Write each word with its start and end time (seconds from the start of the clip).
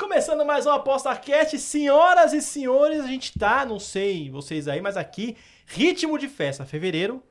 Começando 0.00 0.46
mais 0.46 0.64
uma 0.64 0.76
aposta 0.76 1.14
cast, 1.14 1.58
senhoras 1.58 2.32
e 2.32 2.40
senhores, 2.40 3.04
a 3.04 3.06
gente 3.06 3.38
tá, 3.38 3.66
não 3.66 3.78
sei 3.78 4.30
vocês 4.30 4.66
aí, 4.66 4.80
mas 4.80 4.96
aqui, 4.96 5.36
ritmo 5.66 6.18
de 6.18 6.26
festa, 6.26 6.64
fevereiro, 6.64 7.22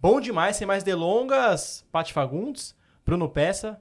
bom 0.00 0.20
demais, 0.20 0.56
sem 0.56 0.66
mais 0.66 0.82
delongas, 0.82 1.86
Paty 1.92 2.12
Fagundes, 2.12 2.74
Bruno 3.04 3.28
Peça, 3.28 3.80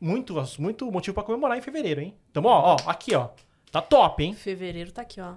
muito, 0.00 0.34
muito 0.58 0.90
motivo 0.90 1.14
pra 1.14 1.22
comemorar 1.22 1.56
em 1.56 1.60
fevereiro, 1.62 2.00
hein? 2.00 2.16
Então, 2.32 2.42
ó, 2.46 2.74
ó, 2.74 2.90
aqui, 2.90 3.14
ó, 3.14 3.28
tá 3.70 3.80
top, 3.80 4.24
hein? 4.24 4.34
Fevereiro 4.34 4.90
tá 4.90 5.02
aqui, 5.02 5.20
ó. 5.20 5.34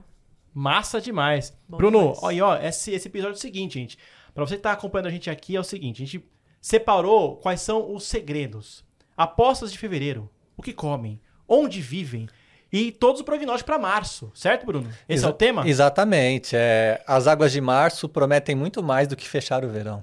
Massa 0.52 1.00
demais. 1.00 1.56
Bom 1.70 1.78
Bruno, 1.78 2.00
demais. 2.00 2.24
ó, 2.24 2.32
e 2.32 2.42
ó, 2.42 2.58
esse, 2.58 2.92
esse 2.92 3.08
episódio 3.08 3.36
é 3.36 3.38
o 3.38 3.40
seguinte, 3.40 3.76
gente, 3.76 4.00
pra 4.34 4.44
você 4.44 4.56
que 4.56 4.64
tá 4.64 4.72
acompanhando 4.72 5.08
a 5.08 5.12
gente 5.12 5.30
aqui, 5.30 5.56
é 5.56 5.60
o 5.60 5.64
seguinte, 5.64 6.02
a 6.02 6.06
gente 6.08 6.28
separou 6.60 7.38
quais 7.38 7.62
são 7.62 7.94
os 7.94 8.06
segredos, 8.06 8.84
apostas 9.16 9.72
de 9.72 9.78
fevereiro, 9.78 10.28
o 10.58 10.64
que 10.64 10.74
comem, 10.74 11.22
onde 11.48 11.80
vivem, 11.82 12.28
e 12.72 12.92
todos 12.92 13.22
os 13.22 13.26
prognósticos 13.26 13.64
pra 13.64 13.78
março, 13.80 14.32
certo, 14.36 14.66
Bruno? 14.66 14.90
Esse 15.08 15.24
é 15.24 15.28
o 15.28 15.30
Exa- 15.30 15.34
tema? 15.34 15.68
Exatamente. 15.68 16.56
É, 16.56 17.02
as 17.08 17.28
águas 17.28 17.52
de 17.52 17.62
março 17.62 18.08
prometem 18.10 18.56
muito 18.56 18.84
mais 18.84 19.08
do 19.08 19.16
que 19.16 19.28
fechar 19.28 19.64
o 19.64 19.70
verão. 19.70 20.00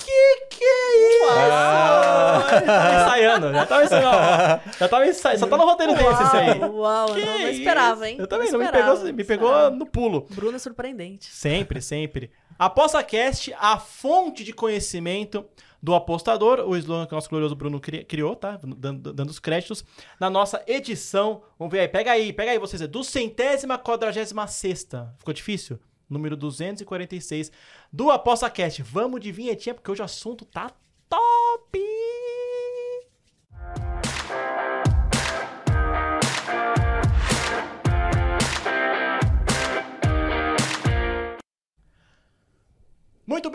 Que 0.50 0.64
isso? 0.64 1.24
Ah. 1.30 2.46
Já 2.50 2.60
tava 2.60 2.95
ensaiando, 2.95 3.52
já 3.52 3.66
tava 3.66 3.84
ensaiando. 3.84 4.60
Já 4.78 4.88
tava 4.88 5.06
ensaiando, 5.06 5.41
só 5.41 5.46
tá 5.46 5.56
no 5.56 5.64
roteiro 5.64 5.95
desse 5.95 6.22
esse 6.22 6.36
aí. 6.36 6.58
Uau, 6.60 7.14
Que 7.14 7.24
não, 7.24 7.38
não 7.38 7.48
esperava, 7.48 7.95
isso? 7.95 8.05
hein? 8.05 8.16
Eu 8.19 8.27
também, 8.27 8.50
não, 8.50 8.58
me 8.58 8.70
pegou, 8.70 8.98
me 9.12 9.24
pegou 9.24 9.70
no 9.70 9.86
pulo. 9.86 10.27
Bruno 10.30 10.56
é 10.56 10.58
surpreendente. 10.58 11.27
Sempre, 11.33 11.80
sempre. 11.83 12.30
Aposta 12.58 13.02
Cast, 13.02 13.55
a 13.58 13.78
fonte 13.78 14.44
de 14.44 14.52
conhecimento 14.52 15.44
do 15.84 15.94
apostador, 15.94 16.60
o 16.60 16.74
slogan 16.78 17.04
que 17.04 17.12
o 17.12 17.14
nosso 17.14 17.28
glorioso 17.28 17.54
Bruno 17.54 17.78
cri- 17.78 18.06
criou, 18.06 18.34
tá? 18.34 18.58
Dando, 18.62 19.12
dando 19.12 19.28
os 19.28 19.38
créditos, 19.38 19.84
na 20.18 20.30
nossa 20.30 20.64
edição. 20.66 21.42
Vamos 21.58 21.70
ver 21.70 21.80
aí, 21.80 21.88
pega 21.88 22.10
aí, 22.10 22.32
pega 22.32 22.52
aí 22.52 22.58
vocês, 22.58 22.80
é 22.80 22.86
do 22.86 23.04
centésima 23.04 23.76
quadragésima 23.78 24.46
sexta. 24.46 25.14
Ficou 25.18 25.34
difícil? 25.34 25.78
Número 26.08 26.38
246 26.38 27.52
do 27.92 28.10
Aposta 28.10 28.48
Cast. 28.48 28.82
Vamos 28.82 29.20
de 29.20 29.30
vinhetinha, 29.30 29.74
porque 29.74 29.91
hoje 29.91 30.00
o 30.00 30.06
assunto 30.06 30.46
tá 30.46 30.70
top! 31.06 31.78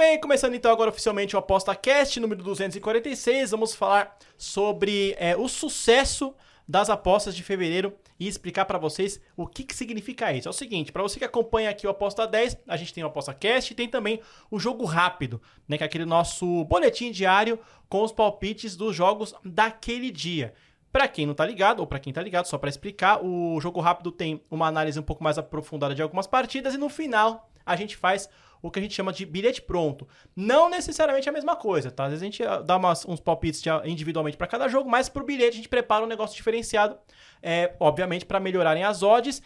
Bem, 0.10 0.20
começando 0.20 0.56
então 0.56 0.72
agora 0.72 0.90
oficialmente 0.90 1.36
o 1.36 1.40
Aposta 1.40 1.76
Cast 1.76 2.20
número 2.20 2.42
246. 2.42 3.52
Vamos 3.52 3.76
falar 3.76 4.18
sobre 4.36 5.16
é, 5.20 5.38
o 5.38 5.48
sucesso 5.48 6.34
das 6.68 6.90
apostas 6.90 7.36
de 7.36 7.44
fevereiro 7.44 7.94
e 8.20 8.28
explicar 8.28 8.66
pra 8.66 8.80
vocês 8.80 9.22
o 9.38 9.46
que, 9.46 9.64
que 9.64 9.76
significa 9.76 10.34
isso. 10.34 10.48
É 10.48 10.52
o 10.52 10.54
seguinte, 10.54 10.92
pra 10.92 11.04
você 11.04 11.20
que 11.20 11.26
acompanha 11.26 11.70
aqui 11.70 11.86
o 11.86 11.92
Aposta 11.92 12.26
10, 12.26 12.58
a 12.68 12.76
gente 12.76 12.92
tem 12.92 13.04
o 13.04 13.08
Aposta 13.08 13.36
Cast 13.36 13.72
e 13.72 13.76
tem 13.76 13.88
também 13.88 14.20
o 14.50 14.58
Jogo 14.58 14.84
Rápido, 14.84 15.40
né, 15.68 15.78
que 15.78 15.84
é 15.84 15.86
aquele 15.86 16.06
nosso 16.06 16.66
boletim 16.66 17.12
diário 17.12 17.60
com 17.88 18.02
os 18.02 18.12
palpites 18.12 18.76
dos 18.76 18.96
jogos 18.96 19.36
daquele 19.46 20.10
dia. 20.10 20.56
Pra 20.92 21.08
quem 21.08 21.28
não 21.28 21.36
tá 21.36 21.46
ligado, 21.46 21.82
ou 21.82 21.88
pra 21.88 22.00
quem 22.00 22.12
tá 22.12 22.24
ligado, 22.24 22.48
só 22.48 22.58
pra 22.58 22.68
explicar, 22.68 23.24
o 23.24 23.62
Jogo 23.62 23.80
Rápido 23.80 24.12
tem 24.12 24.42
uma 24.50 24.66
análise 24.66 25.00
um 25.00 25.04
pouco 25.04 25.24
mais 25.24 25.38
aprofundada 25.38 25.94
de 25.94 26.02
algumas 26.02 26.26
partidas 26.26 26.74
e 26.74 26.80
no 26.80 26.90
final 26.90 27.48
a 27.64 27.76
gente 27.76 27.96
faz 27.96 28.28
o 28.62 28.70
que 28.70 28.80
a 28.80 28.82
gente 28.82 28.94
chama 28.94 29.14
de 29.14 29.26
bilhete 29.26 29.62
pronto. 29.62 30.08
Não 30.36 30.70
necessariamente 30.70 31.28
a 31.30 31.32
mesma 31.32 31.56
coisa, 31.56 31.90
tá? 31.90 32.06
Às 32.06 32.10
vezes 32.12 32.22
a 32.24 32.26
gente 32.26 32.44
ah, 32.44 32.60
dá 32.62 32.78
umas- 32.78 33.06
uns 33.06 33.20
palpites 33.20 33.62
de- 33.62 33.70
individualmente 33.86 34.38
para 34.38 34.48
cada 34.48 34.68
jogo, 34.68 34.90
mas 34.90 35.08
pro 35.10 35.24
bilhete 35.24 35.54
a 35.54 35.56
gente 35.58 35.70
prepara 35.70 36.04
um 36.04 36.08
negócio 36.08 36.36
diferenciado, 36.36 36.98
é, 37.42 37.74
obviamente 37.80 38.26
para 38.26 38.40
melhorarem 38.40 38.84
as 38.84 39.02
odds. 39.04 39.42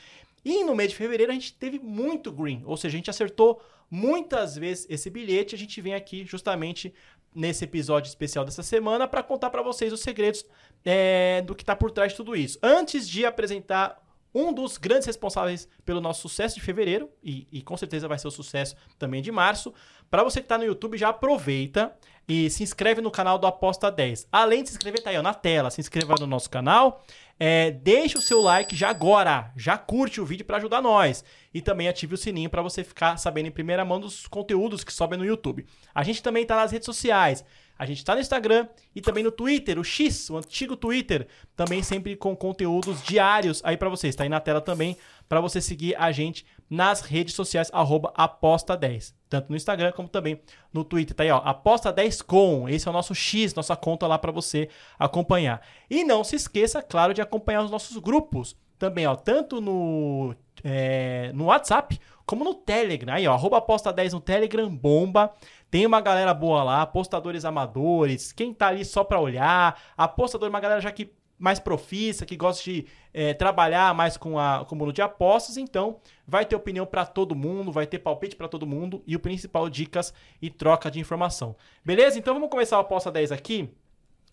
E 0.45 0.63
no 0.63 0.75
mês 0.75 0.89
de 0.89 0.95
fevereiro 0.97 1.31
a 1.31 1.35
gente 1.35 1.53
teve 1.53 1.79
muito 1.79 2.31
green, 2.31 2.61
ou 2.65 2.75
seja, 2.75 2.95
a 2.95 2.97
gente 2.97 3.09
acertou 3.09 3.61
muitas 3.89 4.55
vezes 4.57 4.85
esse 4.89 5.09
bilhete. 5.09 5.55
A 5.55 5.57
gente 5.57 5.79
vem 5.79 5.93
aqui 5.93 6.25
justamente 6.25 6.93
nesse 7.35 7.63
episódio 7.63 8.07
especial 8.09 8.43
dessa 8.43 8.61
semana 8.61 9.07
para 9.07 9.23
contar 9.23 9.49
para 9.49 9.61
vocês 9.61 9.93
os 9.93 10.01
segredos 10.01 10.45
é, 10.85 11.41
do 11.41 11.55
que 11.55 11.63
tá 11.63 11.75
por 11.75 11.91
trás 11.91 12.11
de 12.11 12.17
tudo 12.17 12.35
isso. 12.35 12.59
Antes 12.61 13.07
de 13.07 13.25
apresentar 13.25 14.02
um 14.33 14.51
dos 14.51 14.77
grandes 14.77 15.05
responsáveis 15.05 15.67
pelo 15.85 16.01
nosso 16.01 16.21
sucesso 16.21 16.55
de 16.55 16.61
fevereiro, 16.61 17.09
e, 17.23 17.47
e 17.51 17.61
com 17.61 17.77
certeza 17.77 18.07
vai 18.07 18.17
ser 18.17 18.27
o 18.27 18.31
sucesso 18.31 18.75
também 18.97 19.21
de 19.21 19.31
março. 19.31 19.73
Para 20.09 20.23
você 20.23 20.39
que 20.39 20.45
está 20.45 20.57
no 20.57 20.63
YouTube, 20.63 20.97
já 20.97 21.09
aproveita 21.09 21.93
e 22.27 22.49
se 22.49 22.63
inscreve 22.63 23.01
no 23.01 23.11
canal 23.11 23.37
do 23.37 23.47
Aposta 23.47 23.91
10. 23.91 24.27
Além 24.31 24.63
de 24.63 24.69
se 24.69 24.75
inscrever, 24.75 25.01
tá 25.01 25.09
aí 25.09 25.17
ó, 25.17 25.21
na 25.21 25.33
tela, 25.33 25.69
se 25.69 25.81
inscreva 25.81 26.15
no 26.19 26.27
nosso 26.27 26.49
canal, 26.49 27.03
é, 27.39 27.71
deixa 27.71 28.17
o 28.17 28.21
seu 28.21 28.39
like 28.41 28.75
já 28.75 28.89
agora, 28.89 29.51
já 29.55 29.77
curte 29.77 30.21
o 30.21 30.25
vídeo 30.25 30.45
para 30.45 30.57
ajudar 30.57 30.81
nós. 30.81 31.23
E 31.53 31.61
também 31.61 31.87
ative 31.87 32.13
o 32.13 32.17
sininho 32.17 32.49
para 32.49 32.61
você 32.61 32.83
ficar 32.83 33.17
sabendo 33.17 33.47
em 33.47 33.51
primeira 33.51 33.83
mão 33.83 33.99
dos 33.99 34.27
conteúdos 34.27 34.83
que 34.83 34.93
sobem 34.93 35.19
no 35.19 35.25
YouTube. 35.25 35.65
A 35.93 36.03
gente 36.03 36.23
também 36.23 36.45
tá 36.45 36.55
nas 36.55 36.71
redes 36.71 36.85
sociais. 36.85 37.43
A 37.77 37.85
gente 37.85 38.05
tá 38.05 38.13
no 38.13 38.21
Instagram 38.21 38.67
e 38.95 39.01
também 39.01 39.23
no 39.23 39.31
Twitter, 39.31 39.79
o 39.79 39.83
X, 39.83 40.29
o 40.29 40.37
antigo 40.37 40.77
Twitter, 40.77 41.27
também 41.55 41.81
sempre 41.81 42.15
com 42.15 42.35
conteúdos 42.35 43.01
diários 43.03 43.61
aí 43.63 43.75
pra 43.75 43.89
vocês. 43.89 44.15
Tá 44.15 44.23
aí 44.23 44.29
na 44.29 44.39
tela 44.39 44.61
também 44.61 44.95
pra 45.27 45.41
você 45.41 45.59
seguir 45.59 45.95
a 45.95 46.11
gente 46.11 46.45
nas 46.69 47.01
redes 47.01 47.33
sociais 47.33 47.69
arroba 47.73 48.13
aposta10, 48.17 49.13
tanto 49.29 49.49
no 49.49 49.55
Instagram 49.55 49.91
como 49.91 50.07
também 50.07 50.39
no 50.71 50.83
Twitter. 50.83 51.15
Tá 51.15 51.23
aí, 51.23 51.31
ó, 51.31 51.41
aposta10com. 51.41 52.69
Esse 52.69 52.87
é 52.87 52.91
o 52.91 52.93
nosso 52.93 53.15
X, 53.15 53.53
nossa 53.53 53.75
conta 53.75 54.07
lá 54.07 54.17
pra 54.17 54.31
você 54.31 54.69
acompanhar. 54.97 55.61
E 55.89 56.03
não 56.03 56.23
se 56.23 56.35
esqueça, 56.35 56.81
claro, 56.81 57.13
de 57.13 57.21
acompanhar 57.21 57.63
os 57.63 57.71
nossos 57.71 57.97
grupos 57.97 58.55
também, 58.83 59.07
ó, 59.07 59.15
tanto 59.15 59.61
no 59.61 60.35
é, 60.61 61.31
no 61.33 61.45
WhatsApp 61.45 61.97
como 62.25 62.43
no 62.43 62.53
Telegram. 62.53 63.13
Aí, 63.13 63.25
ó, 63.25 63.33
arroba 63.33 63.57
aposta 63.57 63.93
10 63.93 64.11
no 64.11 64.19
Telegram, 64.19 64.69
bomba. 64.75 65.33
Tem 65.71 65.85
uma 65.85 66.01
galera 66.01 66.33
boa 66.33 66.63
lá, 66.63 66.81
apostadores 66.81 67.45
amadores, 67.45 68.33
quem 68.33 68.53
tá 68.53 68.67
ali 68.67 68.83
só 68.83 69.03
pra 69.03 69.21
olhar, 69.21 69.81
apostador, 69.97 70.49
uma 70.49 70.59
galera 70.59 70.81
já 70.81 70.91
que 70.91 71.13
mais 71.39 71.59
profissa, 71.59 72.25
que 72.25 72.35
gosta 72.35 72.63
de 72.63 72.85
é, 73.13 73.33
trabalhar 73.33 73.93
mais 73.95 74.17
com, 74.17 74.37
a, 74.37 74.65
com 74.65 74.75
o 74.75 74.77
mundo 74.77 74.93
de 74.93 75.01
apostas, 75.01 75.57
então 75.57 75.99
vai 76.27 76.45
ter 76.45 76.55
opinião 76.55 76.85
pra 76.85 77.05
todo 77.05 77.33
mundo, 77.33 77.71
vai 77.71 77.87
ter 77.87 77.99
palpite 77.99 78.35
pra 78.35 78.47
todo 78.47 78.67
mundo 78.67 79.01
e 79.07 79.15
o 79.15 79.19
principal, 79.19 79.67
dicas 79.69 80.13
e 80.41 80.49
troca 80.49 80.91
de 80.91 80.99
informação. 80.99 81.55
Beleza? 81.83 82.19
Então 82.19 82.33
vamos 82.33 82.49
começar 82.49 82.77
o 82.77 82.81
Aposta 82.81 83.11
10 83.11 83.31
aqui. 83.31 83.69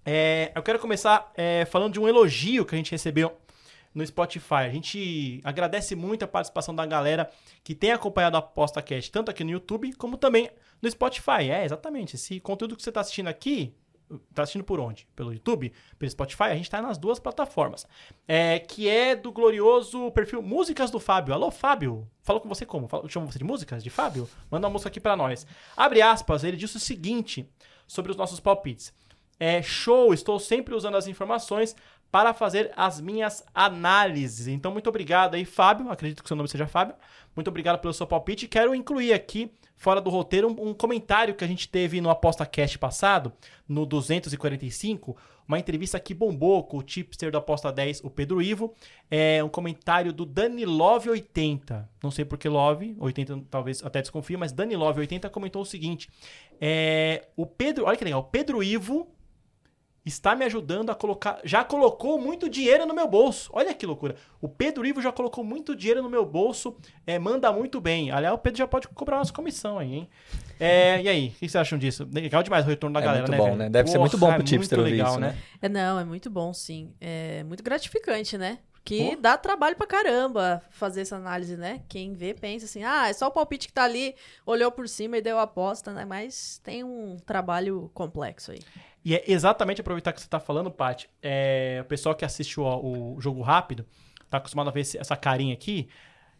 É, 0.05 0.53
eu 0.55 0.62
quero 0.62 0.78
começar 0.78 1.32
é, 1.37 1.65
falando 1.65 1.94
de 1.94 2.00
um 2.00 2.09
elogio 2.09 2.65
que 2.65 2.75
a 2.75 2.78
gente 2.78 2.93
recebeu 2.93 3.37
no 3.94 4.06
Spotify. 4.06 4.66
A 4.66 4.70
gente 4.70 5.40
agradece 5.44 5.94
muito 5.94 6.24
a 6.24 6.28
participação 6.28 6.74
da 6.74 6.86
galera 6.86 7.30
que 7.62 7.74
tem 7.74 7.92
acompanhado 7.92 8.36
a 8.36 8.40
Aposta 8.40 8.80
Cast, 8.80 9.10
tanto 9.10 9.30
aqui 9.30 9.44
no 9.44 9.50
YouTube 9.50 9.92
como 9.94 10.16
também 10.16 10.50
no 10.80 10.90
Spotify. 10.90 11.50
É, 11.50 11.64
exatamente. 11.64 12.16
Esse 12.16 12.40
conteúdo 12.40 12.76
que 12.76 12.82
você 12.82 12.90
está 12.90 13.00
assistindo 13.00 13.28
aqui, 13.28 13.74
tá 14.34 14.42
assistindo 14.42 14.64
por 14.64 14.80
onde? 14.80 15.06
Pelo 15.14 15.32
YouTube? 15.32 15.72
Pelo 15.98 16.10
Spotify? 16.10 16.44
A 16.44 16.54
gente 16.54 16.64
está 16.64 16.80
nas 16.80 16.98
duas 16.98 17.18
plataformas. 17.18 17.86
É, 18.26 18.58
que 18.58 18.88
é 18.88 19.14
do 19.14 19.32
glorioso 19.32 20.10
perfil 20.12 20.42
Músicas 20.42 20.90
do 20.90 21.00
Fábio. 21.00 21.34
Alô, 21.34 21.50
Fábio. 21.50 22.08
Falou 22.22 22.40
com 22.40 22.48
você 22.48 22.64
como? 22.64 22.88
Falou, 22.88 23.08
chama 23.08 23.26
você 23.26 23.38
de 23.38 23.44
músicas? 23.44 23.82
De 23.82 23.90
Fábio? 23.90 24.28
Manda 24.50 24.66
uma 24.66 24.72
música 24.72 24.88
aqui 24.88 25.00
para 25.00 25.16
nós. 25.16 25.46
Abre 25.76 26.00
aspas, 26.00 26.44
ele 26.44 26.56
disse 26.56 26.76
o 26.76 26.80
seguinte 26.80 27.48
sobre 27.86 28.10
os 28.10 28.16
nossos 28.16 28.38
palpites. 28.40 28.92
É 29.38 29.62
show, 29.62 30.12
estou 30.12 30.38
sempre 30.38 30.74
usando 30.74 30.96
as 30.96 31.06
informações 31.06 31.74
para 32.10 32.34
fazer 32.34 32.72
as 32.76 33.00
minhas 33.00 33.44
análises. 33.54 34.48
Então, 34.48 34.72
muito 34.72 34.88
obrigado 34.88 35.34
aí, 35.34 35.44
Fábio. 35.44 35.91
Acredito 35.91 36.22
que 36.22 36.28
seu 36.28 36.37
nome 36.37 36.48
seja 36.48 36.66
Fábio. 36.66 36.94
Muito 37.37 37.48
obrigado 37.48 37.78
pelo 37.78 37.94
seu 37.94 38.06
palpite. 38.06 38.48
Quero 38.48 38.75
incluir 38.75 39.12
aqui, 39.12 39.53
fora 39.76 40.00
do 40.00 40.10
roteiro, 40.10 40.49
um, 40.49 40.70
um 40.70 40.75
comentário 40.75 41.34
que 41.34 41.44
a 41.44 41.47
gente 41.47 41.69
teve 41.69 42.00
no 42.00 42.10
Aposta 42.10 42.44
Cast 42.44 42.78
passado, 42.78 43.32
no 43.69 43.87
245, 43.87 45.16
uma 45.47 45.59
entrevista 45.59 45.99
que 46.00 46.12
bombou 46.12 46.65
com 46.65 46.78
o 46.78 46.82
tipster 46.82 47.31
do 47.31 47.38
Aposta 47.38 47.72
10, 47.72 48.03
o 48.03 48.10
Pedro 48.10 48.43
Ivo. 48.43 48.75
É 49.09 49.43
um 49.43 49.49
comentário 49.49 50.12
do 50.12 50.26
Dani 50.26 50.64
Love 50.64 51.11
80. 51.11 51.88
Não 52.02 52.11
sei 52.11 52.25
por 52.25 52.38
que 52.38 52.49
Love, 52.49 52.96
80 52.99 53.44
talvez 53.49 53.84
até 53.84 54.00
desconfio, 54.00 54.38
mas 54.38 54.52
Dani 54.52 54.75
Love 54.75 55.00
80 55.00 55.31
comentou 55.31 55.62
o 55.62 55.67
seguinte: 55.67 56.08
é, 56.61 57.29
o 57.37 57.46
Pedro, 57.46 57.87
olha 57.87 57.96
que 57.96 58.05
legal, 58.05 58.20
o 58.20 58.25
Pedro 58.25 58.62
Ivo 58.62 59.08
está 60.05 60.35
me 60.35 60.44
ajudando 60.44 60.91
a 60.91 60.94
colocar. 60.94 61.41
Já 61.44 61.62
colocou 61.62 62.19
muito 62.19 62.49
dinheiro 62.49 62.87
no 62.87 62.94
meu 62.94 63.06
bolso. 63.06 63.50
Olha 63.52 63.75
que 63.75 63.85
loucura. 63.87 64.17
O 64.41 64.49
Pedro 64.49 64.87
Ivo 64.87 65.00
já 65.02 65.12
colocou 65.12 65.44
muito 65.44 65.76
dinheiro 65.76 66.02
no 66.02 66.08
meu 66.08 66.25
bolso. 66.25 66.76
É, 67.06 67.19
manda 67.19 67.52
muito 67.52 67.81
bem. 67.81 68.11
Aliás, 68.11 68.35
o 68.35 68.38
Pedro 68.38 68.58
já 68.58 68.67
pode 68.67 68.88
cobrar 68.88 69.19
nossa 69.19 69.32
comissão 69.32 69.79
aí, 69.79 69.94
hein? 69.94 70.08
É, 70.58 71.00
e 71.02 71.08
aí, 71.08 71.29
o 71.29 71.31
que 71.32 71.38
vocês 71.41 71.56
acham 71.56 71.79
disso? 71.79 72.08
Legal 72.12 72.43
demais 72.43 72.64
o 72.64 72.69
retorno 72.69 72.94
da 72.94 73.00
É 73.00 73.05
galera, 73.05 73.23
muito 73.26 73.32
né? 73.32 73.38
bom, 73.38 73.44
velho? 73.44 73.56
né? 73.56 73.70
Deve 73.70 73.91
ser 73.91 73.99
muito 73.99 74.19
bom 74.19 74.26
Porra, 74.26 74.38
pro 74.38 74.44
é 74.44 74.47
tipster 74.47 74.79
muito 74.79 74.87
ouvir 74.88 74.99
legal, 74.99 75.12
isso, 75.12 75.20
né? 75.20 75.37
É, 75.61 75.69
não, 75.69 75.99
é 75.99 76.05
muito 76.05 76.31
bom, 76.31 76.53
sim. 76.53 76.93
É 77.00 77.43
muito 77.44 77.62
gratificante, 77.62 78.37
né? 78.37 78.58
Porque 78.73 79.12
Pô. 79.14 79.20
dá 79.20 79.37
trabalho 79.37 79.76
pra 79.76 79.87
caramba 79.87 80.62
fazer 80.70 81.03
essa 81.03 81.14
análise, 81.14 81.55
né? 81.55 81.82
Quem 81.87 82.14
vê 82.14 82.32
pensa 82.32 82.64
assim, 82.64 82.82
ah, 82.82 83.08
é 83.08 83.12
só 83.12 83.26
o 83.26 83.31
palpite 83.31 83.69
que 83.69 83.75
tá 83.75 83.85
ali, 83.85 84.14
olhou 84.46 84.73
por 84.73 84.88
cima 84.88 85.19
e 85.19 85.23
deu 85.23 85.38
a 85.38 85.43
aposta, 85.43 85.93
né? 85.93 86.06
Mas 86.06 86.58
tem 86.64 86.82
um 86.82 87.17
trabalho 87.26 87.91
complexo 87.93 88.53
aí. 88.53 88.61
E 89.05 89.14
é 89.14 89.25
exatamente 89.26 89.81
aproveitar 89.81 90.12
que 90.12 90.20
você 90.20 90.26
está 90.26 90.38
falando, 90.41 90.70
Paty. 90.70 91.08
É, 91.23 91.79
o 91.82 91.85
pessoal 91.87 92.14
que 92.14 92.25
assiste 92.25 92.61
o, 92.61 93.14
o 93.17 93.20
jogo 93.20 93.41
rápido, 93.43 93.87
tá 94.29 94.37
acostumado 94.38 94.69
a 94.69 94.70
ver 94.73 94.81
esse- 94.81 94.99
essa 94.99 95.17
carinha 95.17 95.55
aqui. 95.55 95.88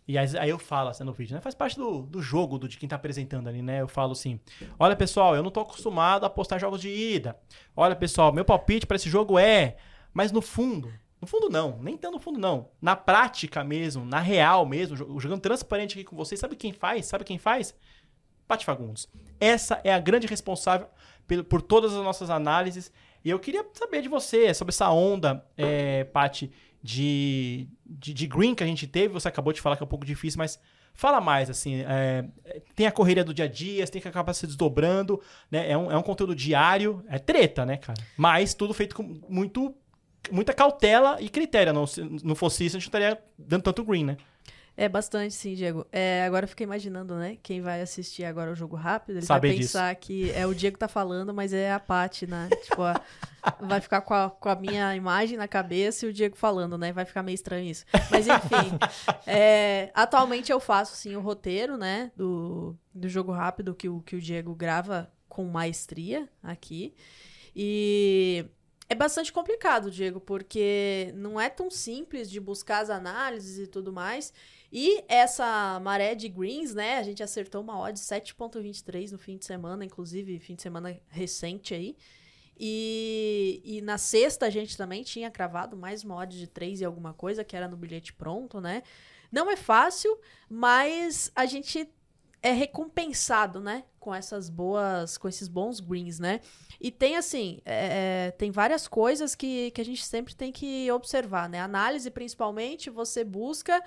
E 0.07 0.19
aí, 0.19 0.27
aí 0.39 0.51
eu 0.51 0.59
falo 0.59 0.89
assim 0.91 1.05
no 1.05 1.13
vídeo, 1.13 1.35
né? 1.35 1.41
Faz 1.41 1.55
parte 1.55 1.77
do, 1.77 2.03
do 2.03 2.21
jogo, 2.21 2.59
do, 2.59 2.69
de 2.69 2.77
quem 2.77 2.89
tá 2.89 2.97
apresentando 2.97 3.49
ali, 3.49 3.63
né? 3.63 3.81
Eu 3.81 3.89
falo 3.89 4.13
assim: 4.13 4.41
olha, 4.79 4.97
pessoal, 4.97 5.35
eu 5.37 5.43
não 5.43 5.51
tô 5.51 5.61
acostumado 5.61 6.25
a 6.25 6.27
apostar 6.27 6.59
jogos 6.59 6.81
de 6.81 6.89
ida. 6.89 7.37
Olha, 7.77 7.95
pessoal, 7.97 8.33
meu 8.33 8.45
palpite 8.45 8.87
pra 8.87 8.97
esse 8.97 9.09
jogo 9.09 9.39
é. 9.39 9.77
Mas 10.13 10.33
no 10.33 10.43
fundo, 10.43 10.93
no 11.21 11.27
fundo 11.29 11.49
não, 11.49 11.79
nem 11.81 11.97
tão 11.97 12.11
no 12.11 12.19
fundo 12.19 12.39
não. 12.41 12.71
Na 12.83 12.97
prática 12.97 13.63
mesmo, 13.63 14.05
na 14.05 14.19
real 14.19 14.67
mesmo, 14.67 14.97
jo- 14.97 15.21
jogando 15.21 15.41
transparente 15.41 15.93
aqui 15.95 16.05
com 16.05 16.17
vocês, 16.17 16.41
sabe 16.41 16.57
quem 16.57 16.73
faz? 16.73 17.07
Sabe 17.07 17.25
quem 17.25 17.39
faz? 17.39 17.75
Pati 18.49 18.65
Fagundes. 18.65 19.09
Essa 19.39 19.81
é 19.85 19.93
a 19.95 20.01
grande 20.01 20.27
responsável 20.27 20.89
por 21.49 21.63
todas 21.63 21.93
as 21.93 22.03
nossas 22.03 22.31
análises. 22.31 22.93
E 23.25 23.31
eu 23.31 23.39
queria 23.39 23.65
saber 23.75 24.03
de 24.03 24.09
você 24.09 24.53
sobre 24.55 24.73
essa 24.73 24.91
onda, 24.91 25.45
é, 25.57 26.07
de, 26.83 27.69
de, 27.85 28.15
de 28.15 28.27
green 28.27 28.55
que 28.55 28.65
a 28.65 28.67
gente 28.67 28.87
teve. 28.87 29.13
Você 29.13 29.29
acabou 29.29 29.53
de 29.53 29.61
falar 29.61 29.77
que 29.77 29.83
é 29.83 29.87
um 29.87 29.89
pouco 29.89 30.07
difícil, 30.07 30.39
mas 30.39 30.59
fala 30.95 31.21
mais, 31.21 31.51
assim. 31.51 31.83
é, 31.87 32.25
tem 32.75 32.87
a 32.87 32.93
correria 32.93 33.25
do 33.25 33.35
dia 33.35 33.45
a 33.45 33.49
dia, 33.49 33.85
você 33.85 33.93
tem 33.93 34.03
que 34.03 34.09
acabar 34.09 34.33
se 34.33 34.47
desdobrando, 34.47 35.21
né? 35.51 35.71
É 35.71 35.77
um, 35.77 35.91
é 35.91 35.97
um 35.97 36.03
conteúdo 36.03 36.35
diário, 36.35 37.05
é 37.09 37.19
treta, 37.19 37.65
né, 37.65 37.77
cara? 37.77 38.03
Mas 38.17 38.55
tudo 38.55 38.75
feito 38.75 38.95
com 38.95 39.21
muito, 39.29 39.75
muita 40.31 40.53
cautela 40.53 41.19
e 41.21 41.29
critério. 41.29 41.73
Não, 41.73 41.87
se 41.87 42.03
não 42.03 42.35
fosse 42.35 42.65
isso, 42.65 42.77
a 42.77 42.81
gente 42.81 42.89
estaria 42.89 43.19
dando 43.39 43.63
tanto 43.63 43.85
green, 43.85 44.05
né? 44.05 44.17
É 44.81 44.89
bastante, 44.89 45.35
sim, 45.35 45.53
Diego. 45.53 45.87
É, 45.93 46.25
agora 46.25 46.45
eu 46.45 46.49
fiquei 46.49 46.65
imaginando, 46.65 47.15
né? 47.15 47.37
Quem 47.43 47.61
vai 47.61 47.83
assistir 47.83 48.25
agora 48.25 48.51
o 48.51 48.55
jogo 48.55 48.77
rápido, 48.77 49.19
ele 49.19 49.27
Saber 49.27 49.49
vai 49.49 49.57
pensar 49.59 49.95
que 49.95 50.31
é 50.31 50.47
o 50.47 50.55
Diego 50.55 50.79
tá 50.79 50.89
falando, 50.89 51.35
mas 51.35 51.53
é 51.53 51.71
a 51.71 51.79
Paty, 51.79 52.27
né? 52.27 52.49
Tipo, 52.65 52.81
a- 52.85 52.99
vai 53.61 53.79
ficar 53.83 54.01
com 54.01 54.15
a, 54.15 54.31
com 54.31 54.49
a 54.49 54.55
minha 54.55 54.97
imagem 54.97 55.37
na 55.37 55.47
cabeça 55.47 56.07
e 56.07 56.09
o 56.09 56.13
Diego 56.15 56.35
falando, 56.35 56.79
né? 56.79 56.95
Vai 56.95 57.05
ficar 57.05 57.23
meio 57.23 57.35
estranho 57.35 57.69
isso. 57.69 57.85
Mas 58.11 58.27
enfim, 58.27 58.79
é, 59.29 59.91
atualmente 59.93 60.51
eu 60.51 60.59
faço, 60.59 60.97
sim, 60.97 61.15
o 61.15 61.21
roteiro, 61.21 61.77
né? 61.77 62.11
Do, 62.17 62.75
do 62.95 63.07
jogo 63.07 63.33
rápido 63.33 63.75
que 63.75 63.87
o, 63.87 64.01
que 64.01 64.17
o 64.17 64.21
Diego 64.21 64.55
grava 64.55 65.13
com 65.29 65.45
maestria 65.45 66.27
aqui. 66.43 66.95
E 67.55 68.47
é 68.89 68.95
bastante 68.95 69.31
complicado, 69.31 69.91
Diego, 69.91 70.21
porque 70.21 71.13
não 71.15 71.39
é 71.39 71.51
tão 71.51 71.71
simples 71.71 72.31
de 72.31 72.41
buscar 72.41 72.79
as 72.79 72.89
análises 72.89 73.59
e 73.59 73.67
tudo 73.67 73.93
mais. 73.93 74.33
E 74.73 75.05
essa 75.09 75.81
maré 75.81 76.15
de 76.15 76.29
greens, 76.29 76.75
né? 76.75 76.99
A 76.99 77.03
gente 77.03 77.23
acertou 77.23 77.61
uma 77.61 77.79
odd 77.79 77.99
7.23 77.99 79.11
no 79.11 79.19
fim 79.19 79.37
de 79.37 79.45
semana, 79.45 79.85
inclusive 79.85 80.39
fim 80.39 80.55
de 80.55 80.63
semana 80.63 80.97
recente 81.09 81.75
aí. 81.75 81.97
E, 82.63 83.61
e 83.65 83.81
na 83.81 83.99
sexta 83.99 84.47
a 84.47 84.51
gente 84.51 84.77
também 84.77 85.03
tinha 85.03 85.31
cravado 85.31 85.77
mais 85.77 86.05
uma 86.05 86.17
odd 86.17 86.39
de 86.39 86.47
3 86.47 86.83
e 86.83 86.85
alguma 86.85 87.13
coisa, 87.13 87.43
que 87.43 87.57
era 87.57 87.67
no 87.67 87.77
bilhete 87.77 88.13
pronto, 88.13 88.61
né? 88.61 88.83
Não 89.33 89.51
é 89.51 89.57
fácil, 89.57 90.17
mas 90.49 91.33
a 91.35 91.47
gente 91.47 91.89
é 92.43 92.53
recompensado, 92.53 93.61
né? 93.61 93.85
Com 93.99 94.15
essas 94.15 94.49
boas, 94.49 95.19
com 95.19 95.29
esses 95.29 95.49
bons 95.49 95.81
greens, 95.81 96.19
né? 96.19 96.41
E 96.81 96.91
tem 96.91 97.17
assim, 97.17 97.61
é, 97.65 98.29
é, 98.29 98.31
tem 98.33 98.51
várias 98.51 98.87
coisas 98.87 99.35
que, 99.35 99.71
que 99.73 99.81
a 99.81 99.85
gente 99.85 100.05
sempre 100.05 100.35
tem 100.35 100.53
que 100.53 100.91
observar, 100.93 101.49
né? 101.49 101.61
Análise, 101.61 102.11
principalmente, 102.11 102.89
você 102.89 103.25
busca 103.25 103.83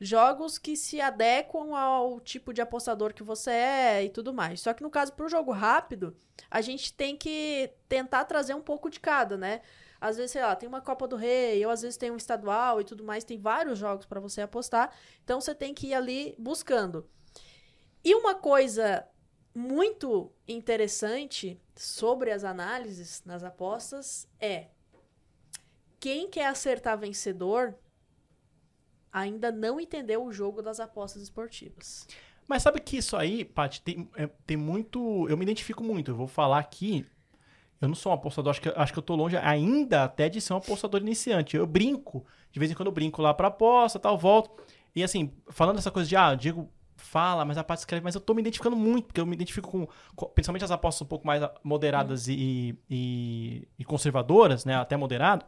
jogos 0.00 0.56
que 0.56 0.76
se 0.76 1.00
adequam 1.00 1.76
ao 1.76 2.18
tipo 2.20 2.54
de 2.54 2.62
apostador 2.62 3.12
que 3.12 3.22
você 3.22 3.50
é 3.50 4.04
e 4.04 4.08
tudo 4.08 4.32
mais. 4.32 4.60
Só 4.62 4.72
que 4.72 4.82
no 4.82 4.90
caso 4.90 5.12
pro 5.12 5.28
jogo 5.28 5.52
rápido, 5.52 6.16
a 6.50 6.62
gente 6.62 6.92
tem 6.94 7.16
que 7.16 7.70
tentar 7.86 8.24
trazer 8.24 8.54
um 8.54 8.62
pouco 8.62 8.88
de 8.88 8.98
cada, 8.98 9.36
né? 9.36 9.60
Às 10.00 10.16
vezes, 10.16 10.32
sei 10.32 10.40
lá, 10.40 10.56
tem 10.56 10.66
uma 10.66 10.80
Copa 10.80 11.06
do 11.06 11.14
Rei, 11.14 11.64
ou 11.66 11.70
às 11.70 11.82
vezes 11.82 11.98
tem 11.98 12.10
um 12.10 12.16
estadual 12.16 12.80
e 12.80 12.84
tudo 12.84 13.04
mais, 13.04 13.22
tem 13.22 13.38
vários 13.38 13.78
jogos 13.78 14.06
para 14.06 14.18
você 14.18 14.40
apostar. 14.40 14.90
Então 15.22 15.38
você 15.38 15.54
tem 15.54 15.74
que 15.74 15.88
ir 15.88 15.94
ali 15.94 16.34
buscando. 16.38 17.06
E 18.02 18.14
uma 18.14 18.34
coisa 18.34 19.06
muito 19.54 20.32
interessante 20.48 21.60
sobre 21.76 22.30
as 22.30 22.44
análises 22.44 23.22
nas 23.26 23.44
apostas 23.44 24.26
é 24.40 24.68
quem 25.98 26.30
quer 26.30 26.46
acertar 26.46 26.96
vencedor 26.96 27.74
ainda 29.12 29.50
não 29.52 29.80
entendeu 29.80 30.24
o 30.24 30.32
jogo 30.32 30.62
das 30.62 30.80
apostas 30.80 31.22
esportivas. 31.22 32.06
Mas 32.46 32.62
sabe 32.62 32.80
que 32.80 32.96
isso 32.96 33.16
aí, 33.16 33.44
Paty, 33.44 33.80
tem, 33.82 34.08
é, 34.16 34.28
tem 34.46 34.56
muito. 34.56 35.28
Eu 35.28 35.36
me 35.36 35.44
identifico 35.44 35.84
muito. 35.84 36.10
Eu 36.10 36.16
vou 36.16 36.26
falar 36.26 36.58
aqui. 36.58 37.06
Eu 37.80 37.88
não 37.88 37.94
sou 37.94 38.12
um 38.12 38.14
apostador, 38.14 38.50
acho 38.50 38.60
que, 38.60 38.68
acho 38.68 38.92
que 38.92 38.98
eu 38.98 39.02
tô 39.02 39.14
longe 39.14 39.36
ainda 39.38 40.04
até 40.04 40.28
de 40.28 40.38
ser 40.40 40.52
um 40.52 40.56
apostador 40.56 41.00
iniciante. 41.00 41.56
Eu 41.56 41.66
brinco, 41.66 42.26
de 42.52 42.58
vez 42.58 42.70
em 42.70 42.74
quando 42.74 42.88
eu 42.88 42.92
brinco 42.92 43.22
lá 43.22 43.32
pra 43.32 43.48
aposta, 43.48 43.98
tal, 43.98 44.18
volto. 44.18 44.50
E 44.94 45.02
assim, 45.02 45.32
falando 45.48 45.76
dessa 45.76 45.90
coisa 45.90 46.06
de, 46.08 46.14
ah, 46.14 46.32
o 46.32 46.36
Diego 46.36 46.68
fala, 46.96 47.42
mas 47.44 47.56
a 47.56 47.64
Paty 47.64 47.80
escreve, 47.80 48.04
mas 48.04 48.14
eu 48.14 48.20
tô 48.20 48.34
me 48.34 48.42
identificando 48.42 48.76
muito, 48.76 49.06
porque 49.06 49.20
eu 49.20 49.24
me 49.24 49.32
identifico 49.34 49.70
com, 49.70 49.88
com- 50.14 50.26
principalmente 50.26 50.64
as 50.64 50.70
apostas 50.70 51.00
um 51.02 51.08
pouco 51.08 51.26
mais 51.26 51.42
moderadas 51.64 52.28
e, 52.28 52.76
e, 52.90 53.66
e 53.78 53.84
conservadoras, 53.84 54.66
né, 54.66 54.74
até 54.74 54.96
moderado. 54.96 55.46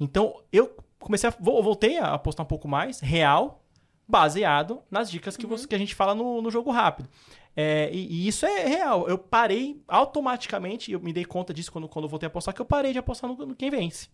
Então, 0.00 0.42
eu 0.50 0.74
comecei 1.00 1.28
a, 1.28 1.34
vol- 1.40 1.62
voltei 1.62 1.98
a 1.98 2.14
apostar 2.14 2.44
um 2.44 2.48
pouco 2.48 2.68
mais, 2.68 3.00
real, 3.00 3.64
baseado 4.06 4.82
nas 4.90 5.10
dicas 5.10 5.36
que, 5.36 5.46
você, 5.46 5.66
que 5.66 5.74
a 5.74 5.78
gente 5.78 5.94
fala 5.94 6.14
no, 6.14 6.40
no 6.42 6.50
jogo 6.50 6.70
rápido. 6.70 7.08
É, 7.56 7.90
e, 7.92 8.06
e 8.06 8.28
isso 8.28 8.46
é 8.46 8.66
real. 8.66 9.08
Eu 9.08 9.18
parei 9.18 9.82
automaticamente, 9.88 10.92
eu 10.92 11.00
me 11.00 11.12
dei 11.12 11.24
conta 11.24 11.52
disso 11.52 11.72
quando, 11.72 11.88
quando 11.88 12.04
eu 12.04 12.08
voltei 12.08 12.26
a 12.26 12.30
apostar, 12.30 12.54
que 12.54 12.60
eu 12.60 12.66
parei 12.66 12.92
de 12.92 12.98
apostar 12.98 13.28
no, 13.28 13.46
no 13.46 13.54
quem 13.56 13.70
vence. 13.70 14.08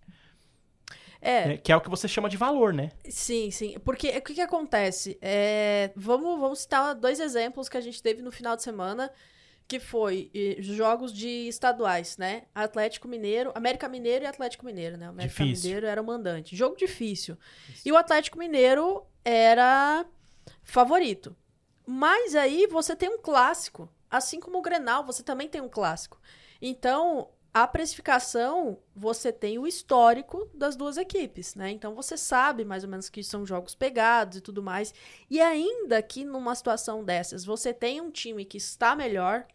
É, 1.21 1.49
né? 1.49 1.57
Que 1.57 1.73
é 1.73 1.77
o 1.77 1.81
que 1.81 1.89
você 1.91 2.07
chama 2.07 2.29
de 2.29 2.37
valor, 2.37 2.73
né? 2.73 2.91
Sim, 3.09 3.51
sim. 3.51 3.79
Porque 3.81 4.09
o 4.11 4.23
que, 4.23 4.35
que 4.35 4.41
acontece? 4.41 5.19
É, 5.21 5.91
vamos, 5.97 6.39
vamos 6.39 6.61
citar 6.61 6.95
dois 6.95 7.19
exemplos 7.21 7.69
que 7.69 7.77
a 7.77 7.81
gente 7.81 8.03
teve 8.03 8.23
no 8.23 8.31
final 8.31 8.55
de 8.55 8.63
semana, 8.63 9.11
que 9.69 9.81
foi 9.81 10.31
jogos 10.61 11.13
de 11.13 11.49
estaduais, 11.49 12.17
né? 12.17 12.45
Atlético 12.55 13.09
Mineiro, 13.09 13.51
América 13.55 13.89
Mineiro 13.89 14.25
e 14.25 14.29
Atlético 14.29 14.65
Mineiro, 14.65 14.97
né? 14.97 15.07
O 15.07 15.11
América 15.11 15.45
Difícil. 15.45 15.69
Mineiro 15.69 15.87
era 15.87 16.01
o 16.01 16.07
mandante. 16.07 16.55
Jogo 16.55 16.77
difícil. 16.77 17.37
E 17.85 17.91
o 17.91 17.97
Atlético 17.97 18.39
Mineiro 18.39 19.05
era 19.25 20.07
favorito. 20.63 21.37
Mas 21.87 22.35
aí 22.35 22.67
você 22.67 22.95
tem 22.95 23.09
um 23.09 23.19
clássico. 23.19 23.89
Assim 24.09 24.39
como 24.39 24.59
o 24.59 24.63
Grenal, 24.63 25.05
você 25.05 25.23
também 25.23 25.49
tem 25.49 25.61
um 25.61 25.69
clássico. 25.69 26.21
Então, 26.63 27.29
a 27.53 27.67
precificação, 27.67 28.79
você 28.95 29.33
tem 29.33 29.59
o 29.59 29.67
histórico 29.67 30.47
das 30.53 30.77
duas 30.77 30.99
equipes, 30.99 31.55
né? 31.55 31.71
Então 31.71 31.95
você 31.95 32.17
sabe 32.17 32.67
mais 32.67 32.85
ou 32.85 32.91
menos 32.91 33.09
que 33.09 33.25
são 33.25 33.47
jogos 33.47 33.75
pegados 33.75 34.37
e 34.37 34.41
tudo 34.43 34.63
mais. 34.63 34.93
E 35.31 35.41
ainda 35.41 36.03
que 36.03 36.23
numa 36.23 36.55
situação 36.55 37.03
dessas, 37.03 37.47
você 37.47 37.73
tem 37.73 38.01
um 38.01 38.11
time 38.11 38.45
que 38.45 38.59
está 38.59 38.95
melhor, 38.95 39.47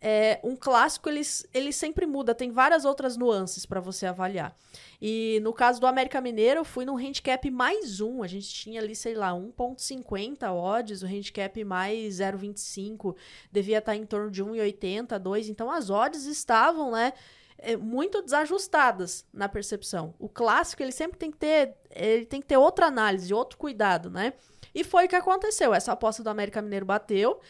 é, 0.00 0.38
um 0.42 0.54
clássico 0.54 1.08
ele, 1.08 1.22
ele 1.52 1.72
sempre 1.72 2.06
muda, 2.06 2.34
tem 2.34 2.50
várias 2.50 2.84
outras 2.84 3.16
nuances 3.16 3.66
para 3.66 3.80
você 3.80 4.06
avaliar. 4.06 4.56
E 5.00 5.40
no 5.42 5.52
caso 5.52 5.80
do 5.80 5.86
América 5.86 6.20
Mineiro, 6.20 6.60
eu 6.60 6.64
fui 6.64 6.84
num 6.84 6.96
handicap 6.96 7.50
mais 7.50 8.00
um. 8.00 8.22
A 8.22 8.26
gente 8.26 8.48
tinha 8.48 8.80
ali, 8.80 8.94
sei 8.94 9.14
lá, 9.14 9.30
1,50 9.30 10.52
odds, 10.52 11.02
o 11.02 11.06
handicap 11.06 11.64
mais 11.64 12.18
0,25 12.18 13.16
devia 13.50 13.78
estar 13.78 13.96
em 13.96 14.04
torno 14.04 14.30
de 14.30 14.44
1,80, 14.44 15.18
2. 15.18 15.48
Então 15.48 15.70
as 15.70 15.90
odds 15.90 16.26
estavam, 16.26 16.92
né? 16.92 17.12
é, 17.58 17.76
muito 17.76 18.22
desajustadas 18.22 19.26
na 19.32 19.48
percepção. 19.48 20.14
O 20.18 20.28
clássico 20.28 20.82
ele 20.82 20.92
sempre 20.92 21.18
tem 21.18 21.30
que 21.30 21.36
ter, 21.36 21.74
ele 21.90 22.24
tem 22.24 22.40
que 22.40 22.46
ter 22.46 22.56
outra 22.56 22.86
análise, 22.86 23.34
outro 23.34 23.58
cuidado, 23.58 24.08
né? 24.08 24.32
E 24.74 24.84
foi 24.84 25.06
o 25.06 25.08
que 25.08 25.16
aconteceu. 25.16 25.74
Essa 25.74 25.92
aposta 25.92 26.22
do 26.22 26.30
América 26.30 26.62
Mineiro 26.62 26.86
bateu. 26.86 27.40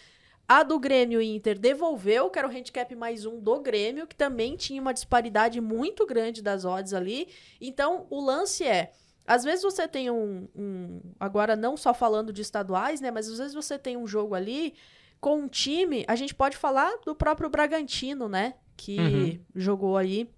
A 0.49 0.63
do 0.63 0.79
Grêmio 0.79 1.21
e 1.21 1.37
Inter 1.37 1.59
devolveu, 1.59 2.31
que 2.31 2.39
era 2.39 2.49
o 2.49 2.51
handicap 2.51 2.95
mais 2.97 3.27
um 3.27 3.39
do 3.39 3.61
Grêmio, 3.61 4.07
que 4.07 4.17
também 4.17 4.57
tinha 4.57 4.81
uma 4.81 4.95
disparidade 4.95 5.61
muito 5.61 6.07
grande 6.07 6.41
das 6.41 6.65
odds 6.65 6.95
ali. 6.95 7.29
Então, 7.61 8.07
o 8.09 8.19
lance 8.19 8.65
é. 8.65 8.93
Às 9.27 9.45
vezes 9.45 9.63
você 9.63 9.87
tem 9.87 10.11
um, 10.11 10.49
um. 10.57 11.01
Agora, 11.21 11.55
não 11.55 11.77
só 11.77 11.93
falando 11.93 12.33
de 12.33 12.41
estaduais, 12.41 12.99
né? 12.99 13.11
Mas 13.11 13.29
às 13.29 13.37
vezes 13.37 13.55
você 13.55 13.79
tem 13.79 13.95
um 13.99 14.07
jogo 14.07 14.35
ali 14.35 14.73
com 15.21 15.37
um 15.41 15.49
time. 15.49 16.03
A 16.09 16.17
gente 16.17 16.35
pode 16.35 16.57
falar 16.57 16.91
do 17.05 17.15
próprio 17.15 17.51
Bragantino, 17.51 18.27
né? 18.27 18.55
Que 18.75 18.99
Uhum. 18.99 19.39
jogou 19.55 19.99
aí 19.99 20.31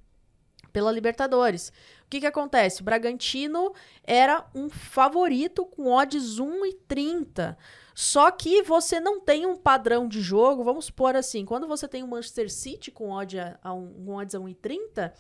pela 0.73 0.91
Libertadores. 0.91 1.69
O 2.05 2.11
que 2.11 2.19
que 2.19 2.27
acontece? 2.27 2.81
O 2.81 2.85
Bragantino 2.85 3.73
era 4.03 4.45
um 4.53 4.69
favorito 4.69 5.65
com 5.67 5.93
odds 5.93 6.41
1,30. 6.41 7.57
Só 8.01 8.31
que 8.31 8.63
você 8.63 8.99
não 8.99 9.21
tem 9.21 9.45
um 9.45 9.55
padrão 9.55 10.09
de 10.09 10.23
jogo, 10.23 10.65
vamos 10.65 10.87
supor 10.87 11.15
assim, 11.15 11.45
quando 11.45 11.69
você 11.69 11.87
tem 11.87 12.03
o 12.03 12.09
Manchester 12.09 12.51
City 12.51 12.91
com 12.91 13.11
odd 13.11 13.39
a, 13.39 13.59
a 13.63 13.75
um, 13.75 13.93
com 13.93 14.15
odds 14.15 14.35
a 14.35 14.39
1,30, 14.39 15.13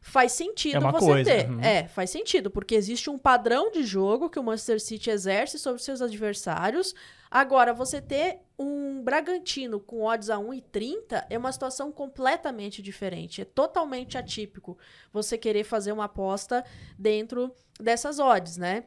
faz 0.00 0.30
sentido 0.30 0.76
É 0.76 0.92
você 0.92 1.04
coisa, 1.04 1.30
ter. 1.30 1.50
uhum. 1.50 1.60
É, 1.60 1.88
faz 1.88 2.10
sentido, 2.10 2.48
porque 2.48 2.76
existe 2.76 3.10
um 3.10 3.18
padrão 3.18 3.72
de 3.72 3.82
jogo 3.82 4.30
que 4.30 4.38
o 4.38 4.42
Manchester 4.44 4.80
City 4.80 5.10
exerce 5.10 5.58
sobre 5.58 5.82
seus 5.82 6.00
adversários. 6.00 6.94
Agora, 7.28 7.74
você 7.74 8.00
ter 8.00 8.38
um 8.56 9.02
Bragantino 9.02 9.80
com 9.80 10.04
odds 10.04 10.30
a 10.30 10.36
1,30 10.36 11.26
é 11.28 11.36
uma 11.36 11.50
situação 11.50 11.90
completamente 11.90 12.80
diferente. 12.80 13.40
É 13.40 13.44
totalmente 13.44 14.16
atípico 14.16 14.78
você 15.12 15.36
querer 15.36 15.64
fazer 15.64 15.90
uma 15.90 16.04
aposta 16.04 16.64
dentro 16.96 17.52
dessas 17.80 18.20
odds, 18.20 18.56
né? 18.56 18.84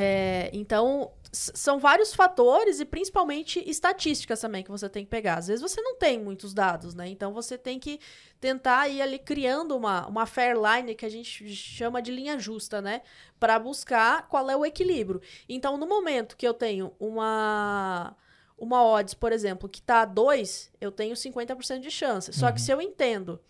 É, 0.00 0.48
então, 0.52 1.10
são 1.32 1.80
vários 1.80 2.14
fatores 2.14 2.78
e 2.78 2.84
principalmente 2.84 3.60
estatísticas 3.68 4.40
também 4.40 4.62
que 4.62 4.70
você 4.70 4.88
tem 4.88 5.04
que 5.04 5.10
pegar. 5.10 5.38
Às 5.38 5.48
vezes 5.48 5.60
você 5.60 5.82
não 5.82 5.96
tem 5.96 6.20
muitos 6.20 6.54
dados, 6.54 6.94
né? 6.94 7.08
Então 7.08 7.32
você 7.32 7.58
tem 7.58 7.80
que 7.80 7.98
tentar 8.40 8.86
ir 8.86 9.02
ali 9.02 9.18
criando 9.18 9.76
uma, 9.76 10.06
uma 10.06 10.24
fair 10.24 10.54
line 10.56 10.94
que 10.94 11.04
a 11.04 11.08
gente 11.08 11.52
chama 11.52 12.00
de 12.00 12.12
linha 12.12 12.38
justa, 12.38 12.80
né? 12.80 13.02
Para 13.40 13.58
buscar 13.58 14.28
qual 14.28 14.48
é 14.48 14.56
o 14.56 14.64
equilíbrio. 14.64 15.20
Então, 15.48 15.76
no 15.76 15.86
momento 15.86 16.36
que 16.36 16.46
eu 16.46 16.54
tenho 16.54 16.92
uma 17.00 18.16
uma 18.56 18.84
odds, 18.84 19.14
por 19.14 19.32
exemplo, 19.32 19.68
que 19.68 19.82
tá 19.82 20.02
a 20.02 20.04
2, 20.04 20.72
eu 20.80 20.92
tenho 20.92 21.14
50% 21.14 21.80
de 21.80 21.90
chance. 21.90 22.32
Só 22.32 22.50
que 22.52 22.60
se 22.60 22.72
eu 22.72 22.80
entendo 22.80 23.40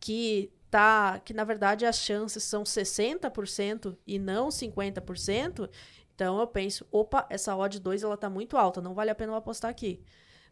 que 0.00 0.50
tá 0.74 1.20
que 1.20 1.32
na 1.32 1.44
verdade 1.44 1.86
as 1.86 1.96
chances 1.96 2.42
são 2.42 2.64
60% 2.64 3.96
e 4.04 4.18
não 4.18 4.48
50%, 4.48 5.70
então 6.12 6.40
eu 6.40 6.46
penso, 6.48 6.84
opa, 6.90 7.24
essa 7.30 7.56
odd 7.56 7.78
2 7.78 8.02
ela 8.02 8.16
tá 8.16 8.28
muito 8.28 8.56
alta, 8.56 8.80
não 8.80 8.92
vale 8.92 9.08
a 9.08 9.14
pena 9.14 9.30
eu 9.30 9.36
apostar 9.36 9.70
aqui, 9.70 10.02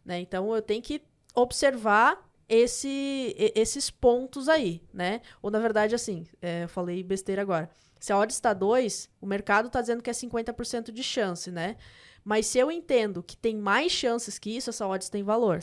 né? 0.05 0.21
Então 0.21 0.55
eu 0.55 0.61
tenho 0.61 0.81
que 0.81 1.01
observar 1.35 2.25
esse, 2.47 3.35
esses 3.53 3.89
pontos 3.89 4.47
aí, 4.47 4.81
né? 4.93 5.19
Ou 5.41 5.51
na 5.51 5.59
verdade 5.59 5.93
assim, 5.93 6.25
é, 6.41 6.63
eu 6.63 6.69
falei 6.69 7.03
besteira 7.03 7.41
agora. 7.41 7.69
Se 7.99 8.13
a 8.13 8.17
odd 8.17 8.31
está 8.31 8.53
2, 8.53 9.09
o 9.19 9.25
mercado 9.25 9.69
tá 9.69 9.81
dizendo 9.81 10.01
que 10.01 10.09
é 10.09 10.13
50% 10.13 10.91
de 10.91 11.03
chance, 11.03 11.51
né? 11.51 11.75
Mas 12.23 12.45
se 12.45 12.57
eu 12.57 12.71
entendo 12.71 13.21
que 13.21 13.35
tem 13.35 13.57
mais 13.57 13.91
chances 13.91 14.39
que 14.39 14.55
isso, 14.55 14.69
essa 14.69 14.87
odds 14.87 15.09
tem 15.09 15.21
valor 15.21 15.59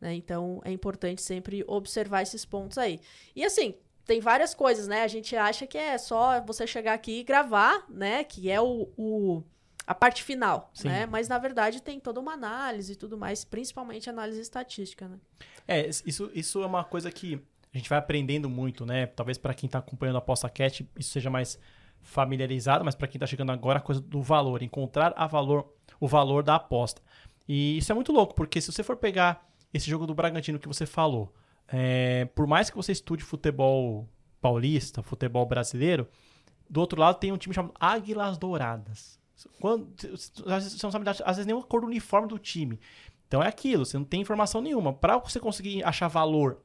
né? 0.00 0.14
Então 0.14 0.60
é 0.64 0.72
importante 0.72 1.22
sempre 1.22 1.62
observar 1.68 2.22
esses 2.22 2.44
pontos 2.44 2.78
aí. 2.78 3.00
E 3.36 3.44
assim, 3.44 3.74
tem 4.04 4.20
várias 4.20 4.54
coisas, 4.54 4.88
né? 4.88 5.02
A 5.02 5.08
gente 5.08 5.34
acha 5.36 5.66
que 5.66 5.78
é 5.78 5.96
só 5.98 6.40
você 6.44 6.66
chegar 6.66 6.94
aqui 6.94 7.20
e 7.20 7.24
gravar, 7.24 7.84
né? 7.88 8.24
Que 8.24 8.50
é 8.50 8.60
o, 8.60 8.88
o- 8.96 9.42
a 9.86 9.94
parte 9.94 10.22
final, 10.22 10.70
Sim. 10.74 10.88
né? 10.88 11.06
Mas 11.06 11.28
na 11.28 11.38
verdade 11.38 11.82
tem 11.82 11.98
toda 12.00 12.20
uma 12.20 12.32
análise 12.32 12.92
e 12.92 12.96
tudo 12.96 13.16
mais, 13.18 13.44
principalmente 13.44 14.08
análise 14.10 14.40
estatística, 14.40 15.08
né? 15.08 15.18
É, 15.66 15.88
isso, 15.88 16.30
isso 16.34 16.62
é 16.62 16.66
uma 16.66 16.84
coisa 16.84 17.10
que 17.10 17.40
a 17.72 17.78
gente 17.78 17.88
vai 17.88 17.98
aprendendo 17.98 18.48
muito, 18.50 18.84
né? 18.84 19.06
Talvez 19.06 19.38
para 19.38 19.54
quem 19.54 19.68
tá 19.68 19.78
acompanhando 19.78 20.16
a 20.16 20.18
Aposta 20.18 20.48
Cat 20.48 20.88
isso 20.96 21.10
seja 21.10 21.30
mais 21.30 21.58
familiarizado, 22.02 22.84
mas 22.84 22.94
para 22.94 23.06
quem 23.06 23.18
tá 23.20 23.26
chegando 23.26 23.52
agora, 23.52 23.78
a 23.78 23.82
coisa 23.82 24.00
do 24.00 24.22
valor, 24.22 24.62
encontrar 24.62 25.12
a 25.16 25.26
valor, 25.26 25.72
o 26.00 26.08
valor 26.08 26.42
da 26.42 26.56
aposta. 26.56 27.00
E 27.48 27.78
isso 27.78 27.92
é 27.92 27.94
muito 27.94 28.10
louco, 28.12 28.34
porque 28.34 28.60
se 28.60 28.72
você 28.72 28.82
for 28.82 28.96
pegar 28.96 29.48
esse 29.72 29.88
jogo 29.88 30.06
do 30.06 30.14
Bragantino 30.14 30.58
que 30.58 30.66
você 30.68 30.86
falou, 30.86 31.32
é, 31.72 32.24
por 32.34 32.46
mais 32.46 32.68
que 32.68 32.76
você 32.76 32.92
estude 32.92 33.22
futebol 33.22 34.08
paulista, 34.40 35.02
futebol 35.02 35.46
brasileiro, 35.46 36.08
do 36.68 36.80
outro 36.80 37.00
lado 37.00 37.18
tem 37.18 37.32
um 37.32 37.36
time 37.36 37.54
chamado 37.54 37.74
Águilas 37.78 38.38
Douradas. 38.38 39.18
Quando, 39.58 39.88
você 39.96 40.82
não 40.82 40.90
sabe, 40.90 41.08
às 41.08 41.36
vezes, 41.36 41.46
nem 41.46 41.56
a 41.56 41.62
cor 41.62 41.80
do 41.80 41.86
uniforme 41.86 42.28
do 42.28 42.38
time. 42.38 42.78
Então 43.26 43.42
é 43.42 43.46
aquilo, 43.46 43.86
você 43.86 43.96
não 43.96 44.04
tem 44.04 44.20
informação 44.20 44.60
nenhuma. 44.60 44.92
Para 44.92 45.18
você 45.18 45.38
conseguir 45.38 45.84
achar 45.84 46.08
valor 46.08 46.60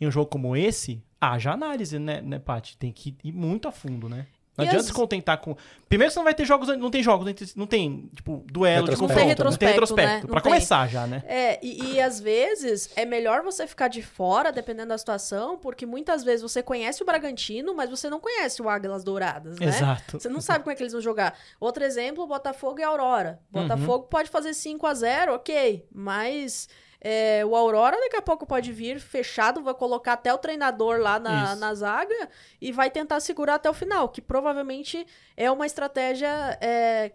em 0.00 0.06
um 0.06 0.10
jogo 0.10 0.30
como 0.30 0.56
esse, 0.56 1.02
haja 1.20 1.52
análise, 1.52 1.98
né, 1.98 2.20
né 2.20 2.38
Paty? 2.38 2.76
Tem 2.76 2.92
que 2.92 3.16
ir 3.22 3.32
muito 3.32 3.68
a 3.68 3.72
fundo, 3.72 4.08
né? 4.08 4.26
Não 4.58 4.64
E 4.64 4.68
adianta 4.68 4.80
as- 4.82 4.86
se 4.88 4.92
contentar 4.92 5.38
com. 5.38 5.56
Primeiro, 5.88 6.12
você 6.12 6.18
não 6.18 6.24
vai 6.24 6.34
ter 6.34 6.44
jogos, 6.44 6.66
não 6.76 6.90
tem 6.90 7.02
jogos, 7.02 7.54
não 7.54 7.66
tem, 7.66 8.10
tipo, 8.14 8.44
duelo 8.50 8.86
de 8.88 8.90
confronto. 8.96 9.10
Não 9.12 9.16
tem 9.16 9.28
retrospecto, 9.28 9.72
retrospecto. 9.72 10.12
né? 10.14 10.20
Não 10.22 10.28
Pra 10.30 10.40
tem. 10.40 10.52
começar 10.52 10.88
já, 10.88 11.06
né? 11.06 11.22
É, 11.26 11.58
e, 11.64 11.92
e 11.94 12.00
às 12.00 12.18
vezes 12.18 12.90
é 12.96 13.04
melhor 13.06 13.42
você 13.42 13.66
ficar 13.68 13.86
de 13.86 14.02
fora, 14.02 14.50
dependendo 14.50 14.88
da 14.88 14.98
situação, 14.98 15.56
porque 15.56 15.86
muitas 15.86 16.24
vezes 16.24 16.42
você 16.42 16.62
conhece 16.62 17.02
o 17.02 17.06
Bragantino, 17.06 17.72
mas 17.74 17.88
você 17.88 18.10
não 18.10 18.18
conhece 18.18 18.60
o 18.60 18.68
Águilas 18.68 19.04
Douradas, 19.04 19.58
né? 19.60 19.66
Exato. 19.66 20.18
Você 20.18 20.28
não 20.28 20.40
sabe 20.40 20.64
como 20.64 20.72
é 20.72 20.74
que 20.74 20.82
eles 20.82 20.92
vão 20.92 21.00
jogar. 21.00 21.38
Outro 21.60 21.84
exemplo, 21.84 22.26
Botafogo 22.26 22.80
e 22.80 22.82
Aurora. 22.82 23.38
Botafogo 23.50 24.06
pode 24.10 24.28
fazer 24.28 24.54
5 24.54 24.86
a 24.86 24.92
0 24.94 25.34
ok. 25.34 25.86
Mas 25.94 26.68
é, 27.00 27.44
o 27.44 27.54
Aurora 27.54 27.96
daqui 28.00 28.16
a 28.16 28.22
pouco 28.22 28.46
pode 28.46 28.72
vir 28.72 28.98
fechado, 28.98 29.62
vai 29.62 29.74
colocar 29.74 30.14
até 30.14 30.32
o 30.34 30.38
treinador 30.38 30.98
lá 30.98 31.18
na, 31.18 31.54
na 31.54 31.74
zaga 31.74 32.28
e 32.60 32.72
vai 32.72 32.90
tentar 32.90 33.20
segurar 33.20 33.54
até 33.54 33.70
o 33.70 33.74
final, 33.74 34.08
que 34.08 34.20
provavelmente 34.20 35.06
é 35.36 35.50
uma 35.50 35.66
estratégia 35.66 36.58
é, 36.60 37.12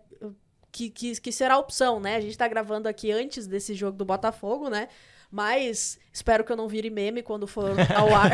que, 0.71 0.89
que, 0.89 1.19
que 1.19 1.31
será 1.31 1.57
opção, 1.57 1.99
né? 1.99 2.15
A 2.15 2.21
gente 2.21 2.37
tá 2.37 2.47
gravando 2.47 2.87
aqui 2.87 3.11
antes 3.11 3.45
desse 3.45 3.73
jogo 3.73 3.97
do 3.97 4.05
Botafogo, 4.05 4.69
né? 4.69 4.87
Mas 5.35 5.97
espero 6.13 6.43
que 6.43 6.51
eu 6.51 6.55
não 6.55 6.67
vire 6.67 6.91
meme 6.91 7.23
quando 7.23 7.47
for 7.47 7.71
ao 7.97 8.13
ar. 8.13 8.29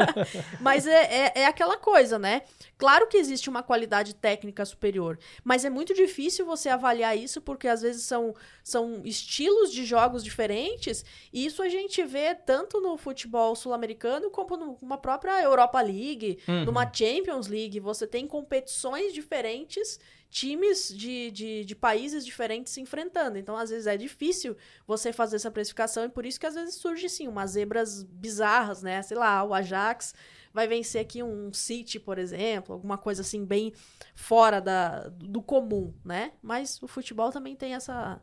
mas 0.58 0.86
é, 0.86 1.26
é, 1.26 1.32
é 1.42 1.44
aquela 1.46 1.76
coisa, 1.76 2.18
né? 2.18 2.40
Claro 2.78 3.06
que 3.08 3.18
existe 3.18 3.50
uma 3.50 3.62
qualidade 3.62 4.14
técnica 4.14 4.64
superior, 4.64 5.18
mas 5.44 5.66
é 5.66 5.68
muito 5.68 5.92
difícil 5.92 6.46
você 6.46 6.70
avaliar 6.70 7.14
isso 7.14 7.42
porque 7.42 7.68
às 7.68 7.82
vezes 7.82 8.04
são, 8.04 8.34
são 8.64 9.02
estilos 9.04 9.70
de 9.70 9.84
jogos 9.84 10.24
diferentes 10.24 11.04
e 11.30 11.44
isso 11.44 11.62
a 11.62 11.68
gente 11.68 12.02
vê 12.04 12.34
tanto 12.34 12.80
no 12.80 12.96
futebol 12.96 13.54
sul-americano 13.54 14.30
como 14.30 14.56
numa 14.80 14.96
própria 14.96 15.42
Europa 15.42 15.78
League, 15.82 16.38
Uhum. 16.48 16.64
numa 16.64 16.90
Champions 16.90 17.48
League. 17.48 17.78
Você 17.80 18.06
tem 18.06 18.26
competições 18.26 19.12
diferentes, 19.12 20.00
times 20.30 20.94
de, 20.96 21.30
de, 21.32 21.64
de 21.64 21.74
países 21.74 22.24
diferentes 22.24 22.72
se 22.72 22.80
enfrentando. 22.80 23.36
Então, 23.36 23.56
às 23.56 23.68
vezes, 23.68 23.86
é 23.86 23.96
difícil 23.96 24.56
você 24.86 25.12
fazer 25.12 25.36
essa 25.36 25.50
precificação 25.50 26.04
e 26.04 26.08
por 26.08 26.24
isso 26.24 26.38
que 26.38 26.46
às 26.46 26.54
vezes 26.54 26.76
surge, 26.76 27.08
sim, 27.08 27.26
umas 27.26 27.50
zebras 27.50 28.04
bizarras, 28.04 28.82
né? 28.82 29.02
Sei 29.02 29.16
lá, 29.16 29.42
o 29.42 29.52
Ajax 29.52 30.14
vai 30.54 30.68
vencer 30.68 31.00
aqui 31.00 31.22
um 31.22 31.52
City, 31.52 31.98
por 31.98 32.18
exemplo, 32.18 32.74
alguma 32.74 32.96
coisa 32.96 33.22
assim 33.22 33.44
bem 33.44 33.72
fora 34.14 34.60
da, 34.60 35.08
do 35.08 35.42
comum, 35.42 35.92
né? 36.04 36.32
Mas 36.40 36.80
o 36.80 36.86
futebol 36.86 37.30
também 37.30 37.56
tem 37.56 37.74
essa 37.74 38.22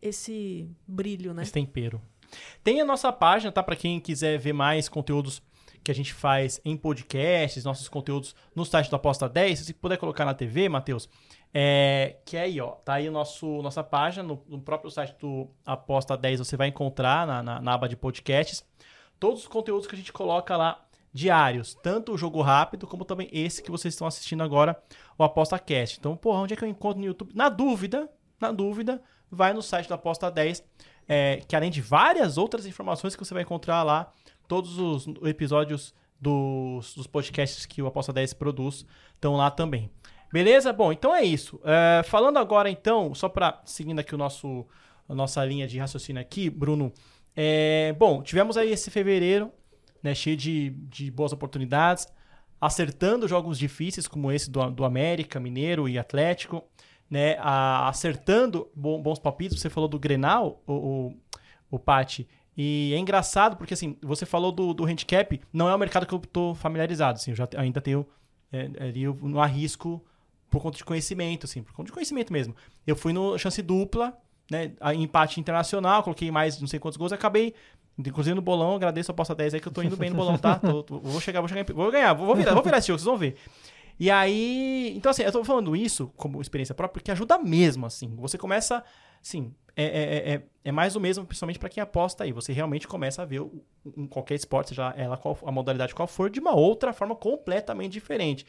esse 0.00 0.66
brilho, 0.86 1.34
né? 1.34 1.42
Esse 1.42 1.52
tempero. 1.52 2.00
Tem 2.64 2.80
a 2.80 2.84
nossa 2.84 3.12
página, 3.12 3.52
tá? 3.52 3.62
Pra 3.62 3.76
quem 3.76 4.00
quiser 4.00 4.38
ver 4.38 4.54
mais 4.54 4.88
conteúdos 4.88 5.42
que 5.82 5.90
a 5.90 5.94
gente 5.94 6.12
faz 6.12 6.60
em 6.64 6.76
podcasts, 6.76 7.64
nossos 7.64 7.88
conteúdos 7.88 8.34
no 8.54 8.64
site 8.64 8.90
do 8.90 8.96
Aposta 8.96 9.28
10. 9.28 9.60
Se 9.60 9.74
puder 9.74 9.96
colocar 9.96 10.24
na 10.24 10.34
TV, 10.34 10.68
Matheus, 10.68 11.08
é, 11.52 12.16
que 12.24 12.36
é 12.36 12.42
aí, 12.42 12.60
ó. 12.60 12.72
Tá 12.72 12.94
aí 12.94 13.08
o 13.08 13.12
nosso, 13.12 13.62
nossa 13.62 13.82
página, 13.82 14.22
no, 14.22 14.42
no 14.46 14.60
próprio 14.60 14.90
site 14.90 15.16
do 15.18 15.48
Aposta 15.64 16.16
10 16.16 16.40
você 16.40 16.56
vai 16.56 16.68
encontrar 16.68 17.26
na, 17.26 17.42
na, 17.42 17.60
na 17.60 17.74
aba 17.74 17.88
de 17.88 17.96
podcasts 17.96 18.64
todos 19.20 19.42
os 19.42 19.48
conteúdos 19.48 19.86
que 19.86 19.94
a 19.94 19.98
gente 19.98 20.12
coloca 20.12 20.56
lá 20.56 20.82
diários, 21.12 21.74
tanto 21.74 22.12
o 22.12 22.18
jogo 22.18 22.40
rápido 22.40 22.86
como 22.86 23.04
também 23.04 23.28
esse 23.32 23.62
que 23.62 23.70
vocês 23.70 23.92
estão 23.92 24.06
assistindo 24.06 24.42
agora, 24.42 24.80
o 25.18 25.22
Aposta 25.22 25.58
Cast. 25.58 25.98
Então, 25.98 26.16
porra, 26.16 26.40
onde 26.40 26.54
é 26.54 26.56
que 26.56 26.64
eu 26.64 26.68
encontro 26.68 27.00
no 27.00 27.06
YouTube? 27.06 27.32
Na 27.34 27.48
dúvida, 27.48 28.08
na 28.40 28.50
dúvida, 28.50 29.02
vai 29.30 29.52
no 29.52 29.60
site 29.60 29.88
do 29.88 29.94
Aposta 29.94 30.30
10, 30.30 30.64
é, 31.06 31.42
que 31.46 31.54
além 31.54 31.70
de 31.70 31.80
várias 31.80 32.38
outras 32.38 32.64
informações 32.64 33.14
que 33.14 33.24
você 33.24 33.34
vai 33.34 33.42
encontrar 33.42 33.82
lá, 33.82 34.12
todos 34.50 34.76
os 34.80 35.06
episódios 35.28 35.94
dos, 36.20 36.92
dos 36.96 37.06
podcasts 37.06 37.64
que 37.64 37.80
o 37.80 37.86
Aposta 37.86 38.12
10 38.12 38.34
produz 38.34 38.84
estão 39.14 39.36
lá 39.36 39.48
também. 39.48 39.88
Beleza? 40.32 40.72
Bom, 40.72 40.90
então 40.92 41.14
é 41.14 41.22
isso. 41.22 41.60
É, 41.64 42.02
falando 42.02 42.36
agora, 42.38 42.68
então, 42.68 43.14
só 43.14 43.28
para 43.28 43.62
seguindo 43.64 44.00
aqui 44.00 44.12
o 44.12 44.18
nosso, 44.18 44.66
a 45.08 45.14
nossa 45.14 45.44
linha 45.44 45.68
de 45.68 45.78
raciocínio 45.78 46.20
aqui, 46.20 46.50
Bruno. 46.50 46.92
é, 47.36 47.92
bom, 47.96 48.22
tivemos 48.24 48.56
aí 48.56 48.72
esse 48.72 48.90
fevereiro, 48.90 49.52
né, 50.02 50.14
cheio 50.16 50.36
de, 50.36 50.70
de 50.88 51.12
boas 51.12 51.32
oportunidades, 51.32 52.08
acertando 52.60 53.28
jogos 53.28 53.56
difíceis 53.56 54.08
como 54.08 54.32
esse 54.32 54.50
do, 54.50 54.68
do 54.68 54.84
América, 54.84 55.38
Mineiro 55.38 55.88
e 55.88 55.96
Atlético, 55.96 56.64
né, 57.08 57.36
a- 57.38 57.88
acertando 57.88 58.68
bons 58.74 59.20
palpites. 59.20 59.60
Você 59.60 59.70
falou 59.70 59.88
do 59.88 59.98
Grenal, 59.98 60.60
o, 60.66 60.72
o, 60.72 61.16
o 61.70 61.78
Pati, 61.78 62.26
e 62.56 62.92
é 62.94 62.98
engraçado 62.98 63.56
porque 63.56 63.74
assim, 63.74 63.96
você 64.02 64.26
falou 64.26 64.52
do, 64.52 64.74
do 64.74 64.84
handicap, 64.84 65.40
não 65.52 65.68
é 65.68 65.74
um 65.74 65.78
mercado 65.78 66.06
que 66.06 66.12
eu 66.14 66.18
tô 66.18 66.54
familiarizado, 66.54 67.16
assim, 67.18 67.30
eu 67.30 67.36
já 67.36 67.48
ainda 67.56 67.80
tenho 67.80 68.06
é, 68.52 68.70
ali 68.80 69.04
não 69.22 69.40
arrisco 69.40 70.04
por 70.50 70.60
conta 70.60 70.76
de 70.76 70.84
conhecimento, 70.84 71.46
assim, 71.46 71.62
por 71.62 71.72
conta 71.72 71.86
de 71.86 71.92
conhecimento 71.92 72.32
mesmo. 72.32 72.54
Eu 72.86 72.96
fui 72.96 73.12
no 73.12 73.38
chance 73.38 73.62
dupla, 73.62 74.16
né, 74.50 74.72
empate 74.96 75.38
internacional, 75.38 76.02
coloquei 76.02 76.30
mais 76.30 76.60
não 76.60 76.66
sei 76.66 76.78
quantos 76.80 76.96
gols, 76.96 77.12
acabei 77.12 77.54
Inclusive 77.98 78.34
no 78.34 78.40
bolão, 78.40 78.76
agradeço 78.76 79.10
a 79.10 79.12
aposta 79.12 79.34
10 79.34 79.52
aí 79.52 79.60
que 79.60 79.68
eu 79.68 79.72
tô 79.72 79.82
indo 79.82 79.96
bem 79.96 80.08
no 80.08 80.16
bolão, 80.16 80.38
tá? 80.38 80.58
Tô- 80.58 80.82
tô- 80.82 80.98
vou 81.00 81.20
chegar, 81.20 81.40
vou 81.40 81.48
chegar, 81.48 81.64
vou 81.74 81.90
ganhar, 81.90 82.14
vou, 82.14 82.24
vou 82.26 82.34
virar, 82.34 82.54
vou 82.54 82.62
virar 82.62 82.78
esse 82.78 82.86
jogo, 82.88 82.98
vocês 82.98 83.04
vão 83.04 83.18
ver. 83.18 83.36
E 83.98 84.10
aí, 84.10 84.94
então 84.96 85.10
assim, 85.10 85.22
eu 85.22 85.30
tô 85.32 85.44
falando 85.44 85.76
isso 85.76 86.10
como 86.16 86.40
experiência 86.40 86.74
própria 86.74 86.94
porque 86.94 87.10
ajuda 87.10 87.36
mesmo, 87.38 87.84
assim. 87.84 88.08
Você 88.16 88.38
começa, 88.38 88.82
assim, 89.22 89.52
é, 89.76 89.84
é, 89.84 90.34
é, 90.34 90.42
é 90.64 90.72
mais 90.72 90.96
o 90.96 91.00
mesmo, 91.00 91.24
principalmente 91.24 91.58
pra 91.58 91.68
quem 91.68 91.82
aposta 91.82 92.24
aí. 92.24 92.32
Você 92.32 92.52
realmente 92.52 92.86
começa 92.86 93.22
a 93.22 93.24
ver 93.24 93.40
um, 93.40 94.06
qualquer 94.08 94.34
esporte, 94.34 94.70
seja 94.70 94.92
ela 94.96 95.16
qual, 95.16 95.38
a 95.44 95.52
modalidade 95.52 95.94
qual 95.94 96.08
for, 96.08 96.30
de 96.30 96.40
uma 96.40 96.54
outra 96.54 96.92
forma 96.92 97.14
completamente 97.14 97.92
diferente. 97.92 98.46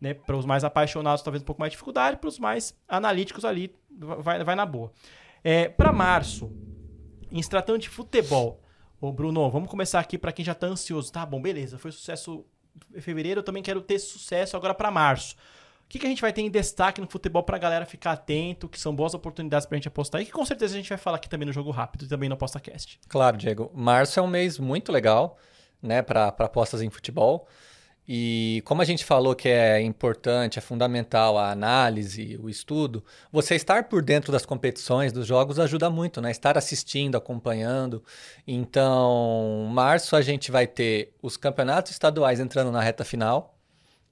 Né? 0.00 0.14
Para 0.14 0.36
os 0.36 0.44
mais 0.44 0.64
apaixonados, 0.64 1.22
talvez 1.22 1.42
um 1.42 1.46
pouco 1.46 1.60
mais 1.60 1.70
de 1.70 1.74
dificuldade, 1.74 2.16
para 2.16 2.28
os 2.28 2.38
mais 2.38 2.76
analíticos 2.88 3.44
ali, 3.44 3.74
vai, 3.90 4.42
vai 4.42 4.54
na 4.54 4.66
boa. 4.66 4.92
É, 5.44 5.68
para 5.68 5.92
março, 5.92 6.52
em 7.30 7.42
se 7.42 7.48
tratando 7.48 7.78
de 7.78 7.88
futebol, 7.88 8.60
ô 9.00 9.12
Bruno, 9.12 9.50
vamos 9.50 9.68
começar 9.68 10.00
aqui 10.00 10.18
para 10.18 10.32
quem 10.32 10.44
já 10.44 10.54
tá 10.54 10.66
ansioso. 10.66 11.12
Tá 11.12 11.24
bom, 11.24 11.40
beleza, 11.40 11.78
foi 11.78 11.92
sucesso 11.92 12.44
em 12.94 13.00
fevereiro, 13.00 13.40
eu 13.40 13.44
também 13.44 13.62
quero 13.62 13.80
ter 13.80 13.98
sucesso 13.98 14.56
agora 14.56 14.74
para 14.74 14.90
março. 14.90 15.36
Que, 15.92 15.98
que 15.98 16.06
a 16.06 16.08
gente 16.08 16.22
vai 16.22 16.32
ter 16.32 16.40
em 16.40 16.48
destaque 16.48 17.02
no 17.02 17.06
futebol 17.06 17.42
pra 17.42 17.58
galera 17.58 17.84
ficar 17.84 18.12
atento, 18.12 18.66
que 18.66 18.80
são 18.80 18.96
boas 18.96 19.12
oportunidades 19.12 19.66
pra 19.66 19.76
gente 19.76 19.88
apostar 19.88 20.22
e 20.22 20.24
que 20.24 20.32
com 20.32 20.42
certeza 20.42 20.72
a 20.72 20.78
gente 20.78 20.88
vai 20.88 20.96
falar 20.96 21.18
aqui 21.18 21.28
também 21.28 21.44
no 21.44 21.52
Jogo 21.52 21.70
Rápido 21.70 22.06
e 22.06 22.08
também 22.08 22.30
no 22.30 22.34
ApostaCast. 22.34 22.98
Claro, 23.06 23.36
Diego. 23.36 23.70
Março 23.74 24.18
é 24.18 24.22
um 24.22 24.26
mês 24.26 24.58
muito 24.58 24.90
legal, 24.90 25.36
né, 25.82 26.00
para 26.00 26.28
apostas 26.28 26.80
em 26.80 26.88
futebol. 26.88 27.46
E 28.08 28.62
como 28.64 28.80
a 28.80 28.86
gente 28.86 29.04
falou 29.04 29.34
que 29.34 29.50
é 29.50 29.82
importante, 29.82 30.58
é 30.58 30.62
fundamental 30.62 31.36
a 31.36 31.50
análise, 31.50 32.40
o 32.42 32.48
estudo, 32.48 33.04
você 33.30 33.54
estar 33.54 33.84
por 33.84 34.00
dentro 34.00 34.32
das 34.32 34.46
competições, 34.46 35.12
dos 35.12 35.26
jogos, 35.26 35.58
ajuda 35.58 35.90
muito, 35.90 36.22
né? 36.22 36.30
Estar 36.30 36.56
assistindo, 36.56 37.16
acompanhando. 37.16 38.02
Então, 38.46 39.68
março 39.70 40.16
a 40.16 40.22
gente 40.22 40.50
vai 40.50 40.66
ter 40.66 41.14
os 41.20 41.36
campeonatos 41.36 41.92
estaduais 41.92 42.40
entrando 42.40 42.72
na 42.72 42.80
reta 42.80 43.04
final, 43.04 43.51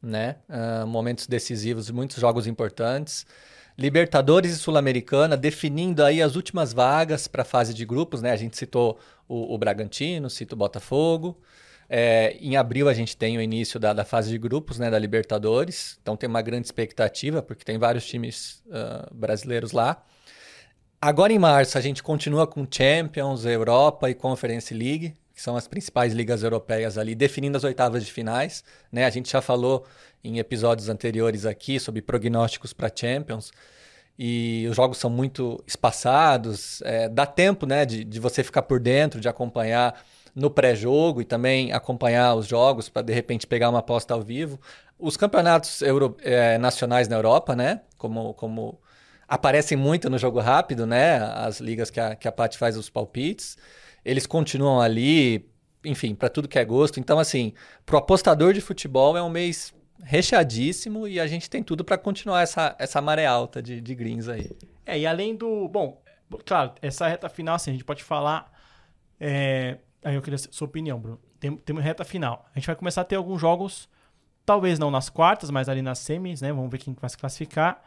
né? 0.03 0.37
Uh, 0.49 0.87
momentos 0.87 1.27
decisivos, 1.27 1.91
muitos 1.91 2.17
jogos 2.17 2.47
importantes. 2.47 3.27
Libertadores 3.77 4.53
e 4.53 4.59
Sul-Americana 4.59 5.37
definindo 5.37 6.05
aí 6.05 6.21
as 6.21 6.37
últimas 6.37 6.73
vagas 6.73 7.27
para 7.27 7.43
a 7.43 7.45
fase 7.45 7.73
de 7.73 7.85
grupos, 7.85 8.21
né? 8.21 8.31
A 8.31 8.37
gente 8.37 8.57
citou 8.57 8.99
o, 9.27 9.55
o 9.55 9.59
Bragantino, 9.59 10.29
cita 10.29 10.55
o 10.55 10.59
Botafogo. 10.59 11.41
É, 11.89 12.37
em 12.41 12.57
abril 12.57 12.89
a 12.89 12.95
gente 12.95 13.17
tem 13.17 13.37
o 13.37 13.43
início 13.43 13.81
da, 13.81 13.93
da, 13.93 14.05
fase 14.05 14.31
de 14.31 14.39
grupos, 14.39 14.79
né, 14.79 14.91
da 14.91 14.99
Libertadores. 14.99 15.99
Então 16.01 16.17
tem 16.17 16.29
uma 16.29 16.43
grande 16.43 16.67
expectativa, 16.67 17.43
porque 17.43 17.65
tem 17.65 17.79
vários 17.79 18.07
times 18.07 18.63
uh, 18.67 19.13
brasileiros 19.15 19.73
lá. 19.73 20.05
Agora 21.01 21.33
em 21.33 21.39
março 21.39 21.79
a 21.79 21.81
gente 21.81 22.03
continua 22.03 22.47
com 22.47 22.67
Champions, 22.71 23.45
Europa 23.45 24.11
e 24.11 24.15
Conference 24.15 24.73
League, 24.73 25.17
que 25.41 25.45
são 25.45 25.57
as 25.57 25.67
principais 25.67 26.13
ligas 26.13 26.43
europeias 26.43 26.99
ali, 26.99 27.15
definindo 27.15 27.57
as 27.57 27.65
oitavas 27.65 28.05
de 28.05 28.13
finais. 28.13 28.63
Né? 28.93 29.07
A 29.07 29.11
gente 29.11 29.33
já 29.33 29.41
falou 29.41 29.87
em 30.23 30.39
episódios 30.39 30.91
anteriores 30.91 31.47
aqui 31.47 31.81
sobre 31.81 32.03
prognósticos 32.03 32.75
para 32.75 32.93
Champions. 32.95 33.51
E 34.19 34.67
os 34.69 34.77
jogos 34.77 34.99
são 34.99 35.09
muito 35.09 35.65
espaçados, 35.67 36.83
é, 36.83 37.09
dá 37.09 37.25
tempo 37.25 37.65
né, 37.65 37.87
de, 37.87 38.05
de 38.05 38.21
você 38.21 38.45
ficar 38.45 38.61
por 38.61 38.79
dentro, 38.79 39.19
de 39.19 39.31
acompanhar 39.31 40.03
no 40.35 40.51
pré-jogo 40.51 41.23
e 41.23 41.25
também 41.25 41.73
acompanhar 41.73 42.35
os 42.35 42.47
jogos 42.47 42.91
para 42.91 43.01
de 43.01 43.15
repente 43.15 43.47
pegar 43.47 43.71
uma 43.71 43.79
aposta 43.79 44.13
ao 44.13 44.21
vivo. 44.21 44.61
Os 44.99 45.17
campeonatos 45.17 45.81
euro, 45.81 46.19
é, 46.23 46.59
nacionais 46.59 47.09
na 47.09 47.17
Europa, 47.17 47.57
né? 47.57 47.81
Como, 47.97 48.35
como 48.35 48.79
aparecem 49.27 49.79
muito 49.79 50.11
no 50.11 50.19
jogo 50.19 50.39
rápido, 50.39 50.87
né? 50.87 51.17
As 51.35 51.61
ligas 51.61 51.91
que 51.91 51.99
a, 51.99 52.15
que 52.15 52.29
a 52.29 52.33
Paty 52.33 52.59
faz 52.59 52.77
os 52.77 52.91
palpites, 52.91 53.57
eles 54.05 54.27
continuam 54.27 54.81
ali, 54.81 55.49
enfim, 55.85 56.15
para 56.15 56.29
tudo 56.29 56.49
que 56.49 56.59
é 56.59 56.65
gosto. 56.65 57.01
Então, 57.01 57.19
assim, 57.19 57.53
pro 57.85 57.99
apostador 57.99 58.53
de 58.53 58.61
futebol 58.61 59.17
é 59.17 59.23
um 59.23 59.31
mês 59.31 59.75
recheadíssimo 60.03 61.07
e 61.07 61.21
a 61.21 61.27
gente 61.27 61.49
tem 61.51 61.63
tudo 61.63 61.85
para 61.85 61.99
continuar 61.99 62.43
essa, 62.43 62.75
essa 62.79 63.01
maré 63.01 63.27
alta 63.27 63.63
de, 63.63 63.81
de 63.81 63.95
greens 63.95 64.29
aí. 64.29 64.51
É, 64.87 64.99
e 64.99 65.07
além 65.07 65.37
do. 65.37 65.69
Bom, 65.69 66.03
claro, 66.45 66.73
essa 66.81 67.07
reta 67.07 67.29
final, 67.29 67.55
assim, 67.55 67.71
a 67.71 67.75
gente 67.75 67.85
pode 67.85 68.03
falar. 68.03 68.51
É, 69.19 69.77
Aí 70.03 70.15
eu 70.15 70.23
queria 70.23 70.39
sua 70.39 70.67
opinião, 70.67 70.99
Bruno. 70.99 71.21
Tem, 71.39 71.57
tem 71.57 71.79
reta 71.79 72.05
final. 72.05 72.47
A 72.55 72.59
gente 72.59 72.67
vai 72.67 72.77
começar 72.77 73.03
a 73.03 73.05
ter 73.05 73.17
alguns 73.17 73.41
jogos, 73.41 73.89
talvez 74.47 74.79
não 74.79 74.91
nas 74.91 75.11
quartas, 75.11 75.51
mas 75.51 75.69
ali 75.69 75.83
nas 75.83 75.99
semis, 75.99 76.41
né? 76.41 76.53
Vamos 76.53 76.71
ver 76.71 76.79
quem 76.79 76.95
vai 76.99 77.11
se 77.11 77.19
classificar. 77.19 77.83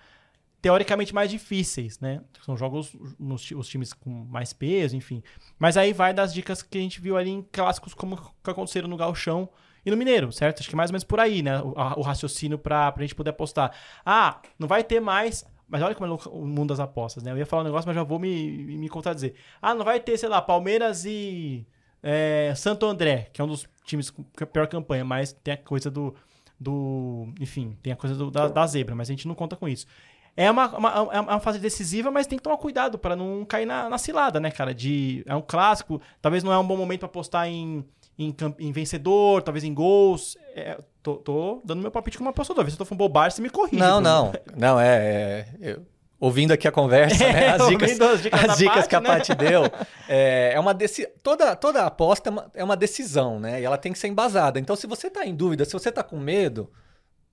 Teoricamente 0.64 1.14
mais 1.14 1.30
difíceis, 1.30 2.00
né? 2.00 2.22
São 2.44 2.58
jogos 2.58 2.96
nos 3.20 3.52
os 3.52 3.68
times 3.68 3.94
com 3.94 4.10
mais 4.10 4.52
peso, 4.52 4.96
enfim. 4.96 5.22
Mas 5.60 5.78
aí 5.78 5.94
vai 5.94 6.14
das 6.14 6.34
dicas 6.34 6.64
que 6.64 6.78
a 6.80 6.82
gente 6.82 7.00
viu 7.00 7.16
ali 7.16 7.30
em 7.30 7.42
clássicos 7.52 7.94
como 7.94 8.18
que 8.18 8.50
aconteceram 8.50 8.88
no 8.88 8.98
Galchão 8.98 9.50
e 9.86 9.92
no 9.92 9.98
Mineiro, 9.98 10.32
certo? 10.32 10.62
Acho 10.62 10.70
que 10.70 10.76
mais 10.76 10.90
ou 10.90 10.94
menos 10.94 11.04
por 11.04 11.20
aí, 11.20 11.44
né? 11.44 11.62
O, 11.62 11.74
a, 11.78 12.00
o 12.00 12.02
raciocínio 12.02 12.58
pra, 12.58 12.92
pra 12.92 13.04
gente 13.04 13.14
poder 13.14 13.30
apostar. 13.30 13.76
Ah, 14.04 14.42
não 14.58 14.68
vai 14.68 14.84
ter 14.84 15.00
mais 15.00 15.46
mas 15.68 15.82
olha 15.82 15.96
como 15.96 16.14
é 16.14 16.30
o 16.30 16.46
mundo 16.46 16.70
das 16.70 16.80
apostas, 16.80 17.24
né? 17.24 17.32
Eu 17.32 17.38
ia 17.38 17.46
falar 17.46 17.64
um 17.64 17.66
negócio, 17.66 17.88
mas 17.88 17.96
já 17.96 18.04
vou 18.04 18.20
me, 18.20 18.78
me 18.78 18.88
contradizer. 18.88 19.34
Ah, 19.62 19.74
não 19.74 19.84
vai 19.84 20.00
ter, 20.00 20.18
sei 20.18 20.30
lá, 20.30 20.40
Palmeiras 20.42 21.04
e 21.04 21.66
é, 22.04 22.54
Santo 22.56 22.86
André, 22.86 23.30
que 23.32 23.42
é 23.42 23.44
um 23.44 23.48
dos 23.48 23.66
times 23.86 24.10
com 24.10 24.24
a 24.40 24.46
pior 24.46 24.68
campanha, 24.68 25.06
mas 25.06 25.32
tem 25.32 25.54
a 25.54 25.58
coisa 25.58 25.90
do. 25.90 26.14
do 26.60 27.34
enfim, 27.40 27.78
tem 27.82 27.94
a 27.94 27.96
coisa 27.96 28.14
do, 28.14 28.30
da, 28.30 28.50
da, 28.50 28.68
zebra, 28.68 28.94
mas 28.94 29.10
a 29.10 29.14
gente 29.14 29.28
não 29.28 29.34
conta 29.34 29.56
com 29.56 29.68
isso. 29.68 29.88
É 30.36 30.50
uma, 30.50 30.78
uma, 30.78 31.10
é 31.14 31.20
uma 31.20 31.40
fase 31.40 31.60
decisiva, 31.60 32.10
mas 32.10 32.26
tem 32.26 32.38
que 32.38 32.44
tomar 32.44 32.58
cuidado 32.58 32.98
para 32.98 33.16
não 33.16 33.46
cair 33.46 33.68
na, 33.68 33.88
na, 33.88 33.98
cilada, 34.00 34.40
né, 34.40 34.50
cara? 34.50 34.74
De, 34.74 35.24
é 35.28 35.36
um 35.36 35.42
clássico, 35.42 36.02
talvez 36.22 36.44
não 36.44 36.52
é 36.52 36.58
um 36.58 36.66
bom 36.66 36.76
momento 36.76 37.02
para 37.02 37.08
apostar 37.08 37.48
em, 37.48 37.86
em, 38.18 38.36
em, 38.60 38.72
vencedor, 38.72 39.44
talvez 39.44 39.64
em 39.64 39.74
gols. 39.74 40.36
É, 40.56 40.80
tô, 41.04 41.18
tô, 41.18 41.62
dando 41.64 41.82
meu 41.82 41.92
palpite 41.92 42.18
como 42.18 42.32
apostador. 42.32 42.66
Se 42.66 42.72
eu 42.72 42.78
tô 42.80 42.86
falando 42.86 43.00
bobagem, 43.00 43.36
você 43.36 43.42
me 43.44 43.50
corrige. 43.50 43.78
Não, 43.78 44.02
não. 44.02 44.34
Não, 44.58 44.80
é. 44.80 44.88
é 44.88 45.48
eu 45.62 45.94
ouvindo 46.24 46.54
aqui 46.54 46.66
a 46.66 46.72
conversa, 46.72 47.22
né? 47.22 47.50
as 47.60 47.68
dicas, 47.68 48.00
as 48.00 48.22
dicas, 48.22 48.50
as 48.50 48.58
dicas 48.58 48.88
que 48.88 48.96
a 48.96 49.02
Paty 49.02 49.32
né? 49.32 49.36
deu. 49.36 49.64
É, 50.08 50.54
é 50.54 50.60
uma 50.60 50.74
deci... 50.74 51.06
toda, 51.22 51.54
toda 51.54 51.86
aposta 51.86 52.30
é 52.30 52.32
uma, 52.32 52.52
é 52.56 52.64
uma, 52.64 52.78
decisão, 52.78 53.42
né? 53.42 53.60
E 53.60 53.66
ela 53.66 53.78
tem 53.78 53.92
que 53.92 54.00
ser 54.00 54.08
embasada. 54.08 54.58
Então, 54.58 54.74
se 54.74 54.88
você 54.88 55.08
está 55.08 55.26
em 55.26 55.36
dúvida, 55.36 55.66
se 55.66 55.74
você 55.74 55.90
está 55.90 56.02
com 56.02 56.18
medo, 56.18 56.72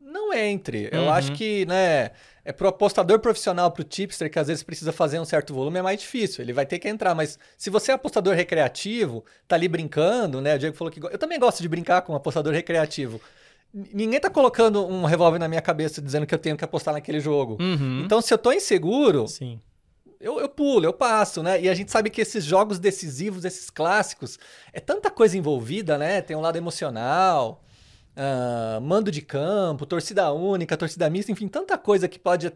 não 0.00 0.34
entre. 0.34 0.88
Eu 0.90 1.02
uhum. 1.02 1.12
acho 1.12 1.30
que, 1.34 1.64
né, 1.66 2.10
é 2.50 2.52
pro 2.52 2.68
apostador 2.68 3.20
profissional, 3.20 3.70
pro 3.70 3.84
tipster, 3.84 4.30
que 4.30 4.38
às 4.38 4.48
vezes 4.48 4.62
precisa 4.62 4.92
fazer 4.92 5.20
um 5.20 5.24
certo 5.24 5.54
volume, 5.54 5.78
é 5.78 5.82
mais 5.82 6.00
difícil. 6.00 6.44
Ele 6.44 6.52
vai 6.52 6.66
ter 6.66 6.78
que 6.78 6.88
entrar. 6.88 7.14
Mas 7.14 7.38
se 7.56 7.70
você 7.70 7.92
é 7.92 7.94
apostador 7.94 8.34
recreativo, 8.34 9.24
tá 9.46 9.56
ali 9.56 9.68
brincando, 9.68 10.40
né? 10.40 10.56
O 10.56 10.58
Diego 10.58 10.76
falou 10.76 10.90
que. 10.90 11.00
Eu 11.00 11.18
também 11.18 11.38
gosto 11.38 11.62
de 11.62 11.68
brincar 11.68 12.02
com 12.02 12.12
um 12.12 12.16
apostador 12.16 12.52
recreativo. 12.52 13.20
Ninguém 13.72 14.18
tá 14.18 14.28
colocando 14.28 14.84
um 14.84 15.04
revólver 15.04 15.38
na 15.38 15.46
minha 15.46 15.62
cabeça 15.62 16.02
dizendo 16.02 16.26
que 16.26 16.34
eu 16.34 16.38
tenho 16.38 16.56
que 16.56 16.64
apostar 16.64 16.92
naquele 16.92 17.20
jogo. 17.20 17.56
Uhum. 17.60 18.02
Então, 18.04 18.20
se 18.20 18.34
eu 18.34 18.38
tô 18.38 18.52
inseguro, 18.52 19.28
Sim. 19.28 19.60
Eu, 20.20 20.38
eu 20.38 20.50
pulo, 20.50 20.84
eu 20.84 20.92
passo, 20.92 21.42
né? 21.42 21.62
E 21.62 21.68
a 21.68 21.72
gente 21.72 21.90
sabe 21.90 22.10
que 22.10 22.20
esses 22.20 22.44
jogos 22.44 22.78
decisivos, 22.78 23.44
esses 23.46 23.70
clássicos, 23.70 24.38
é 24.70 24.78
tanta 24.78 25.10
coisa 25.10 25.38
envolvida, 25.38 25.96
né? 25.96 26.20
Tem 26.20 26.36
um 26.36 26.42
lado 26.42 26.58
emocional, 26.58 27.62
uh, 28.16 28.80
mando 28.80 29.10
de 29.10 29.22
campo, 29.22 29.86
torcida 29.86 30.32
única, 30.32 30.76
torcida 30.76 31.08
mista, 31.10 31.32
enfim, 31.32 31.48
tanta 31.48 31.76
coisa 31.78 32.08
que 32.08 32.18
pode 32.18 32.52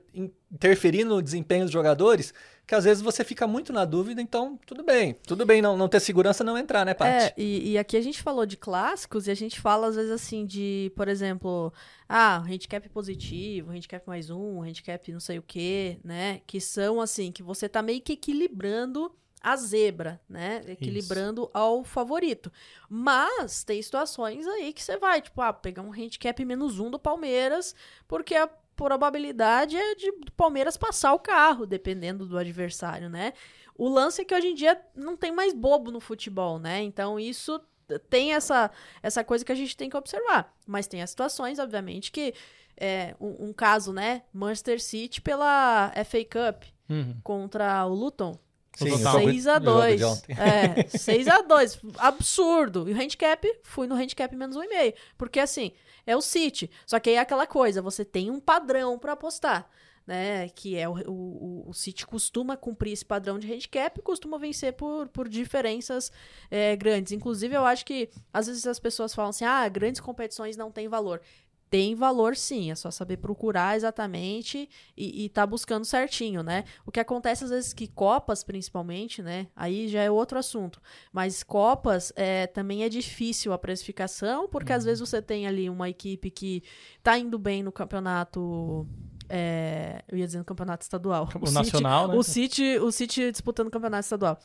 interferir 0.50 1.04
no 1.04 1.22
desempenho 1.22 1.64
dos 1.64 1.72
jogadores 1.72 2.32
que 2.66 2.74
às 2.74 2.84
vezes 2.84 3.02
você 3.02 3.22
fica 3.22 3.46
muito 3.46 3.72
na 3.72 3.84
dúvida, 3.84 4.22
então 4.22 4.58
tudo 4.66 4.82
bem. 4.82 5.14
Tudo 5.26 5.44
bem 5.44 5.60
não, 5.60 5.76
não 5.76 5.88
ter 5.88 6.00
segurança, 6.00 6.42
não 6.42 6.56
entrar, 6.56 6.84
né, 6.84 6.94
Paty? 6.94 7.26
É, 7.26 7.34
e, 7.36 7.72
e, 7.72 7.78
aqui 7.78 7.96
a 7.96 8.00
gente 8.00 8.22
falou 8.22 8.46
de 8.46 8.56
clássicos 8.56 9.26
e 9.26 9.30
a 9.30 9.34
gente 9.34 9.60
fala 9.60 9.88
às 9.88 9.96
vezes 9.96 10.10
assim 10.10 10.46
de, 10.46 10.90
por 10.96 11.06
exemplo, 11.08 11.72
ah, 12.08 12.38
handicap 12.38 12.88
positivo, 12.88 13.70
handicap 13.70 14.06
mais 14.06 14.30
um, 14.30 14.62
handicap 14.62 15.12
não 15.12 15.20
sei 15.20 15.38
o 15.38 15.42
quê, 15.42 15.98
né? 16.02 16.40
Que 16.46 16.60
são 16.60 17.00
assim, 17.00 17.30
que 17.30 17.42
você 17.42 17.68
tá 17.68 17.82
meio 17.82 18.00
que 18.00 18.14
equilibrando 18.14 19.14
a 19.44 19.56
zebra, 19.56 20.18
né? 20.26 20.62
Equilibrando 20.66 21.42
Isso. 21.42 21.50
ao 21.52 21.84
favorito. 21.84 22.50
Mas 22.88 23.62
tem 23.62 23.80
situações 23.82 24.46
aí 24.46 24.72
que 24.72 24.82
você 24.82 24.96
vai, 24.96 25.20
tipo, 25.20 25.38
ah, 25.42 25.52
pegar 25.52 25.82
um 25.82 25.92
handicap 25.92 26.42
menos 26.46 26.78
um 26.80 26.90
do 26.90 26.98
Palmeiras, 26.98 27.74
porque 28.08 28.34
a 28.34 28.46
probabilidade 28.46 29.76
é 29.76 29.94
de 29.94 30.10
do 30.12 30.32
Palmeiras 30.32 30.78
passar 30.78 31.12
o 31.12 31.18
carro, 31.18 31.66
dependendo 31.66 32.26
do 32.26 32.38
adversário, 32.38 33.10
né? 33.10 33.34
O 33.76 33.86
lance 33.86 34.22
é 34.22 34.24
que 34.24 34.34
hoje 34.34 34.48
em 34.48 34.54
dia 34.54 34.80
não 34.94 35.14
tem 35.14 35.30
mais 35.30 35.52
bobo 35.52 35.90
no 35.90 36.00
futebol, 36.00 36.58
né? 36.58 36.82
Então 36.82 37.20
isso 37.20 37.60
tem 38.08 38.32
essa, 38.32 38.70
essa 39.02 39.22
coisa 39.22 39.44
que 39.44 39.52
a 39.52 39.54
gente 39.54 39.76
tem 39.76 39.90
que 39.90 39.96
observar. 39.96 40.56
Mas 40.66 40.86
tem 40.86 41.02
as 41.02 41.10
situações, 41.10 41.58
obviamente, 41.58 42.10
que 42.10 42.32
é 42.78 43.14
um, 43.20 43.48
um 43.48 43.52
caso, 43.52 43.92
né? 43.92 44.22
Manchester 44.32 44.80
City 44.80 45.20
pela 45.20 45.92
FA 46.06 46.24
Cup 46.24 46.64
uhum. 46.88 47.16
contra 47.22 47.84
o 47.84 47.92
Luton. 47.92 48.38
Sim, 48.76 48.90
6x2. 48.90 50.24
É, 50.28 50.84
6x2. 50.90 51.80
Absurdo. 51.98 52.88
E 52.88 52.92
o 52.92 52.96
handicap, 52.96 53.46
fui 53.62 53.86
no 53.86 53.94
handicap 53.94 54.34
menos 54.34 54.56
1,5. 54.56 54.94
Porque 55.16 55.40
assim, 55.40 55.72
é 56.06 56.16
o 56.16 56.20
City. 56.20 56.70
Só 56.86 56.98
que 56.98 57.10
aí 57.10 57.16
é 57.16 57.20
aquela 57.20 57.46
coisa, 57.46 57.80
você 57.80 58.04
tem 58.04 58.30
um 58.30 58.40
padrão 58.40 58.98
para 58.98 59.12
apostar. 59.12 59.68
Né, 60.06 60.50
que 60.50 60.76
é 60.76 60.86
o, 60.86 60.92
o, 61.10 61.70
o 61.70 61.72
City 61.72 62.06
costuma 62.06 62.58
cumprir 62.58 62.92
esse 62.92 63.06
padrão 63.06 63.38
de 63.38 63.50
handicap 63.50 63.98
e 63.98 64.02
costuma 64.02 64.36
vencer 64.36 64.74
por, 64.74 65.08
por 65.08 65.26
diferenças 65.26 66.12
é, 66.50 66.76
grandes. 66.76 67.12
Inclusive, 67.12 67.56
eu 67.56 67.64
acho 67.64 67.86
que 67.86 68.10
às 68.30 68.46
vezes 68.46 68.66
as 68.66 68.78
pessoas 68.78 69.14
falam 69.14 69.30
assim: 69.30 69.46
ah, 69.46 69.66
grandes 69.66 70.02
competições 70.02 70.58
não 70.58 70.70
têm 70.70 70.88
valor 70.88 71.22
tem 71.70 71.94
valor 71.94 72.36
sim, 72.36 72.70
é 72.70 72.74
só 72.74 72.90
saber 72.90 73.16
procurar 73.16 73.76
exatamente 73.76 74.68
e, 74.96 75.24
e 75.24 75.28
tá 75.28 75.46
buscando 75.46 75.84
certinho, 75.84 76.42
né? 76.42 76.64
O 76.86 76.92
que 76.92 77.00
acontece 77.00 77.44
às 77.44 77.50
vezes 77.50 77.72
que 77.72 77.88
Copas, 77.88 78.44
principalmente, 78.44 79.22
né? 79.22 79.48
Aí 79.56 79.88
já 79.88 80.02
é 80.02 80.10
outro 80.10 80.38
assunto. 80.38 80.80
Mas 81.12 81.42
Copas 81.42 82.12
é, 82.16 82.46
também 82.46 82.84
é 82.84 82.88
difícil 82.88 83.52
a 83.52 83.58
precificação, 83.58 84.48
porque 84.48 84.72
uhum. 84.72 84.78
às 84.78 84.84
vezes 84.84 85.00
você 85.00 85.20
tem 85.20 85.46
ali 85.46 85.68
uma 85.68 85.88
equipe 85.88 86.30
que 86.30 86.62
tá 87.02 87.18
indo 87.18 87.38
bem 87.38 87.62
no 87.62 87.72
campeonato. 87.72 88.86
É, 89.28 90.04
eu 90.06 90.18
ia 90.18 90.26
dizer 90.26 90.38
no 90.38 90.44
campeonato 90.44 90.82
estadual. 90.82 91.28
O, 91.34 91.48
o 91.48 91.50
nacional, 91.50 92.02
City, 92.02 92.12
né? 92.12 92.18
O 92.18 92.22
City, 92.22 92.78
o 92.78 92.92
City 92.92 93.32
disputando 93.32 93.68
o 93.68 93.70
campeonato 93.70 94.04
estadual. 94.04 94.38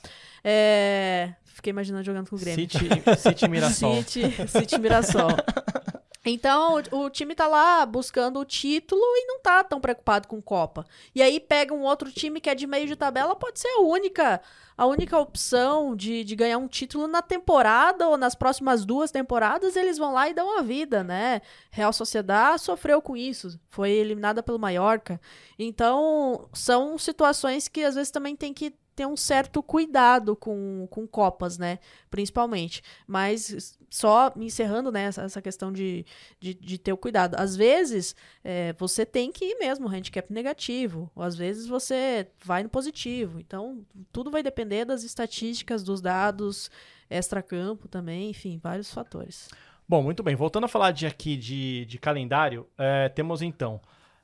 É, 0.43 1.33
fiquei 1.43 1.71
imaginando 1.71 2.03
jogando 2.03 2.29
com 2.29 2.35
o 2.35 2.39
Grêmio. 2.39 2.61
City, 2.61 2.87
City 3.17 3.47
Mirassol. 3.47 4.03
City, 4.03 4.47
City 4.47 4.79
Mirassol. 4.79 5.29
Então, 6.25 6.81
o, 6.91 7.09
time 7.09 7.33
tá 7.33 7.47
lá 7.47 7.85
buscando 7.85 8.39
o 8.39 8.45
título 8.45 9.01
e 9.01 9.25
não 9.25 9.39
tá 9.39 9.63
tão 9.63 9.79
preocupado 9.79 10.27
com 10.27 10.41
Copa. 10.41 10.85
E 11.15 11.21
aí 11.21 11.39
pega 11.39 11.73
um 11.73 11.83
outro 11.83 12.11
time 12.11 12.41
que 12.41 12.49
é 12.49 12.55
de 12.55 12.67
meio 12.67 12.87
de 12.87 12.95
tabela, 12.95 13.35
pode 13.37 13.57
ser 13.59 13.69
a 13.69 13.81
única, 13.81 14.41
a 14.77 14.85
única 14.85 15.17
opção 15.17 15.95
de, 15.95 16.25
de 16.25 16.35
ganhar 16.35 16.57
um 16.57 16.67
título 16.67 17.07
na 17.07 17.21
temporada 17.21 18.05
ou 18.05 18.17
nas 18.17 18.35
próximas 18.35 18.83
duas 18.83 19.11
temporadas, 19.11 19.77
eles 19.77 19.97
vão 19.97 20.13
lá 20.13 20.29
e 20.29 20.33
dão 20.33 20.59
a 20.59 20.61
vida, 20.61 21.05
né? 21.05 21.41
Real 21.71 21.93
Sociedade 21.93 22.63
sofreu 22.63 23.01
com 23.01 23.15
isso, 23.15 23.57
foi 23.69 23.91
eliminada 23.91 24.43
pelo 24.43 24.59
Mallorca. 24.59 25.21
Então, 25.57 26.49
são 26.51 26.97
situações 26.97 27.69
que 27.69 27.81
às 27.81 27.95
vezes 27.95 28.11
também 28.11 28.35
tem 28.35 28.53
que 28.53 28.73
ter 28.99 29.07
um 29.07 29.15
certo 29.15 29.63
cuidado 29.63 30.35
com, 30.35 30.85
com 30.91 31.07
Copas, 31.07 31.57
né? 31.57 31.79
Principalmente. 32.11 32.83
Mas 33.07 33.77
só 33.89 34.29
encerrando 34.35 34.91
né, 34.91 35.03
essa, 35.03 35.21
essa 35.21 35.41
questão 35.41 35.71
de, 35.71 36.05
de, 36.37 36.53
de, 36.53 36.77
ter 36.77 36.91
o 36.91 36.97
cuidado. 36.97 37.35
Às 37.35 37.55
vezes, 37.55 38.13
é, 38.43 38.73
você 38.73 39.05
tem 39.05 39.31
que 39.31 39.45
ir 39.45 39.55
mesmo, 39.57 39.87
handicap 39.87 40.29
negativo. 40.33 41.09
Ou 41.15 41.23
às 41.23 41.37
vezes 41.37 41.65
você 41.65 42.27
vai 42.43 42.61
no 42.61 42.67
positivo. 42.67 43.39
Então, 43.39 43.85
tudo 44.11 44.29
vai 44.29 44.43
depender 44.43 44.83
das 44.83 45.03
estatísticas, 45.03 45.81
dos 45.81 46.01
dados, 46.01 46.69
extra-campo 47.09 47.87
também, 47.87 48.31
enfim, 48.31 48.59
vários 48.61 48.93
fatores. 48.93 49.47
Bom, 49.87 50.03
muito 50.03 50.21
bem. 50.21 50.35
Voltando 50.35 50.65
a 50.65 50.67
falar 50.67 50.91
de 50.91 51.07
aqui 51.07 51.37
de, 51.37 51.85
de 51.85 51.97
calendário, 51.97 52.67
é, 52.77 53.07
temos 53.07 53.41
então 53.41 53.79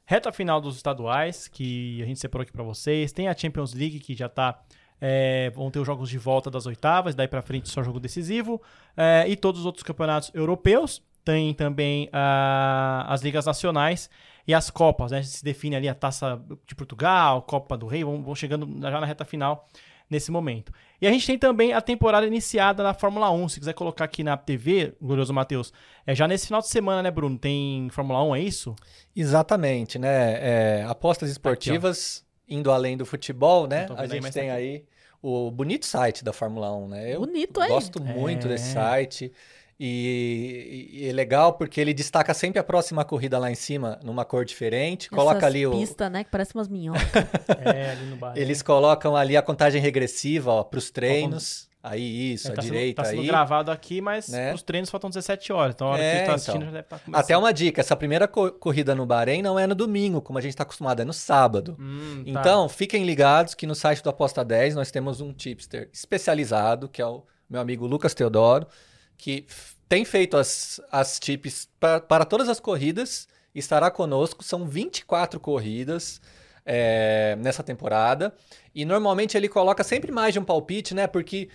Reta 0.07 0.31
final 0.31 0.61
dos 0.61 0.75
estaduais, 0.75 1.47
que 1.47 1.99
a 2.01 2.05
gente 2.05 2.19
separou 2.19 2.43
aqui 2.43 2.51
para 2.51 2.63
vocês. 2.63 3.11
Tem 3.11 3.27
a 3.27 3.35
Champions 3.35 3.73
League, 3.73 3.99
que 3.99 4.13
já 4.13 4.29
tá. 4.29 4.63
É, 4.99 5.51
vão 5.51 5.69
ter 5.69 5.79
os 5.79 5.85
jogos 5.85 6.09
de 6.09 6.17
volta 6.17 6.49
das 6.49 6.65
oitavas, 6.65 7.15
daí 7.15 7.27
para 7.27 7.41
frente 7.41 7.69
só 7.69 7.83
jogo 7.83 7.99
decisivo. 7.99 8.61
É, 8.95 9.25
e 9.27 9.35
todos 9.35 9.61
os 9.61 9.65
outros 9.65 9.83
campeonatos 9.83 10.31
europeus. 10.33 11.01
Tem 11.23 11.55
também 11.55 12.05
uh, 12.09 13.07
as 13.07 13.23
ligas 13.23 13.47
nacionais 13.47 14.11
e 14.47 14.53
as 14.53 14.69
Copas, 14.69 15.11
né? 15.11 15.23
Se 15.23 15.43
define 15.43 15.75
ali 15.75 15.89
a 15.89 15.95
Taça 15.95 16.39
de 16.67 16.75
Portugal, 16.75 17.41
Copa 17.41 17.75
do 17.75 17.87
Rei, 17.87 18.03
vão, 18.03 18.21
vão 18.21 18.35
chegando 18.35 18.69
já 18.79 18.99
na 18.99 19.07
reta 19.07 19.25
final 19.25 19.67
nesse 20.09 20.31
momento. 20.31 20.71
E 21.01 21.07
a 21.07 21.11
gente 21.11 21.25
tem 21.25 21.37
também 21.37 21.73
a 21.73 21.81
temporada 21.81 22.25
iniciada 22.25 22.83
na 22.83 22.93
Fórmula 22.93 23.31
1. 23.31 23.49
Se 23.49 23.59
quiser 23.59 23.73
colocar 23.73 24.05
aqui 24.05 24.23
na 24.23 24.37
TV, 24.37 24.95
glorioso 25.01 25.33
Matheus, 25.33 25.73
é 26.05 26.13
já 26.13 26.27
nesse 26.27 26.45
final 26.47 26.61
de 26.61 26.67
semana, 26.67 27.01
né, 27.01 27.11
Bruno? 27.11 27.37
Tem 27.37 27.89
Fórmula 27.89 28.23
1, 28.23 28.35
é 28.35 28.41
isso? 28.41 28.75
Exatamente, 29.15 29.97
né? 29.97 30.79
É, 30.79 30.85
apostas 30.87 31.29
esportivas 31.29 32.17
aqui, 32.19 32.24
indo 32.47 32.71
além 32.71 32.95
do 32.97 33.05
futebol, 33.05 33.67
né? 33.67 33.87
A 33.95 34.05
gente 34.07 34.31
tem 34.31 34.49
tá 34.49 34.53
aí 34.55 34.85
o 35.21 35.49
bonito 35.49 35.85
site 35.85 36.23
da 36.23 36.31
Fórmula 36.31 36.71
1, 36.75 36.87
né? 36.87 37.15
Eu 37.15 37.21
Bonito, 37.21 37.59
aí. 37.59 37.69
gosto 37.69 38.01
muito 38.01 38.45
é. 38.45 38.49
desse 38.51 38.73
site. 38.73 39.31
E, 39.79 40.91
e, 40.93 41.09
é 41.09 41.11
legal 41.11 41.53
porque 41.53 41.81
ele 41.81 41.93
destaca 41.93 42.33
sempre 42.33 42.59
a 42.59 42.63
próxima 42.63 43.03
corrida 43.03 43.37
lá 43.37 43.51
em 43.51 43.55
cima, 43.55 43.99
numa 44.03 44.23
cor 44.23 44.45
diferente. 44.45 45.07
Essas 45.07 45.17
coloca 45.17 45.45
ali 45.45 45.65
o. 45.65 45.71
pista, 45.71 46.09
né? 46.09 46.23
Que 46.23 46.29
parece 46.29 46.53
umas 46.53 46.67
minhocas. 46.67 47.01
é, 47.65 47.91
ali 47.91 48.05
no 48.05 48.15
bar. 48.15 48.37
Eles 48.37 48.61
colocam 48.61 49.15
ali 49.15 49.35
a 49.35 49.41
contagem 49.41 49.81
regressiva 49.81 50.63
para 50.63 50.77
os 50.77 50.91
treinos. 50.91 51.67
Aí, 51.87 52.33
isso, 52.33 52.47
é, 52.47 52.51
tá 52.51 52.61
a 52.61 52.63
direita 52.63 53.03
sendo, 53.03 53.05
tá 53.05 53.11
aí. 53.11 53.17
sendo 53.17 53.27
gravado 53.27 53.69
aqui, 53.69 54.01
mas 54.01 54.27
né? 54.27 54.51
os 54.55 54.63
treinos 54.63 54.89
faltam 54.89 55.07
17 55.07 55.53
horas. 55.53 55.75
Então, 55.75 55.85
a 55.85 55.91
hora 55.91 56.01
é, 56.01 56.11
que 56.11 56.17
você 56.17 56.25
tá 56.25 56.33
assistindo 56.33 56.55
então. 56.55 56.65
já 56.65 56.71
deve 56.71 56.83
estar 56.83 56.97
tá 56.97 57.05
começando. 57.05 57.23
Até 57.23 57.37
uma 57.37 57.53
dica: 57.53 57.79
essa 57.79 57.95
primeira 57.95 58.27
co 58.27 58.51
corrida 58.53 58.95
no 58.95 59.05
Bahrein 59.05 59.43
não 59.43 59.59
é 59.59 59.67
no 59.67 59.75
domingo, 59.75 60.19
como 60.19 60.39
a 60.39 60.41
gente 60.41 60.49
está 60.49 60.63
acostumado, 60.63 61.03
é 61.03 61.05
no 61.05 61.13
sábado. 61.13 61.77
Hum, 61.79 62.23
tá. 62.23 62.39
Então, 62.39 62.67
fiquem 62.67 63.05
ligados 63.05 63.53
que 63.53 63.67
no 63.67 63.75
site 63.75 64.01
do 64.01 64.09
Aposta 64.09 64.43
10 64.43 64.73
nós 64.73 64.89
temos 64.89 65.21
um 65.21 65.31
tipster 65.31 65.87
especializado, 65.93 66.89
que 66.89 67.03
é 67.03 67.05
o 67.05 67.23
meu 67.47 67.61
amigo 67.61 67.85
Lucas 67.85 68.15
Teodoro, 68.15 68.65
que 69.15 69.45
tem 69.87 70.03
feito 70.03 70.37
as, 70.37 70.81
as 70.91 71.19
tips 71.19 71.69
pra, 71.79 71.99
para 71.99 72.25
todas 72.25 72.49
as 72.49 72.59
corridas, 72.59 73.27
estará 73.53 73.91
conosco. 73.91 74.43
São 74.43 74.67
24 74.67 75.39
corridas 75.39 76.19
é, 76.65 77.37
nessa 77.39 77.61
temporada. 77.61 78.33
E 78.73 78.83
normalmente 78.83 79.37
ele 79.37 79.47
coloca 79.47 79.83
sempre 79.83 80.11
mais 80.11 80.33
de 80.33 80.39
um 80.39 80.43
palpite, 80.43 80.93
né? 80.93 81.07
Porque 81.07 81.49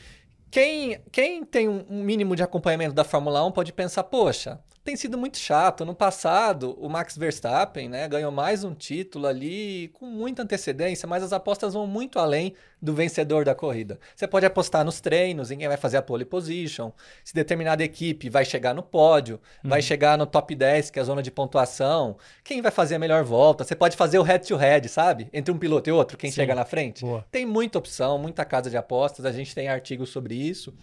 quem, 0.51 1.01
quem 1.13 1.45
tem 1.45 1.69
um 1.69 2.03
mínimo 2.03 2.35
de 2.35 2.43
acompanhamento 2.43 2.95
da 2.95 3.05
Fórmula 3.05 3.45
1 3.47 3.53
pode 3.53 3.73
pensar, 3.73 4.05
poxa, 4.05 4.59
tem 4.83 4.97
sido 4.97 5.19
muito 5.19 5.39
chato. 5.39 5.85
No 5.85 5.95
passado, 5.95 6.77
o 6.81 6.89
Max 6.89 7.17
Verstappen 7.17 7.89
né, 7.89 8.09
ganhou 8.09 8.33
mais 8.33 8.65
um 8.65 8.75
título 8.75 9.27
ali 9.27 9.89
com 9.89 10.07
muita 10.07 10.43
antecedência, 10.43 11.07
mas 11.07 11.23
as 11.23 11.33
apostas 11.33 11.75
vão 11.75 11.87
muito 11.87 12.19
além 12.19 12.55
do 12.81 12.95
vencedor 12.95 13.45
da 13.45 13.55
corrida. 13.55 13.99
Você 14.17 14.27
pode 14.27 14.47
apostar 14.47 14.85
nos 14.85 15.01
treinos, 15.01 15.51
em 15.51 15.59
quem 15.59 15.69
vai 15.69 15.77
fazer 15.77 15.99
a 15.99 16.03
pole 16.03 16.25
position, 16.25 16.91
se 17.23 17.35
determinada 17.35 17.85
equipe 17.85 18.31
vai 18.31 18.45
chegar 18.45 18.75
no 18.75 18.83
pódio, 18.83 19.39
uhum. 19.63 19.71
vai 19.71 19.83
chegar 19.83 20.17
no 20.17 20.25
top 20.25 20.55
10, 20.55 20.91
que 20.91 20.99
é 20.99 21.03
a 21.03 21.05
zona 21.05 21.23
de 21.23 21.31
pontuação, 21.31 22.17
quem 22.43 22.63
vai 22.63 22.73
fazer 22.73 22.95
a 22.95 22.99
melhor 22.99 23.23
volta. 23.23 23.65
Você 23.65 23.77
pode 23.77 23.97
fazer 23.97 24.19
o 24.19 24.23
head-to-head, 24.23 24.89
sabe? 24.89 25.29
Entre 25.33 25.53
um 25.53 25.59
piloto 25.59 25.91
e 25.91 25.93
outro, 25.93 26.17
quem 26.17 26.31
Sim. 26.31 26.37
chega 26.37 26.55
na 26.55 26.65
frente. 26.65 27.03
Boa. 27.03 27.25
Tem 27.31 27.45
muita 27.45 27.79
opção, 27.79 28.19
muita 28.19 28.47
casa 28.47 28.71
de 28.71 28.77
apostas, 28.79 29.27
a 29.27 29.33
gente 29.33 29.55
tem 29.55 29.69
artigos 29.69 30.09
sobre 30.09 30.35
isso. 30.35 30.75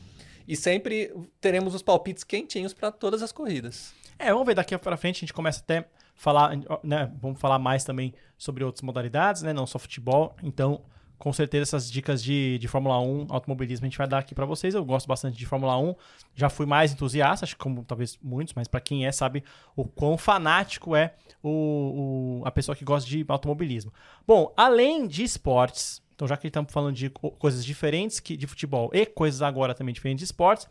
E 0.47 0.55
sempre 0.55 1.12
teremos 1.41 1.75
os 1.75 1.81
palpites 1.81 2.23
quentinhos 2.23 2.73
para 2.73 2.91
todas 2.91 3.21
as 3.21 3.31
corridas. 3.31 3.93
É, 4.17 4.31
vamos 4.31 4.47
ver 4.47 4.55
daqui 4.55 4.77
para 4.77 4.97
frente, 4.97 5.17
a 5.17 5.19
gente 5.19 5.33
começa 5.33 5.60
até 5.60 5.88
falar, 6.15 6.51
né, 6.83 7.12
vamos 7.21 7.39
falar 7.39 7.60
mais 7.60 7.83
também 7.83 8.13
sobre 8.38 8.63
outras 8.63 8.81
modalidades, 8.81 9.43
né, 9.43 9.53
não 9.53 9.67
só 9.67 9.77
futebol. 9.77 10.36
Então, 10.41 10.81
com 11.17 11.33
certeza 11.33 11.63
essas 11.63 11.91
dicas 11.91 12.23
de, 12.23 12.57
de 12.60 12.67
Fórmula 12.67 12.99
1, 12.99 13.27
automobilismo 13.29 13.86
a 13.86 13.89
gente 13.89 13.97
vai 13.97 14.07
dar 14.07 14.19
aqui 14.19 14.36
para 14.36 14.45
vocês. 14.45 14.75
Eu 14.75 14.86
gosto 14.86 15.07
bastante 15.07 15.38
de 15.38 15.45
Fórmula 15.45 15.77
1. 15.77 15.95
Já 16.36 16.49
fui 16.49 16.65
mais 16.65 16.91
entusiasta, 16.91 17.45
acho 17.45 17.55
que 17.55 17.62
como 17.62 17.83
talvez 17.83 18.17
muitos, 18.21 18.53
mas 18.53 18.67
para 18.67 18.79
quem 18.79 19.05
é 19.05 19.12
sabe 19.12 19.43
o 19.75 19.83
quão 19.86 20.17
fanático 20.17 20.95
é 20.95 21.13
o, 21.41 22.41
o, 22.41 22.41
a 22.45 22.51
pessoa 22.51 22.75
que 22.75 22.86
gosta 22.86 23.10
de 23.10 23.25
automobilismo. 23.27 23.91
Bom, 24.27 24.53
além 24.55 25.07
de 25.07 25.23
esportes, 25.23 26.01
então, 26.17 26.27
já 26.27 26.36
que 26.36 26.47
estamos 26.47 26.73
falando 26.73 26.95
de 26.95 27.12
coisas 27.12 27.63
diferentes 27.63 28.19
que 28.19 28.36
de 28.36 28.47
futebol 28.47 28.89
e 28.91 29.06
coisas 29.06 29.43
agora 29.43 29.75
também 29.75 29.93
diferentes 29.93 30.17
de 30.17 30.25
esportes, 30.25 30.67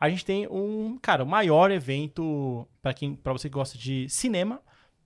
a 0.00 0.10
gente 0.10 0.24
tem 0.24 0.48
um, 0.48 0.98
cara, 1.00 1.22
o 1.22 1.26
maior 1.26 1.70
evento 1.70 2.66
para 2.82 2.92
quem, 2.92 3.14
para 3.14 3.32
você 3.32 3.48
que 3.48 3.54
gosta 3.54 3.78
de 3.78 4.08
cinema, 4.08 4.60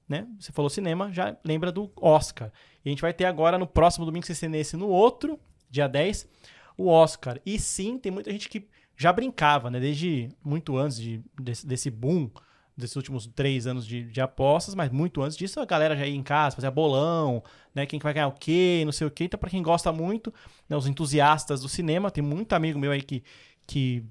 né? 0.08 0.26
Você 0.40 0.50
falou 0.50 0.70
cinema, 0.70 1.12
já 1.12 1.36
lembra 1.44 1.70
do 1.70 1.92
Oscar. 2.00 2.50
E 2.82 2.88
a 2.88 2.90
gente 2.90 3.02
vai 3.02 3.12
ter 3.12 3.26
agora 3.26 3.58
no 3.58 3.66
próximo 3.66 4.06
domingo, 4.06 4.24
se 4.24 4.48
nesse 4.48 4.78
no 4.78 4.88
outro, 4.88 5.38
dia 5.70 5.86
10, 5.86 6.26
o 6.78 6.88
Oscar. 6.88 7.38
E 7.44 7.58
sim, 7.58 7.98
tem 7.98 8.10
muita 8.10 8.32
gente 8.32 8.48
que 8.48 8.66
já 8.96 9.12
brincava, 9.12 9.70
né? 9.70 9.78
Desde 9.78 10.30
muito 10.42 10.74
antes 10.78 10.96
de, 10.96 11.22
desse, 11.38 11.66
desse 11.66 11.90
boom 11.90 12.30
desses 12.76 12.96
últimos 12.96 13.26
três 13.26 13.66
anos 13.66 13.86
de, 13.86 14.04
de, 14.04 14.20
apostas, 14.20 14.74
mas 14.74 14.90
muito 14.90 15.22
antes 15.22 15.36
disso 15.36 15.60
a 15.60 15.64
galera 15.64 15.96
já 15.96 16.06
ia 16.06 16.16
em 16.16 16.22
casa, 16.22 16.56
fazia 16.56 16.70
bolão, 16.70 17.42
né? 17.74 17.86
Quem 17.86 17.98
vai 17.98 18.14
ganhar 18.14 18.28
o 18.28 18.32
quê, 18.32 18.82
não 18.84 18.92
sei 18.92 19.06
o 19.06 19.10
quê. 19.10 19.24
Então, 19.24 19.38
para 19.38 19.50
quem 19.50 19.62
gosta 19.62 19.92
muito, 19.92 20.32
né, 20.68 20.76
os 20.76 20.86
entusiastas 20.86 21.60
do 21.60 21.68
cinema, 21.68 22.10
tem 22.10 22.22
muito 22.22 22.52
amigo 22.54 22.78
meu 22.78 22.90
aí 22.90 23.02
que, 23.02 23.22
que 23.66 24.04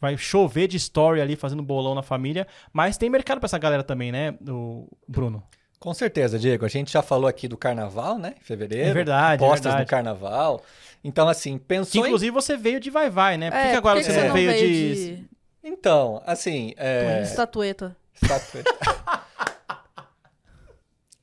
vai 0.00 0.16
chover 0.16 0.68
de 0.68 0.76
story 0.76 1.20
ali 1.20 1.36
fazendo 1.36 1.62
bolão 1.62 1.94
na 1.94 2.02
família, 2.02 2.46
mas 2.72 2.96
tem 2.96 3.08
mercado 3.08 3.38
para 3.38 3.46
essa 3.46 3.58
galera 3.58 3.82
também, 3.82 4.10
né, 4.10 4.34
o 4.48 4.88
Bruno? 5.06 5.42
Com 5.78 5.94
certeza, 5.94 6.38
Diego. 6.38 6.64
A 6.64 6.68
gente 6.68 6.92
já 6.92 7.02
falou 7.02 7.28
aqui 7.28 7.46
do 7.46 7.56
carnaval, 7.56 8.18
né? 8.18 8.34
Em 8.40 8.44
fevereiro. 8.44 8.90
É 8.90 8.92
verdade. 8.92 9.44
Apostas 9.44 9.74
é 9.74 9.78
no 9.78 9.86
carnaval. 9.86 10.60
Então, 11.04 11.28
assim, 11.28 11.56
pensou. 11.56 12.02
Que, 12.02 12.08
inclusive, 12.08 12.30
em... 12.30 12.34
você 12.34 12.56
veio 12.56 12.80
de 12.80 12.90
Vai 12.90 13.08
Vai, 13.08 13.36
né? 13.36 13.50
Por 13.50 13.56
que, 13.56 13.66
é, 13.66 13.70
que 13.70 13.76
agora 13.76 14.02
você, 14.02 14.12
não, 14.12 14.26
não 14.26 14.34
veio, 14.34 14.50
veio 14.50 14.66
de... 14.66 15.16
de... 15.16 15.24
Então, 15.62 16.20
assim. 16.26 16.74
É... 16.76 17.22
Estatueta. 17.22 17.96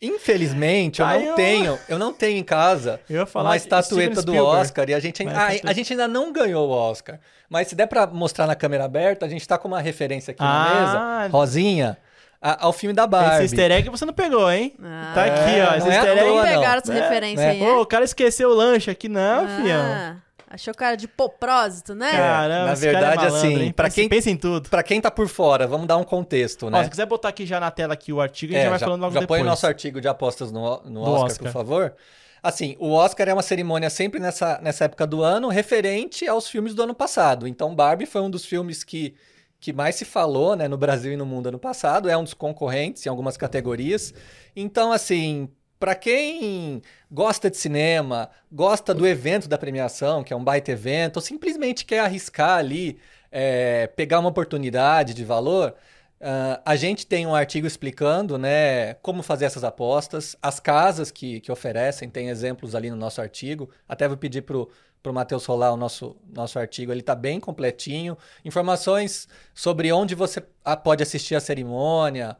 Infelizmente, 0.01 1.01
eu 1.01 1.07
não 1.07 1.35
tenho, 1.35 1.79
eu 1.89 1.97
não 1.97 2.13
tenho 2.13 2.37
em 2.37 2.43
casa 2.43 2.99
uma 3.33 3.55
estatueta 3.55 4.21
do 4.21 4.35
Oscar 4.35 4.89
e 4.89 4.93
a 4.93 4.99
gente, 4.99 5.27
a, 5.27 5.47
a, 5.47 5.73
gente 5.73 5.93
ainda 5.93 6.07
não 6.07 6.31
ganhou 6.31 6.69
o 6.69 6.71
Oscar. 6.71 7.19
Mas 7.49 7.69
se 7.69 7.75
der 7.75 7.87
para 7.87 8.05
mostrar 8.05 8.45
na 8.45 8.55
câmera 8.55 8.85
aberta, 8.85 9.25
a 9.25 9.29
gente 9.29 9.47
tá 9.47 9.57
com 9.57 9.67
uma 9.67 9.79
referência 9.79 10.31
aqui 10.31 10.43
ah, 10.43 10.45
na 10.45 11.19
mesa, 11.21 11.31
rosinha, 11.31 11.97
a, 12.41 12.65
ao 12.65 12.73
filme 12.73 12.93
da 12.93 13.07
Barbie. 13.07 13.45
Esse 13.45 13.55
easter 13.55 13.71
egg 13.71 13.89
você 13.89 14.05
não 14.05 14.13
pegou, 14.13 14.51
hein? 14.51 14.75
Ah, 14.83 15.11
tá 15.15 15.25
aqui, 15.25 15.61
ó. 15.61 15.75
Esse 15.75 15.89
é 15.89 15.95
easter 15.95 16.17
egg. 16.17 16.29
Não 16.29 16.43
pegaram 16.43 16.81
essa 16.83 16.93
é, 16.93 17.01
referência 17.01 17.43
é. 17.43 17.49
aí, 17.51 17.59
Pô, 17.59 17.81
o 17.81 17.85
cara 17.85 18.03
esqueceu 18.03 18.49
o 18.49 18.53
lanche 18.53 18.91
aqui, 18.91 19.09
não, 19.09 19.45
ah. 19.45 19.61
fião. 19.61 20.21
Achou 20.47 20.73
cara 20.73 20.95
de 20.95 21.07
propósito, 21.07 21.95
né? 21.95 22.11
Caramba, 22.11 22.65
na 22.67 22.73
verdade, 22.75 23.05
é 23.05 23.15
malandro, 23.15 23.37
assim, 23.37 23.71
para 23.71 23.89
quem 23.89 24.07
pensa 24.07 24.29
em 24.29 24.37
tudo. 24.37 24.69
Para 24.69 24.83
quem 24.83 25.01
tá 25.01 25.09
por 25.09 25.27
fora, 25.27 25.65
vamos 25.65 25.87
dar 25.87 25.97
um 25.97 26.03
contexto, 26.03 26.69
né? 26.69 26.79
Ó, 26.79 26.83
se 26.83 26.89
quiser 26.89 27.05
botar 27.07 27.29
aqui 27.29 27.45
já 27.45 27.59
na 27.59 27.71
tela 27.71 27.93
aqui 27.93 28.13
o 28.13 28.21
artigo, 28.21 28.53
a 28.53 28.55
gente 28.55 28.61
é, 28.61 28.65
já 28.65 28.69
vai 28.69 28.79
já, 28.79 28.85
falando 28.85 29.01
logo 29.01 29.13
já 29.13 29.19
depois. 29.21 29.39
põe 29.39 29.45
o 29.45 29.49
nosso 29.49 29.65
artigo 29.65 29.99
de 29.99 30.07
apostas 30.07 30.51
no, 30.51 30.81
no 30.83 31.01
Oscar, 31.01 31.25
Oscar, 31.25 31.43
por 31.47 31.51
favor. 31.51 31.95
Assim, 32.43 32.75
o 32.79 32.91
Oscar 32.91 33.27
é 33.27 33.33
uma 33.33 33.41
cerimônia 33.41 33.89
sempre 33.89 34.19
nessa, 34.19 34.59
nessa 34.61 34.85
época 34.85 35.07
do 35.07 35.23
ano, 35.23 35.47
referente 35.47 36.27
aos 36.27 36.47
filmes 36.47 36.75
do 36.75 36.83
ano 36.83 36.93
passado. 36.93 37.47
Então, 37.47 37.73
Barbie 37.73 38.05
foi 38.05 38.21
um 38.21 38.29
dos 38.29 38.45
filmes 38.45 38.83
que, 38.83 39.15
que 39.59 39.73
mais 39.73 39.95
se 39.95 40.05
falou 40.05 40.55
né, 40.55 40.67
no 40.67 40.77
Brasil 40.77 41.11
e 41.11 41.17
no 41.17 41.25
mundo 41.25 41.47
ano 41.47 41.57
passado. 41.57 42.07
É 42.07 42.15
um 42.15 42.23
dos 42.23 42.35
concorrentes 42.35 43.03
em 43.03 43.09
algumas 43.09 43.35
categorias. 43.35 44.13
Então, 44.55 44.91
assim, 44.91 45.49
para 45.79 45.95
quem 45.95 46.81
gosta 47.11 47.49
de 47.49 47.57
cinema, 47.57 48.29
gosta 48.51 48.93
do 48.93 49.05
evento 49.05 49.47
da 49.47 49.57
premiação, 49.57 50.23
que 50.23 50.33
é 50.33 50.35
um 50.35 50.43
baita 50.43 50.71
evento, 50.71 51.17
ou 51.17 51.21
simplesmente 51.21 51.85
quer 51.85 51.99
arriscar 51.99 52.57
ali, 52.57 52.97
é, 53.31 53.87
pegar 53.87 54.19
uma 54.19 54.29
oportunidade 54.29 55.13
de 55.13 55.23
valor, 55.25 55.75
Uh, 56.19 56.57
a 56.65 56.75
gente 56.75 57.05
tem 57.05 57.27
um 57.27 57.35
artigo 57.35 57.67
explicando 57.67 58.37
né, 58.37 58.93
como 58.95 59.21
fazer 59.21 59.45
essas 59.45 59.63
apostas. 59.63 60.35
As 60.41 60.59
casas 60.59 61.11
que, 61.11 61.41
que 61.41 61.51
oferecem, 61.51 62.09
tem 62.09 62.29
exemplos 62.29 62.73
ali 62.73 62.89
no 62.89 62.95
nosso 62.95 63.21
artigo. 63.21 63.69
Até 63.87 64.07
vou 64.07 64.17
pedir 64.17 64.41
para 64.41 64.57
o 64.57 65.13
Matheus 65.13 65.45
rolar 65.45 65.73
o 65.73 65.77
nosso, 65.77 66.15
nosso 66.33 66.57
artigo. 66.57 66.91
Ele 66.91 67.01
está 67.01 67.13
bem 67.13 67.39
completinho. 67.39 68.17
Informações 68.45 69.27
sobre 69.53 69.91
onde 69.91 70.15
você 70.15 70.41
pode 70.83 71.03
assistir 71.03 71.35
a 71.35 71.39
cerimônia, 71.39 72.37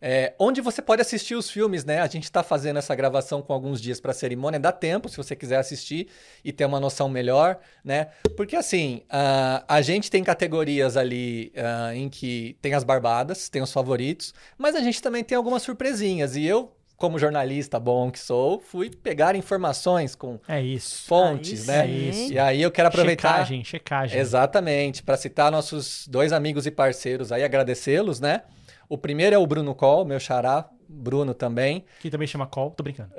é, 0.00 0.34
onde 0.38 0.60
você 0.60 0.80
pode 0.80 1.02
assistir 1.02 1.34
os 1.34 1.50
filmes, 1.50 1.84
né? 1.84 2.00
A 2.00 2.06
gente 2.06 2.24
está 2.24 2.42
fazendo 2.42 2.78
essa 2.78 2.94
gravação 2.94 3.42
com 3.42 3.52
alguns 3.52 3.80
dias 3.80 4.00
para 4.00 4.12
a 4.12 4.14
cerimônia, 4.14 4.60
dá 4.60 4.70
tempo 4.70 5.08
se 5.08 5.16
você 5.16 5.34
quiser 5.34 5.58
assistir 5.58 6.08
e 6.44 6.52
ter 6.52 6.64
uma 6.64 6.78
noção 6.78 7.08
melhor, 7.08 7.58
né? 7.84 8.08
Porque 8.36 8.54
assim, 8.54 9.02
uh, 9.06 9.64
a 9.66 9.80
gente 9.82 10.10
tem 10.10 10.22
categorias 10.22 10.96
ali 10.96 11.52
uh, 11.56 11.92
em 11.92 12.08
que 12.08 12.56
tem 12.62 12.74
as 12.74 12.84
barbadas, 12.84 13.48
tem 13.48 13.60
os 13.60 13.72
favoritos, 13.72 14.32
mas 14.56 14.76
a 14.76 14.80
gente 14.80 15.02
também 15.02 15.24
tem 15.24 15.36
algumas 15.36 15.62
surpresinhas. 15.62 16.36
E 16.36 16.44
eu 16.44 16.72
como 16.96 17.16
jornalista 17.16 17.78
bom 17.78 18.10
que 18.10 18.18
sou, 18.18 18.58
fui 18.58 18.90
pegar 18.90 19.36
informações 19.36 20.16
com 20.16 20.40
é 20.48 20.60
isso. 20.60 21.06
fontes, 21.06 21.64
né? 21.68 21.86
É 21.86 21.88
isso. 21.88 22.32
E 22.32 22.38
aí 22.40 22.60
eu 22.60 22.72
quero 22.72 22.88
aproveitar. 22.88 23.34
Checagem, 23.34 23.64
checagem. 23.64 24.18
Exatamente, 24.18 25.02
para 25.04 25.16
citar 25.16 25.50
nossos 25.52 26.08
dois 26.08 26.32
amigos 26.32 26.66
e 26.66 26.72
parceiros 26.72 27.30
aí, 27.30 27.44
agradecê-los, 27.44 28.18
né? 28.18 28.42
O 28.88 28.96
primeiro 28.96 29.36
é 29.36 29.38
o 29.38 29.46
Bruno 29.46 29.74
Col, 29.74 30.04
meu 30.04 30.18
xará, 30.18 30.68
Bruno 30.88 31.34
também. 31.34 31.84
Que 32.00 32.10
também 32.10 32.26
chama 32.26 32.46
Col, 32.46 32.70
tô 32.70 32.82
brincando. 32.82 33.10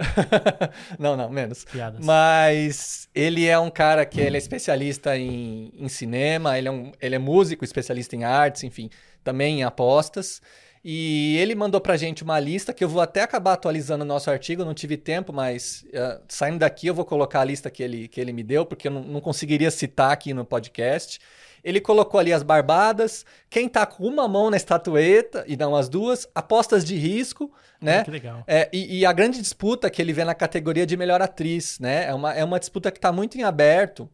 não, 0.98 1.16
não, 1.16 1.30
menos. 1.30 1.64
Piadas. 1.66 2.04
Mas 2.04 3.08
ele 3.14 3.46
é 3.46 3.60
um 3.60 3.70
cara 3.70 4.06
que 4.06 4.20
ele 4.20 4.36
é 4.36 4.40
especialista 4.40 5.16
em, 5.16 5.72
em 5.76 5.88
cinema, 5.88 6.58
ele 6.58 6.68
é, 6.68 6.72
um, 6.72 6.92
ele 7.00 7.16
é 7.16 7.20
músico, 7.20 7.64
especialista 7.64 8.16
em 8.16 8.24
artes, 8.24 8.64
enfim, 8.64 8.90
também 9.24 9.60
em 9.60 9.64
apostas. 9.64 10.42
E 10.84 11.38
ele 11.38 11.54
mandou 11.56 11.80
pra 11.82 11.98
gente 11.98 12.24
uma 12.24 12.40
lista 12.40 12.74
que 12.74 12.84
eu 12.84 12.90
vou 12.90 13.02
até 13.02 13.22
acabar 13.22 13.54
atualizando 13.54 14.04
o 14.04 14.08
nosso 14.08 14.32
artigo, 14.32 14.64
não 14.64 14.74
tive 14.74 14.96
tempo, 14.96 15.34
mas 15.34 15.86
uh, 15.90 16.22
saindo 16.28 16.60
daqui 16.60 16.88
eu 16.88 16.96
vou 16.96 17.06
colocar 17.06 17.42
a 17.42 17.44
lista 17.44 17.70
que 17.70 17.84
ele, 17.84 18.08
que 18.08 18.20
ele 18.20 18.32
me 18.32 18.44
deu, 18.44 18.66
porque 18.66 18.88
eu 18.88 18.92
não, 18.92 19.04
não 19.04 19.22
conseguiria 19.22 19.70
citar 19.70 20.12
aqui 20.12 20.34
no 20.34 20.46
podcast. 20.46 21.20
Ele 21.64 21.80
colocou 21.80 22.20
ali 22.20 22.32
as 22.32 22.44
barbadas, 22.44 23.26
quem 23.50 23.68
tá 23.68 23.86
com 23.86 24.06
uma 24.06 24.28
mão 24.28 24.50
na 24.50 24.58
estatueta, 24.58 25.44
e 25.48 25.58
não 25.58 25.76
as 25.76 25.90
duas, 25.90 26.28
apostas 26.34 26.84
de 26.84 26.96
risco, 26.96 27.52
né? 27.82 28.04
Que 28.04 28.12
legal. 28.12 28.44
É, 28.48 28.70
e, 28.72 29.00
e, 29.00 29.06
a 29.06 29.14
grande 29.14 29.42
disputa 29.42 29.90
que 29.90 30.02
ele 30.02 30.14
vê 30.14 30.24
na 30.24 30.36
categoria 30.36 30.86
de 30.86 30.98
melhor 30.98 31.22
atriz, 31.22 31.80
né? 31.80 32.06
É 32.06 32.14
uma, 32.14 32.34
é 32.34 32.44
uma 32.44 32.60
disputa 32.60 32.92
que 32.92 32.98
está 32.98 33.12
muito 33.12 33.38
em 33.38 33.44
aberto. 33.44 34.10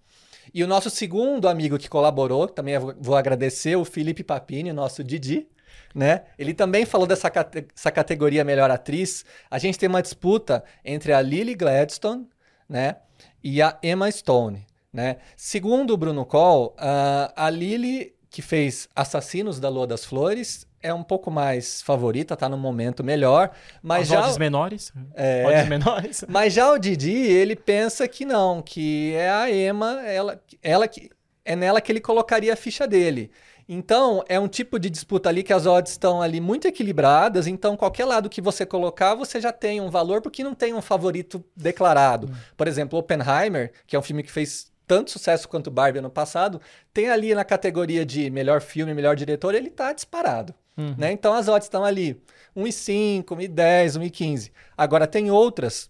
E 0.54 0.64
o 0.64 0.68
nosso 0.68 0.90
segundo 0.90 1.48
amigo 1.48 1.78
que 1.78 1.90
colaborou, 1.90 2.48
também 2.48 2.76
vou 2.78 3.16
agradecer, 3.16 3.76
o 3.76 3.84
Felipe 3.84 4.24
Papini, 4.24 4.72
nosso 4.72 5.04
Didi, 5.04 5.48
né? 5.94 6.24
Ele 6.38 6.54
também 6.54 6.86
falou 6.86 7.08
dessa 7.08 7.30
cate 7.30 7.66
categoria 7.94 8.44
melhor 8.44 8.70
atriz. 8.70 9.26
A 9.50 9.58
gente 9.58 9.80
tem 9.80 9.90
uma 9.90 10.02
disputa 10.02 10.64
entre 10.84 11.14
a 11.14 11.22
Lily 11.22 11.56
Gladstone, 11.56 12.28
né? 12.70 12.98
E 13.44 13.62
a 13.62 13.78
Emma 13.82 14.12
Stone. 14.12 14.66
Né? 14.96 15.18
Segundo 15.36 15.94
o 15.94 15.98
Bruno 15.98 16.26
Coll, 16.26 16.68
uh, 16.78 17.34
a 17.36 17.50
Lily, 17.50 18.16
que 18.30 18.42
fez 18.42 18.88
Assassinos 18.96 19.60
da 19.60 19.68
Lua 19.68 19.86
das 19.86 20.06
Flores, 20.06 20.66
é 20.82 20.94
um 20.94 21.04
pouco 21.04 21.30
mais 21.30 21.82
favorita, 21.82 22.38
tá 22.38 22.48
no 22.48 22.58
momento 22.58 23.04
melhor. 23.04 23.52
Mas 23.82 24.04
As 24.04 24.08
já. 24.08 24.20
odds 24.22 24.38
menores. 24.38 24.94
É, 25.14 25.44
odds 25.46 25.68
menores. 25.68 26.26
Mas 26.30 26.54
já 26.54 26.72
o 26.72 26.78
Didi, 26.78 27.12
ele 27.12 27.56
pensa 27.56 28.08
que 28.08 28.24
não, 28.24 28.62
que 28.62 29.14
é 29.16 29.30
a 29.30 29.52
Emma, 29.52 30.02
ela, 30.06 30.42
ela 30.64 30.88
que. 30.88 31.10
É 31.48 31.56
nela 31.56 31.80
que 31.80 31.92
ele 31.92 32.02
colocaria 32.02 32.52
a 32.54 32.56
ficha 32.56 32.88
dele. 32.88 33.30
Então, 33.68 34.24
é 34.28 34.40
um 34.40 34.48
tipo 34.48 34.80
de 34.80 34.90
disputa 34.90 35.30
ali 35.30 35.44
que 35.44 35.54
as 35.54 35.66
odds 35.66 35.92
estão 35.92 36.22
ali 36.22 36.40
muito 36.40 36.68
equilibradas. 36.68 37.48
Então, 37.48 37.76
qualquer 37.76 38.06
lado 38.06 38.30
que 38.30 38.42
você 38.42 38.66
colocar, 38.66 39.16
você 39.16 39.42
já 39.42 39.52
tem 39.52 39.82
um 39.82 39.90
valor, 39.90 40.22
porque 40.22 40.44
não 40.44 40.54
tem 40.54 40.74
um 40.74 40.82
favorito 40.82 41.44
declarado. 41.56 42.28
Hum. 42.28 42.36
Por 42.56 42.68
exemplo, 42.68 42.98
Oppenheimer, 42.98 43.72
que 43.88 43.96
é 43.96 44.00
um 44.00 44.04
filme 44.04 44.24
que 44.24 44.32
fez 44.32 44.72
tanto 44.88 45.12
sucesso 45.12 45.48
quanto 45.48 45.72
Barbie 45.72 46.00
ano 46.00 46.10
passado, 46.10 46.62
tem 46.94 47.10
ali 47.10 47.34
na 47.34 47.44
categoria 47.44 48.06
de 48.06 48.30
melhor 48.30 48.62
filme, 48.62 48.94
melhor 48.94 49.16
diretor, 49.16 49.56
ele 49.56 49.70
tá 49.70 49.94
disparado. 49.94 50.54
Uhum. 50.78 50.96
Né? 50.98 51.12
Então 51.12 51.34
as 51.34 51.48
odds 51.48 51.66
estão 51.66 51.84
ali 51.84 52.22
1,5, 52.56 53.24
1,10, 53.26 54.00
1,15. 54.00 54.52
Agora 54.78 55.08
tem 55.08 55.32
outras 55.32 55.90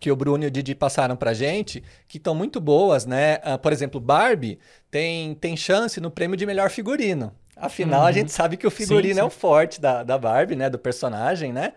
que 0.00 0.10
o 0.10 0.16
Bruno 0.16 0.44
e 0.44 0.46
o 0.46 0.50
Didi 0.50 0.74
passaram 0.74 1.16
pra 1.16 1.32
gente, 1.32 1.82
que 2.08 2.18
estão 2.18 2.34
muito 2.34 2.60
boas, 2.60 3.06
né? 3.06 3.36
Uh, 3.36 3.58
por 3.58 3.72
exemplo, 3.72 4.00
Barbie 4.00 4.58
tem, 4.90 5.34
tem 5.34 5.56
chance 5.56 6.00
no 6.00 6.10
prêmio 6.10 6.36
de 6.36 6.44
melhor 6.44 6.68
figurino. 6.70 7.32
Afinal, 7.56 8.00
uhum. 8.00 8.06
a 8.06 8.12
gente 8.12 8.32
sabe 8.32 8.56
que 8.56 8.66
o 8.66 8.70
figurino 8.70 9.14
sim, 9.14 9.14
sim. 9.14 9.20
é 9.20 9.24
o 9.24 9.30
forte 9.30 9.80
da, 9.80 10.02
da 10.02 10.18
Barbie, 10.18 10.56
né? 10.56 10.68
Do 10.68 10.78
personagem, 10.78 11.52
né? 11.52 11.72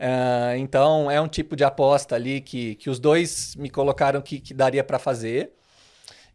Uh, 0.00 0.56
então, 0.56 1.10
é 1.10 1.20
um 1.20 1.28
tipo 1.28 1.54
de 1.54 1.64
aposta 1.64 2.14
ali 2.14 2.40
que, 2.40 2.76
que 2.76 2.88
os 2.88 2.98
dois 2.98 3.54
me 3.56 3.68
colocaram 3.68 4.20
que, 4.22 4.40
que 4.40 4.54
daria 4.54 4.82
para 4.82 4.98
fazer. 4.98 5.52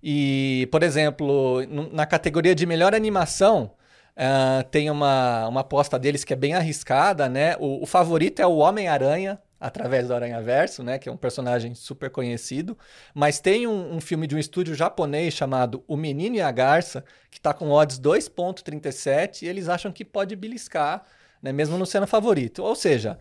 E, 0.05 0.67
por 0.69 0.83
exemplo, 0.83 1.61
na 1.93 2.05
categoria 2.05 2.53
de 2.53 2.65
melhor 2.65 2.93
animação, 2.93 3.71
uh, 4.17 4.61
tem 4.69 4.89
uma, 4.89 5.47
uma 5.47 5.61
aposta 5.61 5.97
deles 5.97 6.25
que 6.25 6.33
é 6.33 6.35
bem 6.35 6.53
arriscada, 6.53 7.29
né? 7.29 7.55
O, 7.57 7.83
o 7.83 7.85
favorito 7.85 8.41
é 8.41 8.45
o 8.45 8.57
Homem-Aranha, 8.57 9.39
através 9.57 10.09
do 10.09 10.13
Aranha 10.13 10.41
Verso, 10.41 10.83
né? 10.83 10.99
Que 10.99 11.07
é 11.07 11.11
um 11.11 11.15
personagem 11.15 11.73
super 11.73 12.09
conhecido. 12.09 12.77
Mas 13.13 13.39
tem 13.39 13.65
um, 13.65 13.95
um 13.95 14.01
filme 14.01 14.27
de 14.27 14.35
um 14.35 14.37
estúdio 14.37 14.75
japonês 14.75 15.33
chamado 15.33 15.81
O 15.87 15.95
Menino 15.95 16.35
e 16.35 16.41
a 16.41 16.51
Garça, 16.51 17.05
que 17.31 17.37
está 17.37 17.53
com 17.53 17.71
odds 17.71 17.97
2.37 17.97 19.43
e 19.43 19.47
eles 19.47 19.69
acham 19.69 19.89
que 19.89 20.03
pode 20.03 20.35
beliscar, 20.35 21.05
né? 21.41 21.53
Mesmo 21.53 21.77
não 21.77 21.85
sendo 21.85 22.07
favorito. 22.07 22.61
Ou 22.61 22.75
seja, 22.75 23.17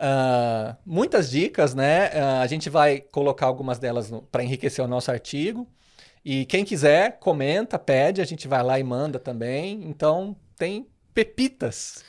uh, 0.00 0.76
muitas 0.84 1.30
dicas, 1.30 1.76
né? 1.76 2.08
Uh, 2.08 2.42
a 2.42 2.46
gente 2.48 2.68
vai 2.68 3.00
colocar 3.00 3.46
algumas 3.46 3.78
delas 3.78 4.10
para 4.32 4.42
enriquecer 4.42 4.84
o 4.84 4.88
nosso 4.88 5.12
artigo. 5.12 5.64
E 6.24 6.46
quem 6.46 6.64
quiser, 6.64 7.18
comenta, 7.18 7.78
pede, 7.78 8.20
a 8.20 8.24
gente 8.24 8.48
vai 8.48 8.62
lá 8.62 8.78
e 8.78 8.82
manda 8.82 9.18
também. 9.18 9.82
Então, 9.84 10.34
tem 10.56 10.86
pepitas 11.12 12.02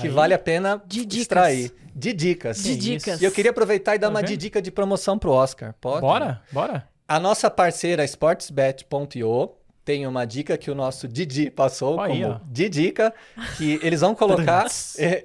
que 0.00 0.06
Aí. 0.06 0.08
vale 0.08 0.34
a 0.34 0.38
pena 0.38 0.80
de 0.86 1.06
extrair. 1.18 1.72
De 1.94 2.12
dicas. 2.12 2.62
De 2.62 2.76
dicas. 2.76 3.20
E 3.20 3.24
eu 3.24 3.32
queria 3.32 3.50
aproveitar 3.50 3.94
e 3.94 3.98
dar 3.98 4.08
tá 4.08 4.10
uma 4.10 4.22
de 4.22 4.36
dica 4.36 4.60
de 4.60 4.70
promoção 4.70 5.18
pro 5.18 5.32
Oscar. 5.32 5.74
Pode? 5.80 6.02
Bora, 6.02 6.42
bora. 6.52 6.88
A 7.08 7.18
nossa 7.18 7.50
parceira 7.50 8.04
sportsbet.io 8.04 9.50
tem 9.84 10.06
uma 10.06 10.24
dica 10.24 10.58
que 10.58 10.70
o 10.70 10.74
nosso 10.74 11.06
Didi 11.06 11.48
passou 11.48 12.00
Aí, 12.00 12.20
como 12.20 12.34
ó. 12.34 12.40
de 12.44 12.68
dica, 12.68 13.14
que 13.56 13.78
eles 13.82 14.00
vão 14.00 14.14
colocar... 14.14 14.66
é, 14.98 15.24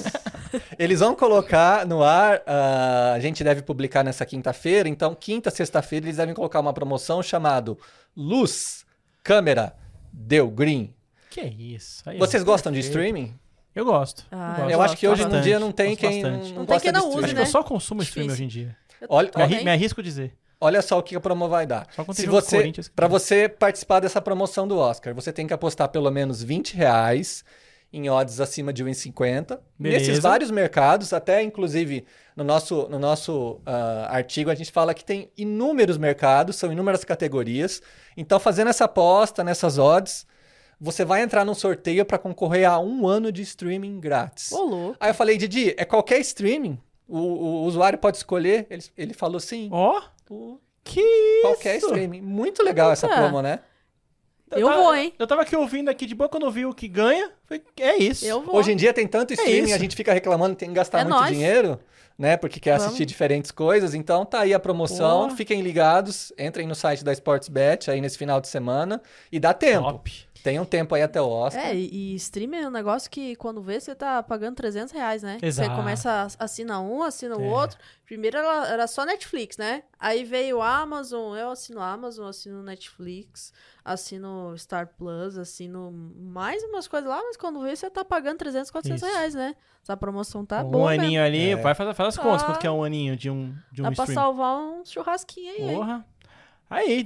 Eles 0.78 1.00
vão 1.00 1.14
colocar 1.14 1.86
no 1.86 2.02
ar, 2.02 2.38
uh, 2.38 3.14
a 3.14 3.20
gente 3.20 3.42
deve 3.42 3.62
publicar 3.62 4.02
nessa 4.02 4.24
quinta-feira, 4.24 4.88
então 4.88 5.14
quinta, 5.14 5.50
sexta-feira 5.50 6.06
eles 6.06 6.16
devem 6.16 6.34
colocar 6.34 6.60
uma 6.60 6.72
promoção 6.72 7.22
chamado 7.22 7.78
Luz, 8.16 8.86
Câmera, 9.22 9.74
Deu 10.12 10.48
Green. 10.48 10.94
Que 11.30 11.42
isso? 11.42 12.02
Aí, 12.08 12.18
Vocês 12.18 12.42
gostam 12.42 12.72
de 12.72 12.80
streaming? 12.80 13.34
Eu 13.74 13.84
gosto. 13.84 14.24
Ah, 14.30 14.54
eu, 14.58 14.62
gosto. 14.62 14.70
eu 14.72 14.82
acho 14.82 14.96
que 14.96 15.06
hoje 15.08 15.26
no 15.26 15.40
dia 15.42 15.60
não 15.60 15.70
tem 15.70 15.94
quem 15.94 16.22
não, 16.22 16.30
não 16.30 16.66
tem 16.66 16.80
quem 16.80 16.92
não 16.92 17.08
use, 17.10 17.18
Acho 17.18 17.26
né? 17.28 17.34
que 17.34 17.40
eu 17.40 17.46
só 17.46 17.62
consumo 17.62 18.02
streaming 18.02 18.32
hoje 18.32 18.44
em 18.44 18.48
dia. 18.48 18.76
Olha, 19.08 19.30
me, 19.46 19.64
me 19.64 19.70
arrisco 19.70 20.02
dizer. 20.02 20.32
Olha 20.58 20.80
só 20.80 20.98
o 20.98 21.02
que 21.02 21.14
a 21.14 21.20
promo 21.20 21.48
vai 21.48 21.66
dar. 21.66 21.86
Se 22.14 22.26
você, 22.26 22.72
para 22.94 23.06
você 23.06 23.46
participar 23.46 24.00
dessa 24.00 24.22
promoção 24.22 24.66
do 24.66 24.78
Oscar, 24.78 25.14
você 25.14 25.30
tem 25.30 25.46
que 25.46 25.52
apostar 25.52 25.90
pelo 25.90 26.10
menos 26.10 26.42
20 26.42 26.74
reais 26.74 27.44
em 27.92 28.08
odds 28.10 28.40
acima 28.40 28.72
de 28.72 28.84
1,50. 28.84 29.58
Nesses 29.78 30.18
vários 30.18 30.50
mercados, 30.50 31.12
até 31.12 31.42
inclusive 31.42 32.04
no 32.36 32.44
nosso, 32.44 32.88
no 32.88 32.98
nosso 32.98 33.60
uh, 33.66 34.06
artigo, 34.08 34.50
a 34.50 34.54
gente 34.54 34.70
fala 34.70 34.92
que 34.92 35.04
tem 35.04 35.30
inúmeros 35.36 35.96
mercados, 35.96 36.56
são 36.56 36.72
inúmeras 36.72 37.04
categorias. 37.04 37.80
Então, 38.16 38.38
fazendo 38.38 38.68
essa 38.68 38.84
aposta 38.84 39.42
nessas 39.42 39.78
odds, 39.78 40.26
você 40.80 41.04
vai 41.04 41.22
entrar 41.22 41.44
num 41.44 41.54
sorteio 41.54 42.04
para 42.04 42.18
concorrer 42.18 42.68
a 42.68 42.78
um 42.78 43.06
ano 43.06 43.32
de 43.32 43.42
streaming 43.42 43.98
grátis. 43.98 44.52
Ô, 44.52 44.94
Aí 45.00 45.10
eu 45.10 45.14
falei, 45.14 45.38
Didi, 45.38 45.74
é 45.78 45.84
qualquer 45.84 46.18
streaming? 46.20 46.78
O, 47.08 47.18
o 47.18 47.64
usuário 47.64 47.98
pode 47.98 48.18
escolher? 48.18 48.66
Ele, 48.68 48.84
ele 48.96 49.14
falou 49.14 49.40
sim. 49.40 49.68
Ó! 49.72 50.02
Oh, 50.28 50.58
que 50.82 51.40
Qualquer 51.42 51.76
streaming. 51.76 52.20
Muito 52.20 52.62
legal 52.62 52.90
Eita. 52.90 53.06
essa 53.06 53.08
promo, 53.08 53.42
né? 53.42 53.60
Eu, 54.50 54.68
tava, 54.68 54.82
vou, 54.82 54.94
hein? 54.94 55.12
Eu 55.18 55.26
tava 55.26 55.42
aqui 55.42 55.56
ouvindo 55.56 55.88
aqui 55.88 56.06
de 56.06 56.14
boa 56.14 56.28
quando 56.28 56.46
eu 56.46 56.50
vi 56.50 56.64
o 56.64 56.72
que 56.72 56.86
ganha. 56.86 57.32
Falei, 57.46 57.62
é 57.80 57.96
isso. 57.96 58.24
Eu 58.24 58.42
vou. 58.42 58.56
Hoje 58.56 58.72
em 58.72 58.76
dia 58.76 58.92
tem 58.92 59.06
tanto 59.06 59.32
é 59.32 59.34
streaming, 59.34 59.72
é 59.72 59.74
a 59.74 59.78
gente 59.78 59.96
fica 59.96 60.12
reclamando 60.12 60.54
que 60.54 60.60
tem 60.60 60.68
que 60.68 60.74
gastar 60.74 61.00
é 61.00 61.04
muito 61.04 61.16
nóis. 61.16 61.30
dinheiro, 61.30 61.80
né? 62.16 62.36
Porque 62.36 62.60
quer 62.60 62.72
Vamos. 62.72 62.86
assistir 62.86 63.04
diferentes 63.04 63.50
coisas. 63.50 63.94
Então 63.94 64.24
tá 64.24 64.40
aí 64.40 64.54
a 64.54 64.60
promoção. 64.60 65.34
Fiquem 65.36 65.60
ligados, 65.62 66.32
entrem 66.38 66.66
no 66.66 66.74
site 66.74 67.02
da 67.02 67.12
Sportsbet 67.12 67.90
aí 67.90 68.00
nesse 68.00 68.16
final 68.16 68.40
de 68.40 68.48
semana 68.48 69.02
e 69.32 69.40
dá 69.40 69.52
tempo. 69.52 69.82
Top. 69.82 70.25
Tem 70.46 70.60
um 70.60 70.64
tempo 70.64 70.94
aí 70.94 71.02
até 71.02 71.20
o 71.20 71.28
Oscar. 71.28 71.64
É, 71.66 71.74
e, 71.74 72.12
e 72.12 72.14
streaming 72.14 72.58
é 72.58 72.68
um 72.68 72.70
negócio 72.70 73.10
que 73.10 73.34
quando 73.34 73.60
vê, 73.60 73.80
você 73.80 73.96
tá 73.96 74.22
pagando 74.22 74.54
300 74.54 74.92
reais, 74.92 75.20
né? 75.24 75.38
Exato. 75.42 75.68
Você 75.70 75.74
começa 75.76 76.08
a 76.38 76.44
assinar 76.44 76.80
um, 76.80 77.02
assina 77.02 77.36
o 77.36 77.42
É. 77.44 77.48
outro. 77.48 77.76
Primeiro 78.04 78.38
era, 78.38 78.68
era 78.68 78.86
só 78.86 79.04
Netflix, 79.04 79.56
né? 79.56 79.82
Aí 79.98 80.22
veio 80.22 80.58
o 80.58 80.62
Amazon, 80.62 81.36
eu 81.36 81.50
assino 81.50 81.80
Amazon, 81.80 82.28
assino 82.28 82.62
Netflix, 82.62 83.52
assino 83.84 84.56
Star 84.56 84.86
Plus, 84.96 85.36
assino 85.36 85.90
mais 86.16 86.62
umas 86.64 86.86
coisas 86.86 87.08
lá, 87.08 87.20
mas 87.22 87.36
quando 87.36 87.60
vê, 87.62 87.74
você 87.74 87.90
tá 87.90 88.04
pagando 88.04 88.38
300, 88.38 88.70
400 88.70 89.02
Isso. 89.02 89.12
reais, 89.12 89.34
né? 89.34 89.56
Essa 89.82 89.96
promoção 89.96 90.44
tá 90.44 90.62
um 90.62 90.70
boa 90.70 90.92
aninho 90.92 91.22
ali, 91.22 91.50
É. 91.50 91.56
vai 91.56 91.74
fazer, 91.74 91.94
faz 91.94 92.08
as 92.16 92.16
contas, 92.22 92.42
Ah. 92.42 92.46
quanto 92.46 92.58
que 92.60 92.66
é 92.66 92.70
um 92.70 92.82
aninho 92.84 93.16
de 93.16 93.30
um, 93.30 93.54
de 93.72 93.82
um 93.82 93.84
Dá 93.84 93.92
pra 93.92 94.04
stream. 94.04 94.14
salvar 94.22 94.56
um 94.56 94.84
churrasquinho 94.84 95.52
aí? 95.52 95.74
Porra. 95.74 95.96
Aí, 95.96 96.15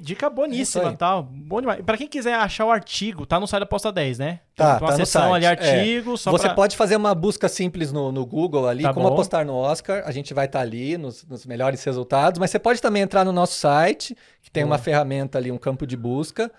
dica 0.00 0.30
boníssima, 0.30 0.84
É 0.84 0.88
aí. 0.88 0.96
tal. 0.96 1.22
Bom 1.22 1.60
demais. 1.60 1.82
Pra 1.84 1.96
quem 1.96 2.08
quiser 2.08 2.34
achar 2.34 2.64
o 2.64 2.70
artigo, 2.70 3.26
tá 3.26 3.38
no 3.38 3.46
site 3.46 3.60
da 3.60 3.66
Posta 3.66 3.92
10, 3.92 4.18
né? 4.18 4.40
Tá, 4.56 4.76
Tem 4.78 4.86
uma 4.86 4.92
tá 4.92 4.98
no 4.98 5.06
site. 5.06 5.32
ali, 5.34 5.44
É. 5.44 5.48
artigo, 5.48 6.16
só 6.16 6.30
Você 6.30 6.46
pra... 6.46 6.54
pode 6.54 6.76
fazer 6.76 6.96
uma 6.96 7.14
busca 7.14 7.48
simples 7.48 7.92
no, 7.92 8.10
no 8.10 8.24
Google 8.24 8.66
ali, 8.66 8.82
Tá 8.82 8.94
como 8.94 9.06
bom. 9.06 9.12
apostar 9.12 9.44
no 9.44 9.54
Oscar. 9.54 10.02
A 10.06 10.10
gente 10.12 10.32
vai 10.32 10.46
estar 10.46 10.60
ali 10.60 10.96
nos, 10.96 11.24
nos 11.26 11.44
melhores 11.44 11.82
resultados. 11.84 12.38
Mas 12.38 12.50
você 12.50 12.58
pode 12.58 12.80
também 12.80 13.02
entrar 13.02 13.24
no 13.24 13.32
nosso 13.32 13.54
site, 13.58 14.16
que 14.42 14.50
tem 14.50 14.64
Boa. 14.64 14.72
uma 14.76 14.78
ferramenta 14.78 15.36
ali, 15.38 15.52
um 15.52 15.58
campo 15.58 15.86
de 15.86 15.96
busca. 15.96 16.50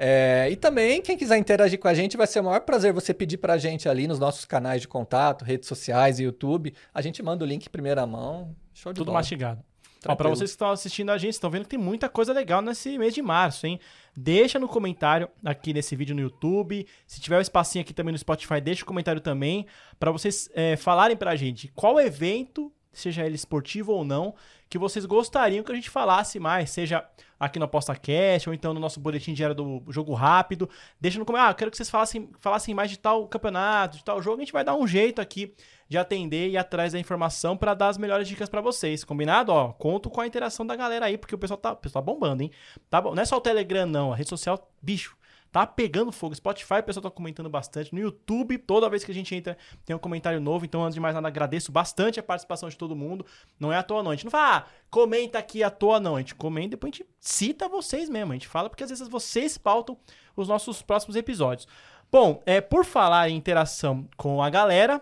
É, 0.00 0.48
e 0.50 0.54
também, 0.56 1.02
quem 1.02 1.16
quiser 1.16 1.36
interagir 1.38 1.78
com 1.78 1.88
a 1.88 1.94
gente, 1.94 2.16
vai 2.16 2.26
ser 2.26 2.38
o 2.40 2.44
maior 2.44 2.60
prazer 2.60 2.92
você 2.92 3.12
pedir 3.12 3.36
pra 3.38 3.56
gente 3.58 3.88
ali 3.88 4.06
nos 4.06 4.18
nossos 4.18 4.44
canais 4.44 4.80
de 4.80 4.86
contato, 4.88 5.44
redes 5.44 5.68
sociais 5.68 6.20
e 6.20 6.24
YouTube. 6.24 6.72
A 6.94 7.02
gente 7.02 7.20
manda 7.22 7.44
o 7.44 7.48
link 7.48 7.66
em 7.66 7.70
primeira 7.70 8.06
mão. 8.06 8.54
Show 8.74 8.92
de 8.92 8.98
Tudo 8.98 9.06
bola. 9.06 9.18
mastigado. 9.18 9.60
Ó, 10.04 10.06
pra 10.06 10.16
Tranquilo. 10.16 10.36
vocês 10.36 10.50
que 10.50 10.54
estão 10.54 10.70
assistindo 10.70 11.10
a 11.10 11.18
gente, 11.18 11.32
estão 11.32 11.50
vendo 11.50 11.64
que 11.64 11.70
tem 11.70 11.78
muita 11.78 12.08
coisa 12.08 12.32
legal 12.32 12.62
nesse 12.62 12.96
mês 12.96 13.14
de 13.14 13.20
março, 13.20 13.66
hein? 13.66 13.80
Deixa 14.16 14.58
no 14.58 14.68
comentário 14.68 15.28
aqui 15.44 15.72
nesse 15.72 15.96
vídeo 15.96 16.14
no 16.14 16.20
YouTube. 16.20 16.86
Se 17.06 17.20
tiver 17.20 17.38
um 17.38 17.40
espacinho 17.40 17.82
aqui 17.82 17.92
também 17.92 18.12
no 18.12 18.18
Spotify, 18.18 18.60
deixa 18.60 18.82
o 18.82 18.86
comentário 18.86 19.20
também. 19.20 19.66
Pra 19.98 20.10
vocês 20.10 20.48
é, 20.54 20.76
falarem 20.76 21.16
pra 21.16 21.34
gente 21.36 21.68
qual 21.74 21.98
evento, 22.00 22.72
seja 22.92 23.24
ele 23.26 23.34
esportivo 23.34 23.92
ou 23.92 24.04
não, 24.04 24.34
que 24.68 24.78
vocês 24.78 25.04
gostariam 25.04 25.64
que 25.64 25.72
a 25.72 25.74
gente 25.74 25.90
falasse 25.90 26.38
mais, 26.38 26.70
seja 26.70 27.04
aqui 27.38 27.58
no 27.58 27.64
ApostaCast 27.66 28.48
ou 28.48 28.54
então 28.54 28.74
no 28.74 28.80
nosso 28.80 28.98
boletim 29.00 29.32
diário 29.32 29.54
do 29.54 29.82
Jogo 29.88 30.14
Rápido. 30.14 30.68
Deixa 31.00 31.18
no 31.18 31.24
comentário. 31.24 31.52
Ah, 31.52 31.54
quero 31.54 31.70
que 31.70 31.76
vocês 31.76 31.90
falassem, 31.90 32.30
falassem 32.40 32.74
mais 32.74 32.90
de 32.90 32.98
tal 32.98 33.26
campeonato, 33.28 33.98
de 33.98 34.04
tal 34.04 34.20
jogo. 34.20 34.38
A 34.38 34.44
gente 34.44 34.52
vai 34.52 34.64
dar 34.64 34.74
um 34.74 34.86
jeito 34.86 35.20
aqui 35.20 35.54
de 35.88 35.96
atender 35.96 36.48
e 36.48 36.52
ir 36.52 36.56
atrás 36.56 36.92
da 36.92 36.98
informação 36.98 37.56
pra 37.56 37.74
dar 37.74 37.88
as 37.88 37.98
melhores 37.98 38.28
dicas 38.28 38.48
pra 38.48 38.60
vocês. 38.60 39.04
Combinado? 39.04 39.52
Ó, 39.52 39.72
conto 39.72 40.10
com 40.10 40.20
a 40.20 40.26
interação 40.26 40.66
da 40.66 40.76
galera 40.76 41.06
aí, 41.06 41.16
porque 41.16 41.34
o 41.34 41.38
pessoal 41.38 41.58
tá, 41.58 41.72
o 41.72 41.76
pessoal 41.76 42.04
tá 42.04 42.12
bombando, 42.12 42.42
hein? 42.42 42.50
Tá 42.90 43.00
bom. 43.00 43.14
Não 43.14 43.22
é 43.22 43.26
só 43.26 43.36
o 43.36 43.40
Telegram, 43.40 43.86
não. 43.86 44.12
A 44.12 44.16
rede 44.16 44.28
social, 44.28 44.70
bicho. 44.82 45.17
Tá 45.50 45.66
pegando 45.66 46.12
fogo. 46.12 46.34
Spotify, 46.34 46.74
o 46.74 46.82
pessoal 46.82 47.02
tá 47.02 47.10
comentando 47.10 47.48
bastante. 47.48 47.94
No 47.94 48.00
YouTube, 48.00 48.58
toda 48.58 48.88
vez 48.88 49.02
que 49.02 49.10
a 49.10 49.14
gente 49.14 49.34
entra, 49.34 49.56
tem 49.84 49.96
um 49.96 49.98
comentário 49.98 50.40
novo. 50.40 50.64
Então, 50.64 50.82
antes 50.82 50.94
de 50.94 51.00
mais 51.00 51.14
nada, 51.14 51.26
agradeço 51.26 51.72
bastante 51.72 52.20
a 52.20 52.22
participação 52.22 52.68
de 52.68 52.76
todo 52.76 52.94
mundo. 52.94 53.24
Não 53.58 53.72
é 53.72 53.76
à 53.76 53.82
toa, 53.82 54.02
não. 54.02 54.10
A 54.10 54.14
gente 54.14 54.24
não 54.24 54.30
fala, 54.30 54.58
ah, 54.58 54.66
comenta 54.90 55.38
aqui 55.38 55.62
à 55.62 55.70
toa, 55.70 55.98
não. 55.98 56.16
A 56.16 56.18
gente 56.20 56.34
comenta 56.34 56.66
e 56.66 56.70
depois 56.70 56.92
a 56.92 56.96
gente 56.96 57.08
cita 57.18 57.68
vocês 57.68 58.08
mesmo. 58.08 58.32
A 58.32 58.34
gente 58.34 58.48
fala 58.48 58.68
porque 58.68 58.84
às 58.84 58.90
vezes 58.90 59.08
vocês 59.08 59.56
pautam 59.56 59.96
os 60.36 60.48
nossos 60.48 60.82
próximos 60.82 61.16
episódios. 61.16 61.66
Bom, 62.12 62.42
é, 62.46 62.60
por 62.60 62.84
falar 62.84 63.28
em 63.28 63.36
interação 63.36 64.06
com 64.16 64.42
a 64.42 64.50
galera, 64.50 65.00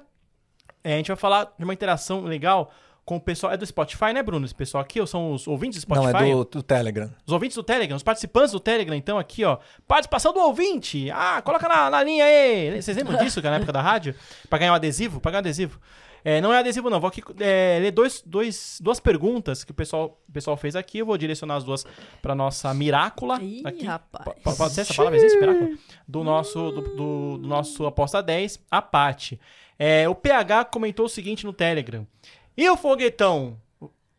é, 0.83 0.95
a 0.95 0.97
gente 0.97 1.09
vai 1.09 1.17
falar 1.17 1.53
de 1.59 1.65
uma 1.65 1.75
interação 1.75 2.23
legal 2.23 2.73
com 3.07 3.17
o 3.17 3.21
pessoal. 3.21 3.53
É 3.53 3.57
do 3.57 3.65
Spotify, 3.65 4.13
né, 4.13 4.23
Bruno? 4.23 4.45
Esse 4.45 4.55
pessoal 4.55 4.83
aqui, 4.83 5.01
ou 5.01 5.07
são 5.07 5.33
os 5.33 5.47
ouvintes 5.49 5.79
do 5.79 5.83
Spotify? 5.83 6.13
Não, 6.13 6.21
é 6.21 6.31
do, 6.35 6.45
do 6.45 6.63
Telegram. 6.63 7.11
Os 7.25 7.33
ouvintes 7.33 7.55
do 7.57 7.63
Telegram, 7.63 7.97
os 7.97 8.03
participantes 8.03 8.53
do 8.53 8.61
Telegram, 8.61 8.95
então, 8.95 9.17
aqui, 9.19 9.45
ó. 9.45 9.57
Participação 9.89 10.35
do 10.35 10.41
ouvinte. 10.41 11.11
Ah, 11.11 11.41
coloca 11.41 11.67
na, 11.67 11.89
na 11.89 12.03
linha 12.03 12.25
aí. 12.25 12.83
Vocês 12.83 12.95
lembram 12.97 13.17
disso, 13.25 13.41
cara, 13.41 13.53
na 13.53 13.57
época 13.57 13.73
da 13.73 13.81
rádio? 13.81 14.15
Pra 14.51 14.59
ganhar 14.59 14.73
um 14.73 14.75
adesivo? 14.75 15.21
Pra 15.21 15.31
ganhar 15.31 15.39
um 15.39 15.45
adesivo. 15.45 15.81
É, 16.25 16.41
não 16.41 16.53
é 16.53 16.59
adesivo, 16.59 16.91
não. 16.91 16.99
Vou 16.99 17.07
aqui 17.07 17.23
é, 17.39 17.79
ler 17.81 17.93
dois, 17.93 18.21
dois, 18.27 18.79
duas 18.83 18.99
perguntas 18.99 19.63
que 19.63 19.71
o 19.71 19.75
pessoal, 19.75 20.21
o 20.29 20.33
pessoal 20.33 20.57
fez 20.57 20.75
aqui. 20.75 20.99
Eu 20.99 21.07
vou 21.07 21.17
direcionar 21.17 21.55
as 21.55 21.63
duas 21.63 21.87
pra 22.21 22.35
nossa 22.35 22.75
Mirácula. 22.75 23.41
Ih, 23.41 23.63
aqui. 23.65 23.85
rapaz. 23.87 24.25
P- 24.35 24.57
Pode 24.57 24.73
ser 24.73 24.81
essa 24.81 24.93
palavra? 24.93 25.17
Existe 25.19 25.39
Mirácula? 25.39 25.71
Do 26.09 26.25
nosso, 26.25 26.73
do, 26.73 26.81
do- 26.81 27.39
do 27.39 27.47
nosso 27.47 27.87
Aposta 27.87 28.21
10, 28.21 28.59
a 28.69 28.83
Paty. 28.83 29.39
É, 29.79 30.09
o 30.09 30.17
PH 30.17 30.65
comentou 30.65 31.07
o 31.07 31.09
seguinte 31.09 31.47
no 31.47 31.53
Telegram. 31.53 32.05
E 32.57 32.69
o 32.69 32.77
foguetão? 32.77 33.61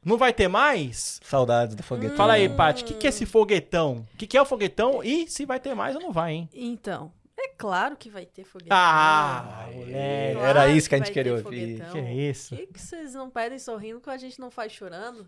Não 0.05 0.17
vai 0.17 0.31
ter 0.31 0.47
mais? 0.47 1.19
Saudades 1.23 1.75
do 1.75 1.83
foguetão. 1.83 2.15
Fala 2.15 2.33
aí, 2.33 2.47
Paty, 2.47 2.83
o 2.83 2.85
que, 2.87 2.93
que 2.93 3.07
é 3.07 3.09
esse 3.09 3.25
foguetão? 3.25 4.05
O 4.13 4.17
que, 4.17 4.27
que 4.27 4.37
é 4.37 4.41
o 4.41 4.45
foguetão 4.45 5.03
e 5.03 5.27
se 5.27 5.45
vai 5.45 5.59
ter 5.59 5.75
mais 5.75 5.95
ou 5.95 6.01
não 6.01 6.11
vai, 6.13 6.33
hein? 6.33 6.49
Então, 6.53 7.11
é 7.37 7.49
claro 7.49 7.97
que 7.97 8.09
vai 8.09 8.25
ter 8.25 8.45
foguetão. 8.45 8.77
Ah, 8.77 9.65
Aê, 9.65 10.33
moleque. 10.33 10.39
Era 10.49 10.69
isso 10.69 10.87
que 10.87 10.95
a 10.95 10.97
gente 10.99 11.11
queria 11.11 11.33
ouvir. 11.33 11.43
foguetão. 11.43 11.91
Que 11.91 11.97
é 11.99 12.13
isso? 12.13 12.55
Por 12.55 12.57
que, 12.65 12.73
que 12.73 12.79
vocês 12.81 13.13
não 13.15 13.29
pedem 13.29 13.59
sorrindo 13.59 13.99
que 13.99 14.09
a 14.09 14.17
gente 14.17 14.39
não 14.39 14.49
faz 14.49 14.71
chorando? 14.71 15.27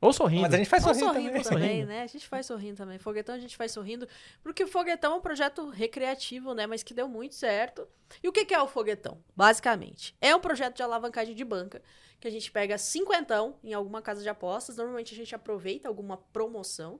Ou 0.00 0.12
sorrindo. 0.12 0.42
Mas 0.42 0.52
a 0.54 0.56
gente 0.58 0.68
faz 0.68 0.82
sorrindo 0.82 1.06
sorrindo 1.06 1.28
também. 1.28 1.42
também, 1.42 1.68
Sorrindo. 1.68 1.86
né? 1.86 2.02
A 2.02 2.06
gente 2.06 2.28
faz 2.28 2.46
sorrindo 2.46 2.76
também. 2.76 2.98
Foguetão 2.98 3.34
a 3.34 3.38
gente 3.38 3.56
faz 3.56 3.72
sorrindo. 3.72 4.06
Porque 4.42 4.62
o 4.64 4.68
Foguetão 4.68 5.14
é 5.14 5.16
um 5.16 5.20
projeto 5.20 5.68
recreativo, 5.70 6.52
né? 6.52 6.66
Mas 6.66 6.82
que 6.82 6.92
deu 6.92 7.08
muito 7.08 7.34
certo. 7.34 7.86
E 8.22 8.28
o 8.28 8.32
que, 8.32 8.44
que 8.44 8.52
é 8.54 8.60
o 8.60 8.66
Foguetão? 8.66 9.18
Basicamente, 9.34 10.14
é 10.20 10.34
um 10.36 10.40
projeto 10.40 10.76
de 10.76 10.82
alavancagem 10.82 11.34
de 11.34 11.44
banca 11.44 11.80
que 12.24 12.28
a 12.28 12.30
gente 12.30 12.50
pega 12.50 12.78
cinquentão 12.78 13.56
em 13.62 13.74
alguma 13.74 14.00
casa 14.00 14.22
de 14.22 14.28
apostas. 14.30 14.78
Normalmente 14.78 15.12
a 15.12 15.16
gente 15.16 15.34
aproveita 15.34 15.88
alguma 15.88 16.16
promoção 16.16 16.98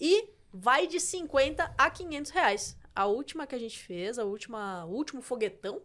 e 0.00 0.30
vai 0.52 0.88
de 0.88 0.98
50 0.98 1.76
a 1.78 1.88
500 1.88 2.32
reais. 2.32 2.76
A 2.92 3.06
última 3.06 3.46
que 3.46 3.54
a 3.54 3.58
gente 3.58 3.78
fez, 3.78 4.18
a 4.18 4.24
última, 4.24 4.84
o 4.84 4.88
último 4.88 5.22
foguetão, 5.22 5.80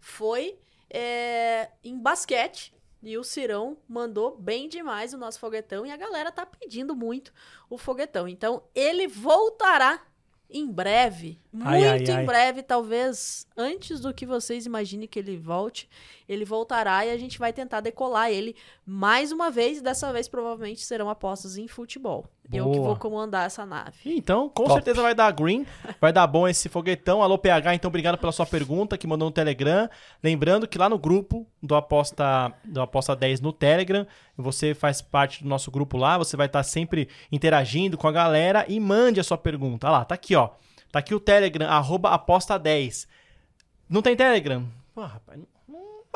foi 0.00 0.58
é, 0.90 1.70
em 1.84 1.96
basquete. 1.96 2.74
E 3.00 3.16
o 3.16 3.22
Cirão 3.22 3.76
mandou 3.86 4.36
bem 4.36 4.68
demais 4.68 5.14
o 5.14 5.18
nosso 5.18 5.38
foguetão 5.38 5.86
e 5.86 5.92
a 5.92 5.96
galera 5.96 6.32
tá 6.32 6.44
pedindo 6.44 6.96
muito 6.96 7.32
o 7.70 7.78
foguetão. 7.78 8.26
Então 8.26 8.64
ele 8.74 9.06
voltará 9.06 10.04
em 10.48 10.70
breve, 10.70 11.40
Ai, 11.60 11.80
muito 11.80 12.10
ai, 12.10 12.16
ai. 12.16 12.22
em 12.22 12.26
breve, 12.26 12.62
talvez 12.62 13.46
antes 13.56 14.00
do 14.00 14.14
que 14.14 14.24
vocês 14.24 14.64
imaginem 14.64 15.08
que 15.08 15.18
ele 15.18 15.36
volte, 15.36 15.88
ele 16.28 16.44
voltará 16.44 17.04
e 17.06 17.10
a 17.10 17.16
gente 17.16 17.38
vai 17.38 17.52
tentar 17.52 17.80
decolar 17.80 18.30
ele 18.30 18.56
mais 18.84 19.32
uma 19.32 19.50
vez. 19.50 19.80
Dessa 19.80 20.12
vez 20.12 20.28
provavelmente 20.28 20.84
serão 20.84 21.08
apostas 21.08 21.56
em 21.56 21.68
futebol. 21.68 22.26
Eu 22.52 22.70
que 22.70 22.76
Boa. 22.76 22.88
vou 22.88 22.96
comandar 22.96 23.46
essa 23.46 23.66
nave. 23.66 23.96
Então, 24.04 24.48
com 24.48 24.64
Top. 24.64 24.74
certeza 24.74 25.02
vai 25.02 25.14
dar 25.14 25.32
green, 25.32 25.66
vai 26.00 26.12
dar 26.12 26.26
bom 26.26 26.46
esse 26.46 26.68
foguetão. 26.68 27.22
Alô, 27.22 27.36
PH, 27.36 27.74
então 27.74 27.88
obrigado 27.88 28.18
pela 28.18 28.30
sua 28.30 28.46
pergunta 28.46 28.96
que 28.96 29.06
mandou 29.06 29.28
no 29.28 29.32
Telegram. 29.32 29.88
Lembrando 30.22 30.68
que 30.68 30.78
lá 30.78 30.88
no 30.88 30.98
grupo 30.98 31.46
do 31.62 31.74
Aposta, 31.74 32.52
do 32.64 32.80
Aposta 32.80 33.16
10 33.16 33.40
no 33.40 33.52
Telegram, 33.52 34.06
você 34.36 34.74
faz 34.74 35.02
parte 35.02 35.42
do 35.42 35.48
nosso 35.48 35.70
grupo 35.70 35.96
lá, 35.96 36.18
você 36.18 36.36
vai 36.36 36.46
estar 36.46 36.62
sempre 36.62 37.08
interagindo 37.32 37.98
com 37.98 38.06
a 38.06 38.12
galera 38.12 38.64
e 38.68 38.78
mande 38.78 39.18
a 39.18 39.24
sua 39.24 39.38
pergunta. 39.38 39.86
Olha 39.88 39.98
lá, 39.98 40.04
tá 40.04 40.14
aqui, 40.14 40.36
ó. 40.36 40.50
Tá 40.92 41.00
aqui 41.00 41.14
o 41.14 41.20
Telegram, 41.20 41.68
arroba 41.68 42.10
aposta 42.10 42.58
10. 42.58 43.08
Não 43.88 44.02
tem 44.02 44.16
Telegram? 44.16 44.66
Pô, 44.94 45.02
rapaz, 45.02 45.38
não 45.38 45.55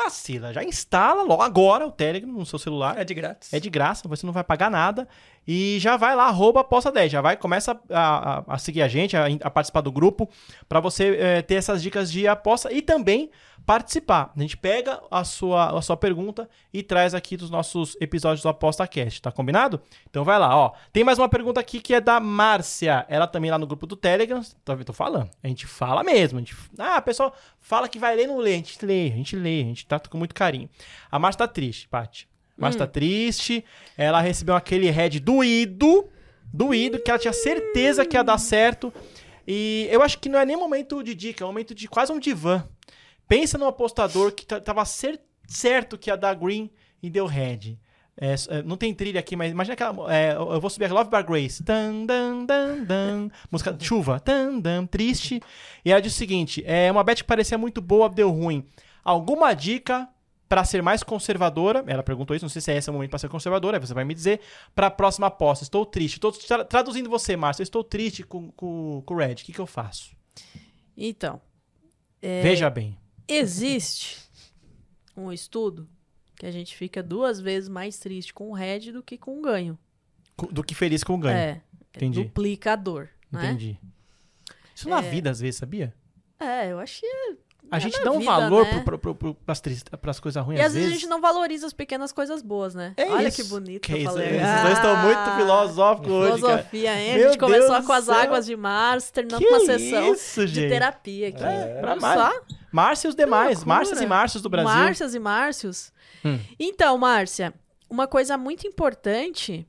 vacila. 0.04 0.52
Já 0.52 0.62
instala 0.64 1.22
logo 1.22 1.42
agora 1.42 1.86
o 1.86 1.90
Telegram 1.90 2.30
no 2.30 2.46
seu 2.46 2.58
celular. 2.58 2.98
É 2.98 3.04
de 3.04 3.14
grátis. 3.14 3.52
É 3.52 3.60
de 3.60 3.68
graça, 3.70 4.08
você 4.08 4.24
não 4.26 4.32
vai 4.32 4.44
pagar 4.44 4.70
nada. 4.70 5.08
E 5.46 5.78
já 5.80 5.96
vai 5.96 6.14
lá, 6.14 6.24
arroba 6.26 6.60
aposta 6.60 6.92
10. 6.92 7.10
Já 7.12 7.20
vai, 7.20 7.36
começa 7.36 7.78
a, 7.90 8.38
a- 8.38 8.44
a 8.46 8.58
seguir 8.58 8.82
a 8.82 8.88
gente, 8.88 9.16
a, 9.16 9.24
a 9.42 9.50
participar 9.50 9.80
do 9.80 9.90
grupo, 9.90 10.28
para 10.68 10.80
você 10.80 11.16
eh, 11.18 11.42
ter 11.42 11.54
essas 11.54 11.82
dicas 11.82 12.10
de 12.12 12.28
aposta 12.28 12.72
e 12.72 12.82
também 12.82 13.30
participar. 13.66 14.32
A 14.36 14.40
gente 14.40 14.56
pega 14.56 15.00
a 15.10 15.24
sua, 15.24 15.78
a 15.78 15.82
sua 15.82 15.96
pergunta 15.96 16.48
e 16.72 16.82
traz 16.82 17.14
aqui 17.14 17.36
dos 17.36 17.50
nossos 17.50 17.96
episódios 18.00 18.42
do 18.42 18.48
Aposta 18.48 18.86
Cast, 18.86 19.22
tá 19.22 19.30
combinado? 19.30 19.80
Então 20.08 20.24
vai 20.24 20.38
lá, 20.38 20.56
ó. 20.56 20.72
Tem 20.92 21.04
mais 21.04 21.18
uma 21.18 21.28
pergunta 21.28 21.60
aqui 21.60 21.80
que 21.80 21.94
é 21.94 22.00
da 22.00 22.18
Márcia. 22.20 23.06
Ela 23.08 23.26
também 23.26 23.50
lá 23.50 23.58
no 23.58 23.66
grupo 23.66 23.86
do 23.86 23.96
Telegram. 23.96 24.40
Tá, 24.64 24.76
tô 24.76 24.92
falando. 24.92 25.30
A 25.42 25.48
gente 25.48 25.66
fala 25.66 26.02
mesmo. 26.02 26.38
A 26.38 26.40
gente, 26.40 26.56
ah, 26.78 26.96
a 26.96 27.02
pessoa 27.02 27.32
fala 27.60 27.88
que 27.88 27.98
vai 27.98 28.16
ler, 28.16 28.26
não 28.26 28.38
lê. 28.38 28.54
A 28.54 28.56
gente 28.56 28.84
lê, 28.84 29.06
a 29.12 29.16
gente 29.16 29.36
lê, 29.36 29.60
a 29.60 29.64
gente 29.64 29.86
trata 29.86 30.08
com 30.08 30.18
muito 30.18 30.34
carinho. 30.34 30.68
A 31.10 31.18
Márcia 31.18 31.38
tá 31.38 31.48
triste, 31.48 31.88
Paty. 31.88 32.28
Márcia 32.56 32.80
tá 32.80 32.86
triste. 32.86 33.64
Ela 33.96 34.20
recebeu 34.20 34.54
aquele 34.54 34.90
head 34.90 35.20
doído. 35.20 36.08
Doído, 36.52 36.98
que 36.98 37.10
ela 37.10 37.18
tinha 37.18 37.32
certeza 37.32 38.04
que 38.04 38.16
ia 38.16 38.24
dar 38.24 38.38
certo. 38.38 38.92
E 39.46 39.88
eu 39.90 40.02
acho 40.02 40.18
que 40.18 40.28
não 40.28 40.38
é 40.38 40.44
nem 40.44 40.56
momento 40.56 41.02
de 41.02 41.14
dica, 41.14 41.42
é 41.42 41.46
um 41.46 41.50
momento 41.50 41.74
de 41.74 41.88
quase 41.88 42.12
um 42.12 42.18
divã. 42.18 42.64
Pensa 43.30 43.56
num 43.56 43.66
apostador 43.68 44.32
que 44.32 44.44
tá- 44.44 44.60
tava 44.60 44.84
cer- 44.84 45.20
certo 45.46 45.96
que 45.96 46.10
ia 46.10 46.16
dar 46.16 46.34
green 46.34 46.68
e 47.00 47.08
deu 47.08 47.26
red. 47.26 47.78
É, 48.20 48.34
é, 48.48 48.62
não 48.64 48.76
tem 48.76 48.92
trilha 48.92 49.20
aqui, 49.20 49.36
mas 49.36 49.52
imagina 49.52 49.74
aquela. 49.74 50.12
é, 50.14 50.32
eu 50.34 50.60
vou 50.60 50.68
subir 50.68 50.86
a 50.90 50.92
Love 50.92 51.08
Bar 51.10 51.22
Grace. 51.24 51.62
Tan, 51.62 52.04
dan, 52.04 52.44
dan, 52.44 52.82
dan. 52.84 53.28
Música 53.50 53.72
de 53.72 53.84
chuva. 53.86 54.18
Tan, 54.18 54.58
dan, 54.58 54.84
triste. 54.84 55.40
E 55.84 55.92
ela 55.92 56.02
diz 56.02 56.12
o 56.12 56.16
seguinte: 56.16 56.60
é 56.66 56.90
uma 56.90 57.04
bet 57.04 57.22
que 57.22 57.26
parecia 57.28 57.56
muito 57.56 57.80
boa, 57.80 58.08
deu 58.10 58.30
ruim. 58.30 58.66
Alguma 59.04 59.54
dica 59.54 60.08
pra 60.48 60.64
ser 60.64 60.82
mais 60.82 61.04
conservadora? 61.04 61.84
Ela 61.86 62.02
perguntou 62.02 62.34
isso, 62.34 62.44
não 62.44 62.50
sei 62.50 62.60
se 62.60 62.72
é 62.72 62.76
esse 62.76 62.90
o 62.90 62.92
momento 62.92 63.10
pra 63.10 63.18
ser 63.20 63.28
conservadora, 63.28 63.76
aí 63.76 63.80
você 63.80 63.94
vai 63.94 64.04
me 64.04 64.12
dizer. 64.12 64.40
Pra 64.74 64.90
próxima 64.90 65.28
aposta. 65.28 65.62
Estou 65.64 65.86
triste. 65.86 66.14
Estou 66.16 66.32
tra- 66.32 66.64
traduzindo 66.64 67.08
você, 67.08 67.36
Márcio. 67.36 67.62
Estou 67.62 67.84
triste 67.84 68.24
com, 68.24 68.50
com, 68.50 69.02
com 69.06 69.14
o 69.14 69.16
Red. 69.16 69.34
O 69.34 69.36
que, 69.36 69.52
que 69.52 69.60
eu 69.60 69.66
faço? 69.66 70.10
Então, 70.96 71.40
Veja 72.42 72.68
bem. 72.68 72.98
Existe 73.34 74.18
um 75.16 75.32
estudo 75.32 75.88
que 76.36 76.46
a 76.46 76.50
gente 76.50 76.74
fica 76.74 77.02
duas 77.02 77.40
vezes 77.40 77.68
mais 77.68 77.98
triste 77.98 78.32
com 78.32 78.50
o 78.50 78.54
red 78.54 78.92
do 78.92 79.02
que 79.02 79.18
com 79.18 79.38
o 79.38 79.42
ganho. 79.42 79.78
Do 80.50 80.64
que 80.64 80.74
feliz 80.74 81.04
com 81.04 81.14
o 81.14 81.18
ganho. 81.18 81.36
É, 81.36 81.62
Entendi. 81.94 82.24
duplica 82.24 82.72
a 82.72 82.76
dor, 82.76 83.10
né? 83.30 83.46
Entendi. 83.46 83.78
Isso 84.74 84.88
na 84.88 85.02
vida, 85.02 85.30
às 85.30 85.40
vezes, 85.40 85.56
sabia? 85.56 85.94
É, 86.38 86.72
eu 86.72 86.78
acho 86.78 87.00
que 87.00 87.36
A 87.70 87.76
É 87.76 87.80
gente 87.80 88.02
dá 88.02 88.10
um 88.10 88.18
vida, 88.18 88.30
valor 88.32 88.64
né? 88.64 88.80
pro, 88.82 88.98
pro, 88.98 89.14
pro, 89.14 89.34
pras, 89.34 89.62
pras 90.00 90.18
coisas 90.18 90.44
ruins, 90.44 90.58
E 90.58 90.60
às 90.60 90.66
às 90.68 90.72
vezes 90.74 90.86
a 90.86 90.90
vezes. 90.90 91.00
gente 91.02 91.08
não 91.10 91.20
valoriza 91.20 91.66
as 91.66 91.72
pequenas 91.72 92.10
coisas 92.12 92.42
boas, 92.42 92.74
né? 92.74 92.94
É 92.96 93.06
Olha 93.10 93.28
isso. 93.28 93.42
que 93.42 93.48
bonito 93.48 93.82
Que 93.82 93.98
isso, 93.98 94.10
falei. 94.10 94.38
estão 94.72 94.96
muito 94.96 95.36
filosóficos 95.36 96.10
hoje. 96.10 96.34
Filosofia, 96.36 97.00
hein? 97.00 97.12
A 97.12 97.18
Meu 97.18 97.28
gente 97.28 97.38
começou 97.38 97.68
Deus 97.70 97.80
com 97.86 97.92
do 97.92 97.98
as 97.98 98.08
águas 98.08 98.46
de 98.46 98.56
março, 98.56 99.12
terminando 99.12 99.40
Que 99.40 99.46
com 99.46 99.54
uma 99.54 99.60
sessão 99.66 100.12
isso, 100.12 100.46
de 100.46 100.54
gente? 100.54 100.68
terapia 100.70 101.28
aqui. 101.28 101.44
É, 101.44 101.78
pra 101.80 101.96
mais. 101.96 102.40
Márcia 102.72 103.08
e 103.08 103.10
os 103.10 103.14
demais. 103.14 103.64
Márcias 103.64 104.00
e 104.00 104.06
Márcios 104.06 104.42
do 104.42 104.48
Brasil. 104.48 104.68
Márcias 104.72 105.14
e 105.14 105.18
Márcios. 105.18 105.92
Hum. 106.24 106.38
Então, 106.58 106.96
Márcia, 106.98 107.54
uma 107.88 108.06
coisa 108.06 108.36
muito 108.36 108.66
importante 108.66 109.66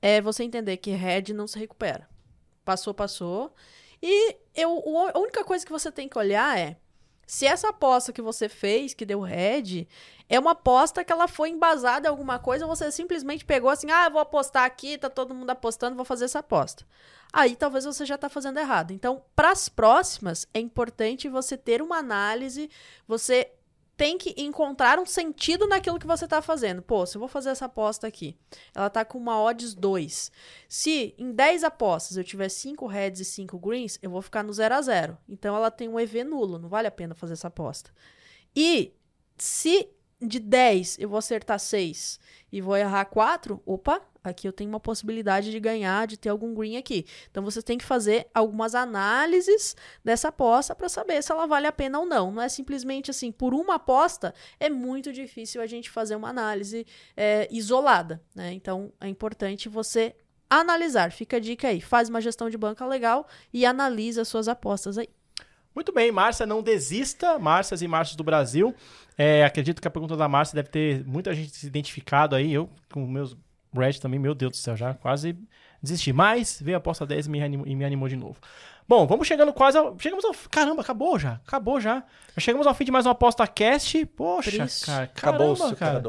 é 0.00 0.20
você 0.20 0.42
entender 0.44 0.76
que 0.78 0.90
Red 0.90 1.32
não 1.34 1.46
se 1.46 1.58
recupera. 1.58 2.06
Passou, 2.64 2.92
passou. 2.94 3.54
E 4.02 4.36
eu, 4.54 4.82
a 5.14 5.18
única 5.18 5.42
coisa 5.44 5.64
que 5.64 5.72
você 5.72 5.90
tem 5.90 6.08
que 6.08 6.18
olhar 6.18 6.58
é 6.58 6.76
se 7.26 7.46
essa 7.46 7.68
aposta 7.68 8.12
que 8.12 8.22
você 8.22 8.48
fez, 8.48 8.94
que 8.94 9.06
deu 9.06 9.20
Red, 9.20 9.86
é 10.28 10.38
uma 10.38 10.52
aposta 10.52 11.04
que 11.04 11.12
ela 11.12 11.28
foi 11.28 11.50
embasada 11.50 12.06
em 12.06 12.10
alguma 12.10 12.38
coisa, 12.38 12.66
você 12.66 12.90
simplesmente 12.90 13.44
pegou 13.44 13.70
assim, 13.70 13.90
ah, 13.90 14.08
vou 14.08 14.20
apostar 14.20 14.64
aqui, 14.64 14.98
tá 14.98 15.10
todo 15.10 15.34
mundo 15.34 15.50
apostando, 15.50 15.96
vou 15.96 16.04
fazer 16.04 16.26
essa 16.26 16.38
aposta. 16.38 16.84
Aí 17.32 17.56
talvez 17.56 17.84
você 17.84 18.06
já 18.06 18.16
tá 18.16 18.28
fazendo 18.28 18.58
errado. 18.58 18.92
Então, 18.92 19.22
para 19.34 19.50
as 19.50 19.68
próximas, 19.68 20.46
é 20.54 20.60
importante 20.60 21.28
você 21.28 21.56
ter 21.56 21.82
uma 21.82 21.98
análise, 21.98 22.70
você 23.08 23.50
tem 23.96 24.18
que 24.18 24.34
encontrar 24.36 24.98
um 24.98 25.06
sentido 25.06 25.68
naquilo 25.68 25.98
que 25.98 26.06
você 26.06 26.26
tá 26.26 26.42
fazendo. 26.42 26.82
Pô, 26.82 27.06
se 27.06 27.16
eu 27.16 27.20
vou 27.20 27.28
fazer 27.28 27.50
essa 27.50 27.66
aposta 27.66 28.06
aqui, 28.06 28.36
ela 28.74 28.90
tá 28.90 29.04
com 29.04 29.18
uma 29.18 29.40
odds 29.40 29.74
2. 29.74 30.32
Se 30.68 31.14
em 31.16 31.32
10 31.32 31.64
apostas 31.64 32.16
eu 32.16 32.24
tiver 32.24 32.48
5 32.48 32.86
reds 32.86 33.20
e 33.20 33.24
5 33.24 33.58
greens, 33.58 33.98
eu 34.02 34.10
vou 34.10 34.20
ficar 34.20 34.42
no 34.42 34.52
0 34.52 34.74
a 34.74 34.82
0. 34.82 35.18
Então 35.28 35.54
ela 35.54 35.70
tem 35.70 35.88
um 35.88 35.98
EV 35.98 36.24
nulo, 36.24 36.58
não 36.58 36.68
vale 36.68 36.88
a 36.88 36.90
pena 36.90 37.14
fazer 37.14 37.34
essa 37.34 37.48
aposta. 37.48 37.90
E 38.54 38.92
se 39.36 39.88
de 40.20 40.38
10 40.38 40.98
eu 40.98 41.08
vou 41.08 41.18
acertar 41.18 41.58
6 41.58 42.18
e 42.52 42.60
vou 42.60 42.76
errar 42.76 43.04
4, 43.06 43.60
opa, 43.66 44.00
aqui 44.22 44.48
eu 44.48 44.52
tenho 44.52 44.70
uma 44.70 44.80
possibilidade 44.80 45.50
de 45.50 45.60
ganhar, 45.60 46.06
de 46.06 46.16
ter 46.16 46.28
algum 46.28 46.54
green 46.54 46.76
aqui. 46.76 47.06
Então 47.30 47.44
você 47.44 47.60
tem 47.60 47.76
que 47.76 47.84
fazer 47.84 48.28
algumas 48.32 48.74
análises 48.74 49.76
dessa 50.04 50.28
aposta 50.28 50.74
para 50.74 50.88
saber 50.88 51.22
se 51.22 51.30
ela 51.30 51.46
vale 51.46 51.66
a 51.66 51.72
pena 51.72 51.98
ou 51.98 52.06
não. 52.06 52.30
Não 52.30 52.42
é 52.42 52.48
simplesmente 52.48 53.10
assim, 53.10 53.30
por 53.30 53.52
uma 53.52 53.74
aposta 53.74 54.32
é 54.58 54.70
muito 54.70 55.12
difícil 55.12 55.60
a 55.60 55.66
gente 55.66 55.90
fazer 55.90 56.16
uma 56.16 56.28
análise 56.28 56.86
é, 57.16 57.46
isolada, 57.50 58.22
né? 58.34 58.52
Então 58.52 58.92
é 59.00 59.08
importante 59.08 59.68
você 59.68 60.14
analisar. 60.48 61.10
Fica 61.12 61.36
a 61.36 61.40
dica 61.40 61.68
aí, 61.68 61.80
faz 61.80 62.08
uma 62.08 62.20
gestão 62.20 62.48
de 62.48 62.56
banca 62.56 62.86
legal 62.86 63.26
e 63.52 63.66
analisa 63.66 64.22
as 64.22 64.28
suas 64.28 64.48
apostas 64.48 64.96
aí. 64.96 65.08
Muito 65.74 65.92
bem, 65.92 66.12
Márcia, 66.12 66.46
não 66.46 66.62
desista. 66.62 67.38
Márcias 67.38 67.82
e 67.82 67.88
Márcios 67.88 68.16
do 68.16 68.24
Brasil. 68.24 68.74
É, 69.18 69.44
acredito 69.44 69.82
que 69.82 69.88
a 69.88 69.90
pergunta 69.90 70.16
da 70.16 70.28
Márcia 70.28 70.54
deve 70.56 70.68
ter 70.68 71.04
muita 71.04 71.34
gente 71.34 71.56
se 71.56 71.66
identificado 71.66 72.36
aí. 72.36 72.52
Eu, 72.52 72.70
com 72.92 73.06
meus 73.06 73.36
Red 73.72 73.94
também, 73.94 74.20
meu 74.20 74.34
Deus 74.34 74.52
do 74.52 74.56
céu, 74.56 74.76
já 74.76 74.94
quase 74.94 75.36
desisti. 75.82 76.12
Mas 76.12 76.60
veio 76.62 76.76
a 76.76 76.78
aposta 76.78 77.04
10 77.04 77.26
e 77.26 77.30
me 77.30 77.42
animou, 77.42 77.66
e 77.66 77.74
me 77.74 77.84
animou 77.84 78.08
de 78.08 78.16
novo. 78.16 78.36
Bom, 78.86 79.06
vamos 79.06 79.26
chegando 79.26 79.52
quase 79.52 79.78
ao. 79.78 79.98
Chegamos 79.98 80.24
ao. 80.24 80.34
Caramba, 80.50 80.82
acabou 80.82 81.18
já. 81.18 81.40
Acabou 81.46 81.80
já. 81.80 82.04
Já 82.36 82.40
chegamos 82.40 82.66
ao 82.66 82.74
fim 82.74 82.84
de 82.84 82.92
mais 82.92 83.06
uma 83.06 83.12
aposta 83.12 83.46
cast. 83.46 84.04
Poxa, 84.06 84.50
Triste. 84.50 84.86
cara. 84.86 85.04
Acabou 85.04 85.56
Caramba, 85.56 85.76
cara. 85.76 86.02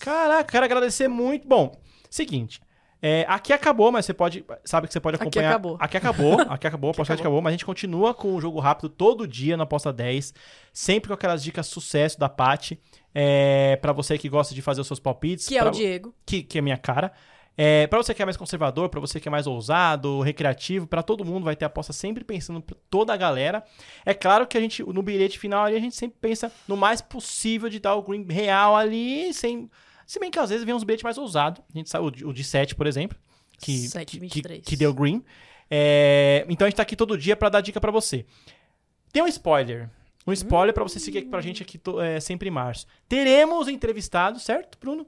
Caraca, 0.00 0.50
quero 0.50 0.64
agradecer 0.64 1.08
muito. 1.08 1.46
Bom, 1.46 1.76
seguinte. 2.10 2.60
É, 3.02 3.24
aqui 3.28 3.52
acabou, 3.52 3.92
mas 3.92 4.06
você 4.06 4.14
pode. 4.14 4.44
Sabe 4.64 4.86
que 4.86 4.92
você 4.92 5.00
pode 5.00 5.16
Aqui 5.16 5.22
acompanhar. 5.24 5.50
acabou. 5.50 5.76
Aqui 5.78 5.96
acabou. 5.96 6.40
Aqui 6.50 6.66
acabou, 6.66 6.88
a 6.88 6.92
aposta 6.92 7.12
acabou. 7.14 7.22
acabou, 7.24 7.42
mas 7.42 7.50
a 7.50 7.52
gente 7.52 7.66
continua 7.66 8.14
com 8.14 8.34
o 8.34 8.40
jogo 8.40 8.58
rápido 8.58 8.88
todo 8.88 9.26
dia 9.28 9.56
na 9.56 9.64
aposta 9.64 9.92
10. 9.92 10.32
Sempre 10.72 11.08
com 11.08 11.14
aquelas 11.14 11.42
dicas 11.42 11.66
sucesso 11.66 12.18
da 12.18 12.28
Paty. 12.28 12.78
É, 13.14 13.76
para 13.80 13.92
você 13.92 14.16
que 14.18 14.28
gosta 14.28 14.54
de 14.54 14.62
fazer 14.62 14.80
os 14.80 14.86
seus 14.86 15.00
palpites. 15.00 15.46
Que 15.46 15.56
é 15.56 15.60
pra- 15.60 15.68
o 15.68 15.72
Diego. 15.72 16.14
que, 16.24 16.42
que 16.42 16.58
é 16.58 16.60
minha 16.60 16.76
cara. 16.76 17.12
É, 17.58 17.86
para 17.86 17.96
você 17.98 18.12
que 18.12 18.20
é 18.20 18.24
mais 18.26 18.36
conservador, 18.36 18.90
para 18.90 19.00
você 19.00 19.18
que 19.18 19.28
é 19.28 19.30
mais 19.30 19.46
ousado, 19.46 20.20
recreativo, 20.20 20.86
para 20.86 21.02
todo 21.02 21.24
mundo 21.24 21.44
vai 21.44 21.56
ter 21.56 21.64
aposta 21.64 21.90
sempre 21.90 22.22
pensando 22.22 22.60
pra 22.60 22.76
toda 22.90 23.14
a 23.14 23.16
galera. 23.16 23.64
É 24.04 24.12
claro 24.12 24.46
que 24.46 24.58
a 24.58 24.60
gente 24.60 24.82
no 24.82 25.02
bilhete 25.02 25.38
final 25.38 25.64
ali 25.64 25.74
a 25.74 25.80
gente 25.80 25.96
sempre 25.96 26.18
pensa 26.20 26.52
no 26.68 26.76
mais 26.76 27.00
possível 27.00 27.70
de 27.70 27.78
dar 27.80 27.94
o 27.94 28.02
green 28.02 28.26
real 28.28 28.76
ali, 28.76 29.32
sem 29.32 29.70
se 30.06 30.18
bem 30.20 30.30
que 30.30 30.38
às 30.38 30.48
vezes 30.50 30.64
vem 30.64 30.74
uns 30.74 30.84
bilhetes 30.84 31.02
mais 31.04 31.18
ousados. 31.18 31.62
A 31.74 31.76
gente 31.76 31.90
sabe 31.90 32.06
o 32.06 32.10
de- 32.10 32.24
o 32.24 32.32
de 32.32 32.42
7, 32.44 32.74
por 32.74 32.86
exemplo, 32.86 33.18
que 33.58 33.88
7,23. 33.88 34.60
que, 34.62 34.70
que 34.70 34.76
deu 34.76 34.94
green. 34.94 35.22
É, 35.70 36.46
então 36.48 36.64
a 36.66 36.70
gente 36.70 36.76
tá 36.76 36.82
aqui 36.82 36.94
todo 36.96 37.18
dia 37.18 37.36
para 37.36 37.48
dar 37.48 37.60
dica 37.60 37.80
para 37.80 37.90
você. 37.90 38.24
Tem 39.12 39.22
um 39.22 39.26
spoiler. 39.26 39.90
Um 40.26 40.32
spoiler 40.32 40.72
pra 40.74 40.82
você 40.82 40.98
seguir 40.98 41.18
aqui 41.18 41.28
pra 41.28 41.40
gente 41.40 41.62
aqui 41.62 41.80
é, 42.02 42.18
sempre 42.20 42.48
em 42.48 42.52
março. 42.52 42.86
Teremos 43.08 43.68
entrevistados, 43.68 44.42
certo, 44.42 44.78
Bruno? 44.80 45.06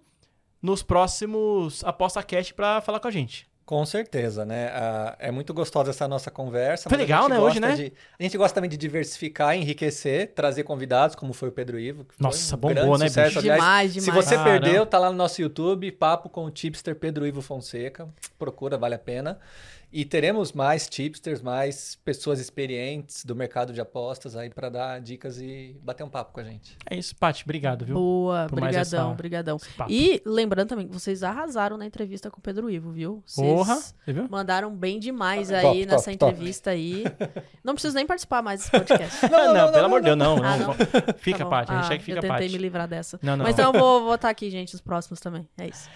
Nos 0.63 0.83
próximos 0.83 1.83
Aposta 1.85 2.23
Cast 2.23 2.53
pra 2.55 2.81
falar 2.81 3.01
com 3.01 3.09
a 3.09 3.11
gente. 3.11 3.48
Com 3.69 3.85
certeza, 3.85 4.47
né? 4.47 4.71
Ah, 4.73 5.15
é 5.19 5.31
muito 5.31 5.53
gostosa 5.53 5.91
essa 5.91 6.09
nossa 6.09 6.31
conversa. 6.31 6.89
Foi 6.89 6.97
legal, 6.97 7.25
gente 7.25 7.33
né, 7.33 7.39
hoje, 7.39 7.61
né? 7.61 7.75
de- 7.77 7.93
a 8.19 8.23
gente 8.23 8.39
gosta 8.39 8.55
também 8.55 8.71
de 8.71 8.79
diversificar, 8.79 9.55
enriquecer, 9.55 10.33
trazer 10.35 10.63
convidados, 10.63 11.15
como 11.15 11.35
foi 11.35 11.51
o 11.51 11.53
Pedro 11.53 11.79
Ivo. 11.79 12.07
Nossa, 12.19 12.57
um 12.57 12.59
bombou, 12.59 12.97
né, 12.97 13.09
sucesso. 13.09 13.27
bicho? 13.27 13.39
Aliás, 13.41 13.61
demais, 13.61 13.93
Se 13.93 14.01
demais. 14.01 14.25
você 14.25 14.37
Caramba. 14.37 14.61
perdeu, 14.63 14.87
tá 14.87 14.99
lá 14.99 15.11
no 15.11 15.19
nosso 15.19 15.43
YouTube, 15.43 15.93
Papo 15.93 16.31
com 16.31 16.47
o 16.47 16.51
tipster 16.51 16.95
Pedro 16.97 17.27
Ivo 17.27 17.43
Fonseca. 17.43 18.09
Procura, 18.39 18.79
vale 18.79 18.95
a 18.95 18.99
pena. 18.99 19.39
E 19.91 20.05
teremos 20.05 20.53
mais 20.53 20.87
tipsters, 20.87 21.41
mais 21.41 21.97
pessoas 22.05 22.39
experientes 22.41 23.25
do 23.25 23.35
mercado 23.35 23.73
de 23.73 23.81
apostas 23.81 24.37
aí 24.37 24.51
para 24.51 24.69
dar 24.69 25.01
dicas 25.01 25.41
e 25.41 25.81
bater 25.83 26.05
um 26.05 26.11
papo 26.11 26.35
com 26.35 26.41
a 26.41 26.45
gente. 26.45 26.77
É 26.91 26.95
isso, 26.95 27.17
Paty. 27.17 27.43
Obrigado, 27.45 27.87
viu? 27.87 27.95
Boa, 27.95 28.47
por 28.51 28.61
mais 28.61 28.75
brigadão, 28.77 29.07
essa- 29.09 29.17
brigadão. 29.17 29.57
esse 29.57 29.71
papo. 29.71 29.91
E 29.91 30.21
lembrando 30.27 30.69
também 30.69 30.87
que 30.87 30.93
vocês 30.93 31.23
arrasaram 31.23 31.79
na 31.79 31.87
entrevista 31.87 32.31
com 32.31 32.39
o 32.39 32.43
Pedro 32.43 32.69
Ivo, 32.71 32.91
viu? 32.93 33.23
Vocês 33.25 33.47
Porra, 33.47 33.77
você 33.77 34.13
viu? 34.13 34.29
mandaram 34.29 34.71
bem 34.77 34.99
demais 34.99 35.49
Top, 35.49 35.57
aí 35.59 35.63
top, 35.63 35.87
nessa 35.87 36.17
top. 36.17 36.33
entrevista 36.35 36.71
aí. 36.71 37.05
Não 37.65 37.73
preciso 37.73 37.95
nem 37.95 38.07
participar 38.07 38.43
mais 38.43 38.61
desse 38.61 38.71
podcast. 38.71 39.25
Não, 39.31 39.55
não, 39.55 39.73
pelo 39.73 39.87
amor 39.87 40.01
de 40.01 40.05
Deus, 40.07 40.19
não. 40.19 40.37
Ah, 40.45 40.57
não. 40.59 40.67
não? 40.69 40.75
Fica, 41.17 41.39
Tá. 41.39 41.47
Paty. 41.47 41.73
A 41.73 41.75
Ah, 41.75 41.79
hashtag 41.79 42.03
fica, 42.05 42.19
Eu 42.19 42.23
tentei 42.23 42.37
Paty. 42.47 42.53
me 42.53 42.59
livrar 42.59 42.87
dessa. 42.87 43.19
Não, 43.23 43.37
não. 43.39 43.45
Mas 43.45 43.55
então 43.55 43.73
eu 43.73 43.81
vou 43.81 44.15
estar 44.15 44.29
aqui, 44.29 44.51
gente, 44.51 44.75
os 44.75 44.81
próximos 44.83 45.19
também. 45.19 45.49
É 45.57 45.67
isso. 45.67 45.89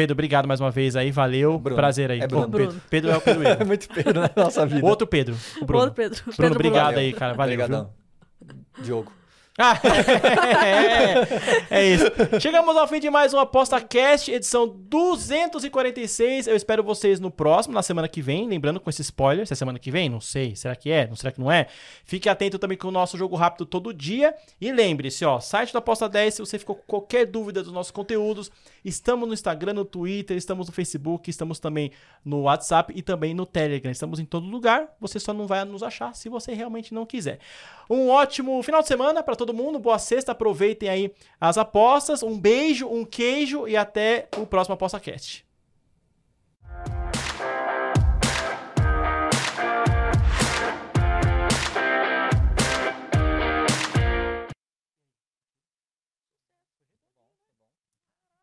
Pedro, 0.00 0.14
obrigado 0.14 0.48
mais 0.48 0.60
uma 0.62 0.70
vez 0.70 0.96
aí. 0.96 1.10
Valeu. 1.10 1.58
Bruno. 1.58 1.76
Prazer 1.76 2.10
aí. 2.10 2.20
É 2.20 2.26
Bruno. 2.26 2.48
Pedro. 2.48 2.66
Bruno. 2.66 2.80
Pedro 2.88 3.10
é 3.10 3.16
o 3.18 3.20
Pedro 3.20 3.42
É 3.60 3.64
muito 3.64 3.86
Pedro 3.88 4.20
na 4.20 4.30
nossa 4.34 4.64
vida. 4.64 4.86
Outro 4.86 5.06
Pedro. 5.06 5.36
O 5.60 5.64
Bruno. 5.66 5.84
Outro 5.84 5.94
Pedro. 5.94 6.22
Bruno, 6.22 6.36
Pedro 6.38 6.54
obrigado 6.54 6.84
Valeu. 6.86 7.00
aí, 7.00 7.12
cara. 7.12 7.34
Valeu. 7.34 7.56
viu? 7.56 7.64
Obrigadão. 7.66 7.90
Diogo. 8.82 9.12
É, 11.70 11.78
é 11.78 11.86
isso. 11.86 12.04
Chegamos 12.40 12.76
ao 12.76 12.86
fim 12.88 12.98
de 12.98 13.10
mais 13.10 13.34
um 13.34 13.38
Aposta 13.38 13.80
Cast, 13.80 14.30
edição 14.30 14.66
246. 14.66 16.46
Eu 16.46 16.56
espero 16.56 16.82
vocês 16.82 17.20
no 17.20 17.30
próximo, 17.30 17.74
na 17.74 17.82
semana 17.82 18.08
que 18.08 18.22
vem. 18.22 18.48
Lembrando 18.48 18.80
com 18.80 18.88
esse 18.88 19.02
spoiler, 19.02 19.46
se 19.46 19.52
é 19.52 19.56
semana 19.56 19.78
que 19.78 19.90
vem, 19.90 20.08
não 20.08 20.20
sei. 20.20 20.56
Será 20.56 20.74
que 20.74 20.90
é? 20.90 21.06
Não 21.06 21.16
será 21.16 21.32
que 21.32 21.40
não 21.40 21.50
é? 21.50 21.66
Fique 22.04 22.28
atento 22.28 22.58
também 22.58 22.76
com 22.76 22.88
o 22.88 22.90
nosso 22.90 23.16
jogo 23.18 23.36
rápido 23.36 23.66
todo 23.66 23.92
dia. 23.92 24.34
E 24.60 24.72
lembre-se, 24.72 25.24
ó, 25.24 25.40
site 25.40 25.72
do 25.72 25.78
Aposta 25.78 26.08
10, 26.08 26.34
se 26.34 26.40
você 26.40 26.58
ficou 26.58 26.76
com 26.76 26.84
qualquer 26.86 27.26
dúvida 27.26 27.62
dos 27.62 27.72
nossos 27.72 27.92
conteúdos, 27.92 28.50
estamos 28.84 29.26
no 29.28 29.34
Instagram, 29.34 29.74
no 29.74 29.84
Twitter, 29.84 30.36
estamos 30.36 30.68
no 30.68 30.72
Facebook, 30.72 31.28
estamos 31.28 31.58
também 31.58 31.92
no 32.24 32.42
WhatsApp 32.42 32.92
e 32.96 33.02
também 33.02 33.34
no 33.34 33.46
Telegram. 33.46 33.90
Estamos 33.90 34.20
em 34.20 34.24
todo 34.24 34.46
lugar. 34.46 34.88
Você 35.00 35.18
só 35.18 35.32
não 35.32 35.46
vai 35.46 35.64
nos 35.64 35.82
achar 35.82 36.14
se 36.14 36.28
você 36.28 36.54
realmente 36.54 36.94
não 36.94 37.04
quiser. 37.04 37.38
Um 37.88 38.08
ótimo 38.08 38.62
final 38.62 38.82
de 38.82 38.88
semana 38.88 39.22
para 39.22 39.34
todo 39.34 39.49
mundo. 39.52 39.78
Boa 39.78 39.98
sexta. 39.98 40.32
Aproveitem 40.32 40.88
aí 40.88 41.12
as 41.40 41.58
apostas. 41.58 42.22
Um 42.22 42.38
beijo, 42.38 42.86
um 42.86 43.04
queijo 43.04 43.66
e 43.66 43.76
até 43.76 44.28
o 44.36 44.46
próximo 44.46 44.74
Aposta 44.74 45.00
Cast. 45.00 45.49